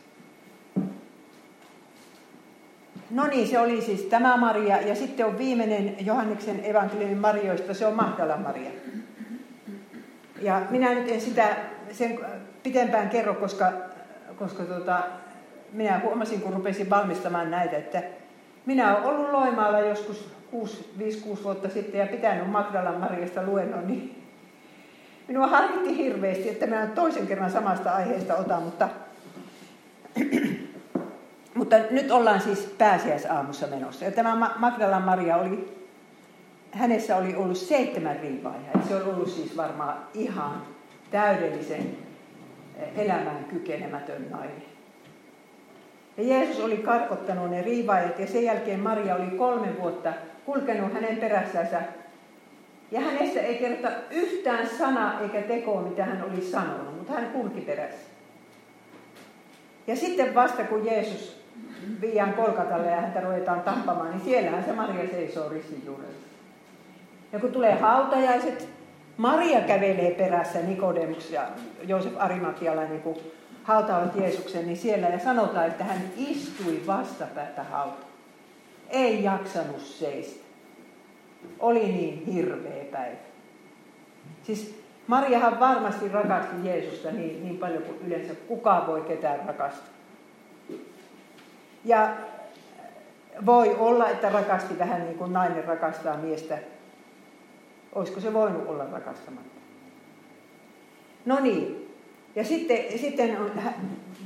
No 3.10 3.26
niin, 3.26 3.48
se 3.48 3.58
oli 3.58 3.82
siis 3.82 4.00
tämä 4.00 4.36
Maria. 4.36 4.80
Ja 4.80 4.94
sitten 4.94 5.26
on 5.26 5.38
viimeinen 5.38 6.06
Johanneksen 6.06 6.60
evankeliumin 6.64 7.18
Marioista, 7.18 7.74
se 7.74 7.86
on 7.86 7.94
Mahdala 7.94 8.36
Maria. 8.36 8.70
Ja 10.42 10.62
minä 10.70 10.94
nyt 10.94 11.08
en 11.08 11.20
sitä 11.20 11.56
sen 11.92 12.18
pitempään 12.62 13.08
kerro, 13.08 13.34
koska, 13.34 13.72
koska 14.36 14.62
tota, 14.62 15.02
minä 15.72 16.00
huomasin, 16.04 16.40
kun 16.40 16.52
rupesin 16.52 16.90
valmistamaan 16.90 17.50
näitä, 17.50 17.76
että 17.76 18.02
minä 18.66 18.96
olen 18.96 19.06
ollut 19.06 19.30
Loimaalla 19.30 19.80
joskus 19.80 20.30
5-6 20.52 21.42
vuotta 21.44 21.68
sitten 21.68 22.00
ja 22.00 22.06
pitänyt 22.06 22.50
Magdalan 22.50 23.00
Mariasta 23.00 23.42
luennon, 23.42 23.86
niin 23.86 24.24
minua 25.28 25.46
harmitti 25.46 25.96
hirveästi, 25.96 26.48
että 26.48 26.66
minä 26.66 26.86
toisen 26.86 27.26
kerran 27.26 27.50
samasta 27.50 27.92
aiheesta 27.92 28.36
otan, 28.36 28.62
mutta, 28.62 28.88
mutta 31.58 31.76
nyt 31.90 32.10
ollaan 32.10 32.40
siis 32.40 32.74
pääsiäisaamussa 32.78 33.66
menossa. 33.66 34.04
Ja 34.04 34.10
tämä 34.10 34.52
Magdalan 34.58 35.02
Maria 35.02 35.36
oli, 35.36 35.78
hänessä 36.72 37.16
oli 37.16 37.34
ollut 37.34 37.56
seitsemän 37.56 38.20
riivaajaa. 38.20 38.82
Se 38.88 38.94
on 38.94 39.14
ollut 39.14 39.30
siis 39.30 39.56
varmaan 39.56 39.98
ihan 40.14 40.62
täydellisen 41.10 41.96
elämään 42.96 43.44
kykenemätön 43.44 44.30
nainen. 44.30 44.62
Ja 46.16 46.24
Jeesus 46.24 46.64
oli 46.64 46.76
karkottanut 46.76 47.50
ne 47.50 47.62
riivaajat 47.62 48.18
ja 48.18 48.26
sen 48.26 48.44
jälkeen 48.44 48.80
Maria 48.80 49.14
oli 49.14 49.30
kolme 49.38 49.68
vuotta 49.80 50.12
kulkenut 50.44 50.92
hänen 50.92 51.16
perässänsä. 51.16 51.82
Ja 52.90 53.00
hänestä 53.00 53.40
ei 53.40 53.58
kerta 53.58 53.88
yhtään 54.10 54.68
sana 54.78 55.20
eikä 55.20 55.42
tekoa, 55.42 55.82
mitä 55.82 56.04
hän 56.04 56.24
oli 56.24 56.42
sanonut, 56.42 56.96
mutta 56.96 57.12
hän 57.12 57.30
kulki 57.30 57.60
perässä. 57.60 58.08
Ja 59.86 59.96
sitten 59.96 60.34
vasta 60.34 60.64
kun 60.64 60.86
Jeesus 60.86 61.37
viiään 62.00 62.34
kolkatalle 62.34 62.90
ja 62.90 63.00
häntä 63.00 63.20
ruvetaan 63.20 63.60
tappamaan, 63.60 64.10
niin 64.10 64.24
siellähän 64.24 64.64
se 64.64 64.72
Maria 64.72 65.10
seisoo 65.10 65.48
ristin 65.48 65.82
juurella. 65.86 66.14
Ja 67.32 67.38
kun 67.38 67.52
tulee 67.52 67.74
hautajaiset, 67.74 68.68
Maria 69.16 69.60
kävelee 69.60 70.10
perässä 70.10 70.58
Nikodemus 70.58 71.30
ja 71.30 71.42
Joosef 71.86 72.12
Arimakialainen, 72.18 73.00
kun 73.00 73.16
hautaavat 73.62 74.16
Jeesuksen, 74.16 74.66
niin 74.66 74.76
siellä 74.76 75.08
ja 75.08 75.18
sanotaan, 75.18 75.66
että 75.66 75.84
hän 75.84 75.98
istui 76.16 76.82
vastapäätä 76.86 77.62
hautaa. 77.62 78.08
Ei 78.88 79.24
jaksanut 79.24 79.80
seistä. 79.80 80.44
Oli 81.58 81.86
niin 81.86 82.26
hirveä 82.26 82.84
päivä. 82.92 83.16
Siis 84.42 84.80
Mariahan 85.06 85.60
varmasti 85.60 86.08
rakasti 86.08 86.68
Jeesusta 86.68 87.10
niin, 87.10 87.44
niin 87.44 87.58
paljon 87.58 87.82
kuin 87.82 87.98
yleensä 88.06 88.34
kukaan 88.34 88.86
voi 88.86 89.00
ketään 89.00 89.40
rakastaa. 89.46 89.97
Ja 91.88 92.16
voi 93.46 93.76
olla, 93.78 94.08
että 94.08 94.28
rakasti 94.28 94.78
vähän 94.78 95.04
niin 95.04 95.18
kuin 95.18 95.32
nainen 95.32 95.64
rakastaa 95.64 96.16
miestä. 96.16 96.58
Olisiko 97.92 98.20
se 98.20 98.32
voinut 98.32 98.66
olla 98.66 98.84
rakastamatta? 98.92 99.60
No 101.24 101.40
niin, 101.40 101.94
ja 102.36 102.44
sitten, 102.44 102.98
sitten 102.98 103.40
on, 103.40 103.50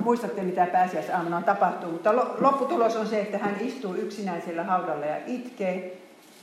muistatte 0.03 0.41
mitä 0.41 0.65
pääsiäisaamuna 0.65 1.37
on 1.37 1.43
tapahtunut, 1.43 1.93
mutta 1.93 2.15
lopputulos 2.15 2.95
on 2.95 3.07
se, 3.07 3.21
että 3.21 3.37
hän 3.37 3.55
istuu 3.59 3.95
yksinään 3.95 4.41
siellä 4.41 4.63
haudalla 4.63 5.05
ja 5.05 5.17
itkee. 5.27 5.97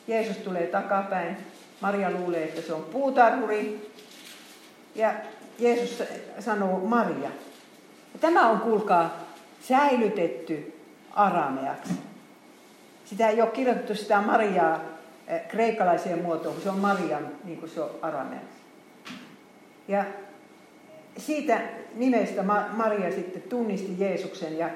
Jeesus 0.08 0.36
tulee 0.36 0.66
takapäin. 0.66 1.36
Maria 1.80 2.10
luulee, 2.10 2.44
että 2.44 2.62
se 2.62 2.72
on 2.72 2.82
puutarhuri. 2.82 3.90
Ja 4.94 5.14
Jeesus 5.58 6.02
sanoo 6.38 6.78
Maria. 6.78 7.30
Tämä 8.20 8.48
on, 8.48 8.60
kuulkaa, 8.60 9.10
säilytetty 9.60 10.79
arameaksi. 11.10 11.92
Sitä 13.04 13.28
ei 13.28 13.42
ole 13.42 13.50
kirjoitettu 13.50 13.94
sitä 13.94 14.20
Mariaa 14.20 14.80
eh, 15.28 15.48
kreikkalaiseen 15.48 16.22
muotoon, 16.22 16.54
kun 16.54 16.62
se 16.62 16.70
on 16.70 16.78
Marian, 16.78 17.28
niin 17.44 17.58
kuin 17.58 17.70
se 17.70 17.80
on 17.80 17.90
arameaksi. 18.02 18.60
Ja 19.88 20.04
siitä 21.16 21.60
nimestä 21.94 22.42
Maria 22.72 23.12
sitten 23.12 23.42
tunnisti 23.42 23.96
Jeesuksen 23.98 24.58
ja, 24.58 24.70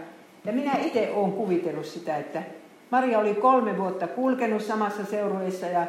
ja 0.45 0.53
minä 0.53 0.73
itse 0.79 1.13
olen 1.15 1.33
kuvitellut 1.33 1.87
sitä, 1.87 2.17
että 2.17 2.43
Maria 2.91 3.19
oli 3.19 3.35
kolme 3.35 3.79
vuotta 3.79 4.07
kulkenut 4.07 4.63
samassa 4.63 5.05
seurueessa 5.05 5.67
ja 5.67 5.87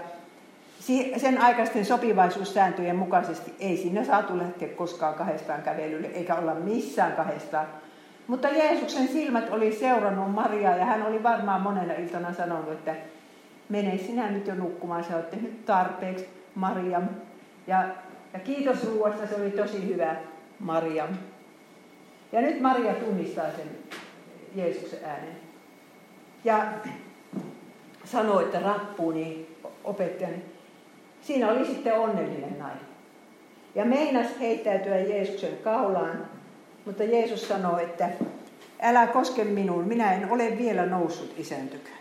sen 1.18 1.42
aikaisten 1.42 1.86
sopivaisuussääntöjen 1.86 2.96
mukaisesti 2.96 3.54
ei 3.60 3.78
sinne 3.78 4.06
saatu 4.06 4.38
lähteä 4.38 4.68
koskaan 4.68 5.14
kahdestaan 5.14 5.62
kävelylle 5.62 6.08
eikä 6.08 6.36
olla 6.36 6.54
missään 6.56 7.12
kahdestaan. 7.12 7.68
Mutta 8.28 8.48
Jeesuksen 8.48 9.08
silmät 9.08 9.50
oli 9.50 9.72
seurannut 9.72 10.34
Mariaa 10.34 10.76
ja 10.76 10.86
hän 10.86 11.04
oli 11.04 11.24
varmaan 11.24 11.62
monena 11.62 11.94
iltana 11.94 12.34
sanonut, 12.34 12.72
että 12.72 12.96
mene 13.70 13.98
sinä 13.98 14.32
nyt 14.32 14.48
jo 14.48 14.56
nukkumaan, 14.56 15.04
sä 15.04 15.16
oot 15.16 15.30
tehnyt 15.30 15.66
tarpeeksi 15.66 16.30
Maria. 16.56 17.02
Ja, 17.68 17.86
ja 18.34 18.40
kiitos 18.40 18.84
ruoasta, 18.84 19.28
se 19.28 19.36
oli 19.36 19.52
tosi 19.52 19.88
hyvä. 19.88 20.16
Maria. 20.60 21.08
Ja 22.32 22.42
nyt 22.42 22.62
Maria 22.62 22.94
tunnistaa 22.94 23.46
sen 23.46 23.70
Jeesuksen 24.56 25.00
äänen. 25.06 25.36
Ja 26.44 26.66
sanoo, 28.04 28.40
että 28.40 28.60
rappuuni 28.60 29.56
opettajani. 29.84 30.42
Siinä 31.22 31.52
oli 31.52 31.66
sitten 31.66 32.00
onnellinen 32.00 32.60
nainen. 32.60 32.86
Ja 33.76 33.86
meinas 33.86 34.28
heittäytyä 34.40 34.98
Jeesuksen 34.98 35.58
kaulaan, 35.64 36.26
mutta 36.86 37.04
Jeesus 37.04 37.48
sanoi, 37.48 37.84
että 37.84 38.10
älä 38.82 39.08
koske 39.08 39.44
minuun, 39.44 39.88
minä 39.88 40.14
en 40.14 40.32
ole 40.32 40.58
vielä 40.58 40.86
noussut 40.86 41.34
isän 41.38 41.68
tykään. 41.68 41.98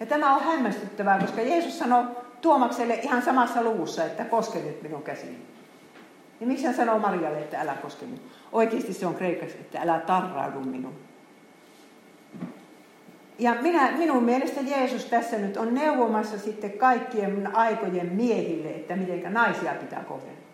Ja 0.00 0.06
tämä 0.06 0.34
on 0.36 0.42
hämmästyttävää, 0.42 1.18
koska 1.18 1.40
Jeesus 1.40 1.78
sanoi 1.78 2.04
Tuomakselle 2.40 2.94
ihan 2.94 3.22
samassa 3.22 3.62
luvussa, 3.62 4.04
että 4.04 4.24
koske 4.24 4.58
nyt 4.58 4.82
minun 4.82 5.02
käsiin. 5.02 5.46
Niin 6.40 6.48
miksi 6.48 6.64
hän 6.64 6.74
sanoo 6.74 6.98
Marialle, 6.98 7.38
että 7.38 7.60
älä 7.60 7.74
koske 7.82 8.06
minua? 8.06 8.24
Oikeasti 8.52 8.92
se 8.92 9.06
on 9.06 9.14
kreikaksi, 9.14 9.56
että 9.60 9.80
älä 9.80 9.98
tarraudu 9.98 10.60
minun. 10.60 10.94
Ja 13.38 13.56
minä, 13.62 13.92
minun 13.92 14.24
mielestä 14.24 14.60
Jeesus 14.60 15.04
tässä 15.04 15.38
nyt 15.38 15.56
on 15.56 15.74
neuvomassa 15.74 16.38
sitten 16.38 16.72
kaikkien 16.72 17.56
aikojen 17.56 18.12
miehille, 18.12 18.68
että 18.68 18.96
miten 18.96 19.32
naisia 19.32 19.74
pitää 19.74 20.04
kohdella. 20.04 20.49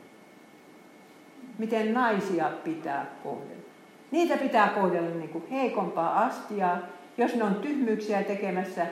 Miten 1.58 1.94
naisia 1.94 2.50
pitää 2.64 3.06
kohdella. 3.22 3.62
Niitä 4.10 4.36
pitää 4.36 4.68
kohdella 4.68 5.10
niin 5.10 5.28
kuin 5.28 5.44
heikompaa 5.50 6.24
astiaa, 6.24 6.78
jos 7.18 7.34
ne 7.34 7.44
on 7.44 7.54
tyhmyyksiä 7.54 8.22
tekemässä. 8.22 8.86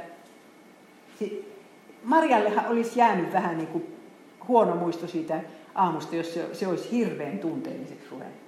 Marjallehan 2.04 2.66
olisi 2.66 2.98
jäänyt 2.98 3.32
vähän 3.32 3.56
niin 3.56 3.68
kuin 3.68 3.96
huono 4.48 4.76
muisto 4.76 5.06
siitä 5.06 5.40
aamusta, 5.74 6.16
jos 6.16 6.38
se, 6.52 6.66
olisi 6.66 6.90
hirveän 6.90 7.38
tunteelliseksi 7.38 8.10
ruvennut. 8.10 8.40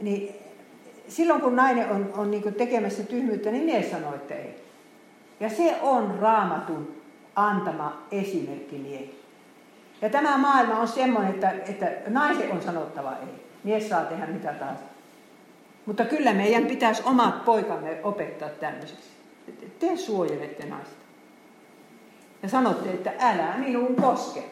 Niin 0.00 0.34
silloin 1.08 1.40
kun 1.40 1.56
nainen 1.56 1.90
on, 1.90 2.12
on 2.16 2.30
niin 2.30 2.54
tekemässä 2.54 3.02
tyhmyyttä, 3.02 3.50
niin 3.50 3.64
mies 3.64 3.90
sanoo, 3.90 4.14
että 4.14 4.34
ei. 4.34 4.54
Ja 5.40 5.48
se 5.48 5.78
on 5.82 6.18
raamatun 6.20 6.94
antama 7.36 8.02
esimerkki 8.10 8.78
miehille. 8.78 9.19
Ja 10.02 10.10
tämä 10.10 10.38
maailma 10.38 10.78
on 10.78 10.88
semmoinen, 10.88 11.34
että, 11.34 11.50
että 11.50 11.90
naisen 12.08 12.52
on 12.52 12.62
sanottava 12.62 13.12
ei. 13.12 13.46
Mies 13.64 13.88
saa 13.88 14.04
tehdä 14.04 14.26
mitä 14.26 14.52
tahansa. 14.52 14.84
Mutta 15.86 16.04
kyllä 16.04 16.32
meidän 16.32 16.66
pitäisi 16.66 17.02
omat 17.04 17.44
poikamme 17.44 18.00
opettaa 18.02 18.48
tämmöiseksi. 18.48 19.10
Te 19.78 19.96
suojelette 19.96 20.66
naista. 20.66 21.04
Ja 22.42 22.48
sanotte, 22.48 22.90
että 22.90 23.12
älä 23.18 23.54
minuun 23.58 23.96
koske. 23.96 24.44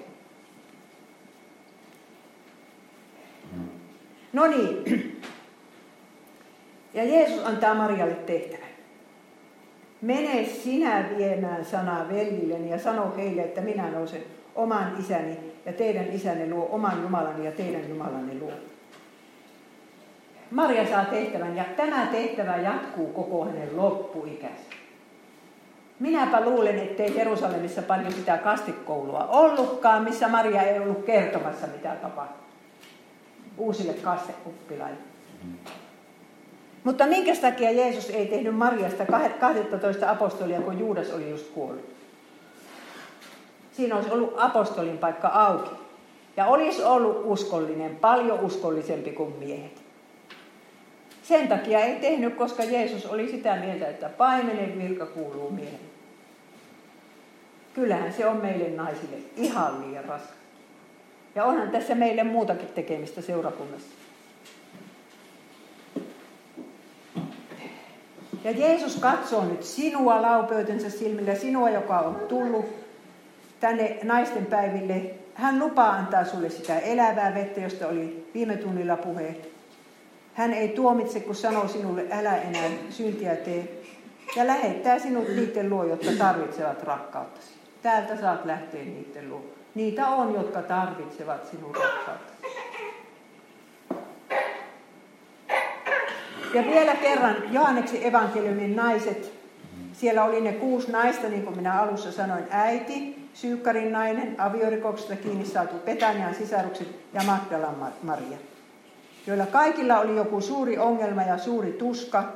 No 4.32 4.46
niin. 4.46 5.20
Ja 6.94 7.04
Jeesus 7.04 7.46
antaa 7.46 7.74
Marialle 7.74 8.14
tehtävän. 8.14 8.68
Mene 10.02 10.44
sinä 10.44 11.04
viemään 11.16 11.64
sanaa 11.64 12.08
veljilleni 12.08 12.70
ja 12.70 12.78
sano 12.78 13.14
heille, 13.16 13.42
että 13.42 13.60
minä 13.60 13.90
nousen 13.90 14.22
oman 14.58 14.96
isäni 15.00 15.38
ja 15.66 15.72
teidän 15.72 16.06
isänne 16.12 16.50
luo 16.50 16.68
oman 16.70 17.02
Jumalani 17.02 17.44
ja 17.44 17.52
teidän 17.52 17.88
Jumalanne 17.88 18.34
luo. 18.40 18.52
Maria 20.50 20.86
saa 20.86 21.04
tehtävän 21.04 21.56
ja 21.56 21.64
tämä 21.76 22.06
tehtävä 22.06 22.56
jatkuu 22.56 23.06
koko 23.06 23.44
hänen 23.44 23.76
loppuikänsä. 23.76 24.64
Minäpä 26.00 26.40
luulen, 26.40 26.78
ettei 26.78 27.16
Jerusalemissa 27.16 27.82
paljon 27.82 28.12
sitä 28.12 28.38
kastikoulua 28.38 29.26
ollutkaan, 29.26 30.04
missä 30.04 30.28
Maria 30.28 30.62
ei 30.62 30.78
ollut 30.78 31.04
kertomassa, 31.04 31.66
mitä 31.66 31.96
tapahtui 32.02 32.48
uusille 33.58 33.92
kasteoppilaille. 33.92 34.98
Mutta 36.84 37.06
minkä 37.06 37.36
takia 37.36 37.70
Jeesus 37.70 38.10
ei 38.10 38.26
tehnyt 38.26 38.56
Mariasta 38.56 39.06
12 39.40 40.10
apostolia, 40.10 40.60
kun 40.60 40.78
Juudas 40.78 41.10
oli 41.10 41.30
just 41.30 41.50
kuollut? 41.50 41.98
Siinä 43.78 43.96
olisi 43.96 44.10
ollut 44.10 44.34
apostolin 44.36 44.98
paikka 44.98 45.28
auki. 45.28 45.70
Ja 46.36 46.46
olisi 46.46 46.84
ollut 46.84 47.22
uskollinen, 47.24 47.96
paljon 47.96 48.40
uskollisempi 48.40 49.12
kuin 49.12 49.34
miehet. 49.38 49.82
Sen 51.22 51.48
takia 51.48 51.80
ei 51.80 52.00
tehnyt, 52.00 52.34
koska 52.34 52.64
Jeesus 52.64 53.06
oli 53.06 53.28
sitä 53.28 53.56
mieltä, 53.56 53.88
että 53.88 54.08
paimenen 54.08 54.78
virka 54.78 55.06
kuuluu 55.06 55.50
miehen. 55.50 55.80
Kyllähän 57.74 58.12
se 58.12 58.26
on 58.26 58.36
meille 58.36 58.68
naisille 58.68 59.16
ihan 59.36 59.80
liian 59.80 60.04
raskas. 60.04 60.36
Ja 61.34 61.44
onhan 61.44 61.70
tässä 61.70 61.94
meille 61.94 62.24
muutakin 62.24 62.68
tekemistä 62.68 63.22
seurakunnassa. 63.22 63.94
Ja 68.44 68.50
Jeesus 68.50 68.96
katsoo 68.96 69.44
nyt 69.44 69.62
sinua 69.62 70.22
laupeutensa 70.22 70.90
silmillä, 70.90 71.34
sinua, 71.34 71.70
joka 71.70 71.98
on 71.98 72.16
tullut 72.28 72.87
tänne 73.60 73.98
naisten 74.02 74.46
päiville. 74.46 75.10
Hän 75.34 75.58
lupaa 75.58 75.90
antaa 75.90 76.24
sulle 76.24 76.50
sitä 76.50 76.78
elävää 76.78 77.34
vettä, 77.34 77.60
josta 77.60 77.88
oli 77.88 78.30
viime 78.34 78.56
tunnilla 78.56 78.96
puhe. 78.96 79.36
Hän 80.34 80.52
ei 80.52 80.68
tuomitse, 80.68 81.20
kun 81.20 81.34
sanoo 81.34 81.68
sinulle, 81.68 82.04
älä 82.10 82.36
enää 82.36 82.70
syntiä 82.90 83.36
tee. 83.36 83.82
Ja 84.36 84.46
lähettää 84.46 84.98
sinut 84.98 85.28
niiden 85.28 85.70
luo, 85.70 85.84
jotka 85.84 86.10
tarvitsevat 86.18 86.82
rakkauttasi. 86.82 87.48
Täältä 87.82 88.16
saat 88.16 88.44
lähteä 88.44 88.84
niiden 88.84 89.30
luo. 89.30 89.44
Niitä 89.74 90.08
on, 90.08 90.34
jotka 90.34 90.62
tarvitsevat 90.62 91.46
sinun 91.46 91.74
rakkautta. 91.74 92.32
Ja 96.54 96.64
vielä 96.64 96.94
kerran 96.94 97.36
Johanneksen 97.50 98.06
evankeliumin 98.06 98.76
naiset. 98.76 99.32
Siellä 99.92 100.24
oli 100.24 100.40
ne 100.40 100.52
kuusi 100.52 100.92
naista, 100.92 101.28
niin 101.28 101.42
kuin 101.42 101.56
minä 101.56 101.80
alussa 101.82 102.12
sanoin, 102.12 102.44
äiti, 102.50 103.17
Syykkarin 103.40 103.92
nainen, 103.92 104.40
aviorikoksesta 104.40 105.16
kiinni 105.16 105.46
saatu 105.46 105.76
Petanian 105.76 106.34
sisarukset 106.34 106.88
ja 107.12 107.22
Magdalan 107.22 107.92
Maria, 108.02 108.38
joilla 109.26 109.46
kaikilla 109.46 110.00
oli 110.00 110.16
joku 110.16 110.40
suuri 110.40 110.78
ongelma 110.78 111.22
ja 111.22 111.38
suuri 111.38 111.72
tuska. 111.72 112.32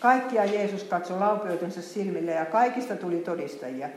Kaikkia 0.00 0.44
Jeesus 0.44 0.84
katsoi 0.84 1.18
laupioitensa 1.18 1.82
silmille 1.82 2.30
ja 2.30 2.44
kaikista 2.44 2.96
tuli 2.96 3.16
todistajia. 3.16 3.88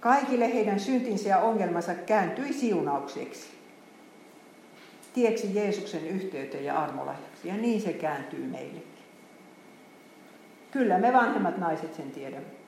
Kaikille 0.00 0.54
heidän 0.54 0.80
syntinsä 0.80 1.28
ja 1.28 1.38
ongelmansa 1.38 1.94
kääntyi 1.94 2.52
siunaukseksi. 2.52 3.48
Tieksi 5.14 5.54
Jeesuksen 5.54 6.06
yhteyteen 6.06 6.64
ja 6.64 6.78
armolahjaksi. 6.78 7.48
Ja 7.48 7.54
niin 7.54 7.80
se 7.80 7.92
kääntyy 7.92 8.46
meillekin. 8.46 9.02
Kyllä 10.70 10.98
me 10.98 11.12
vanhemmat 11.12 11.58
naiset 11.58 11.94
sen 11.94 12.10
tiedämme. 12.10 12.61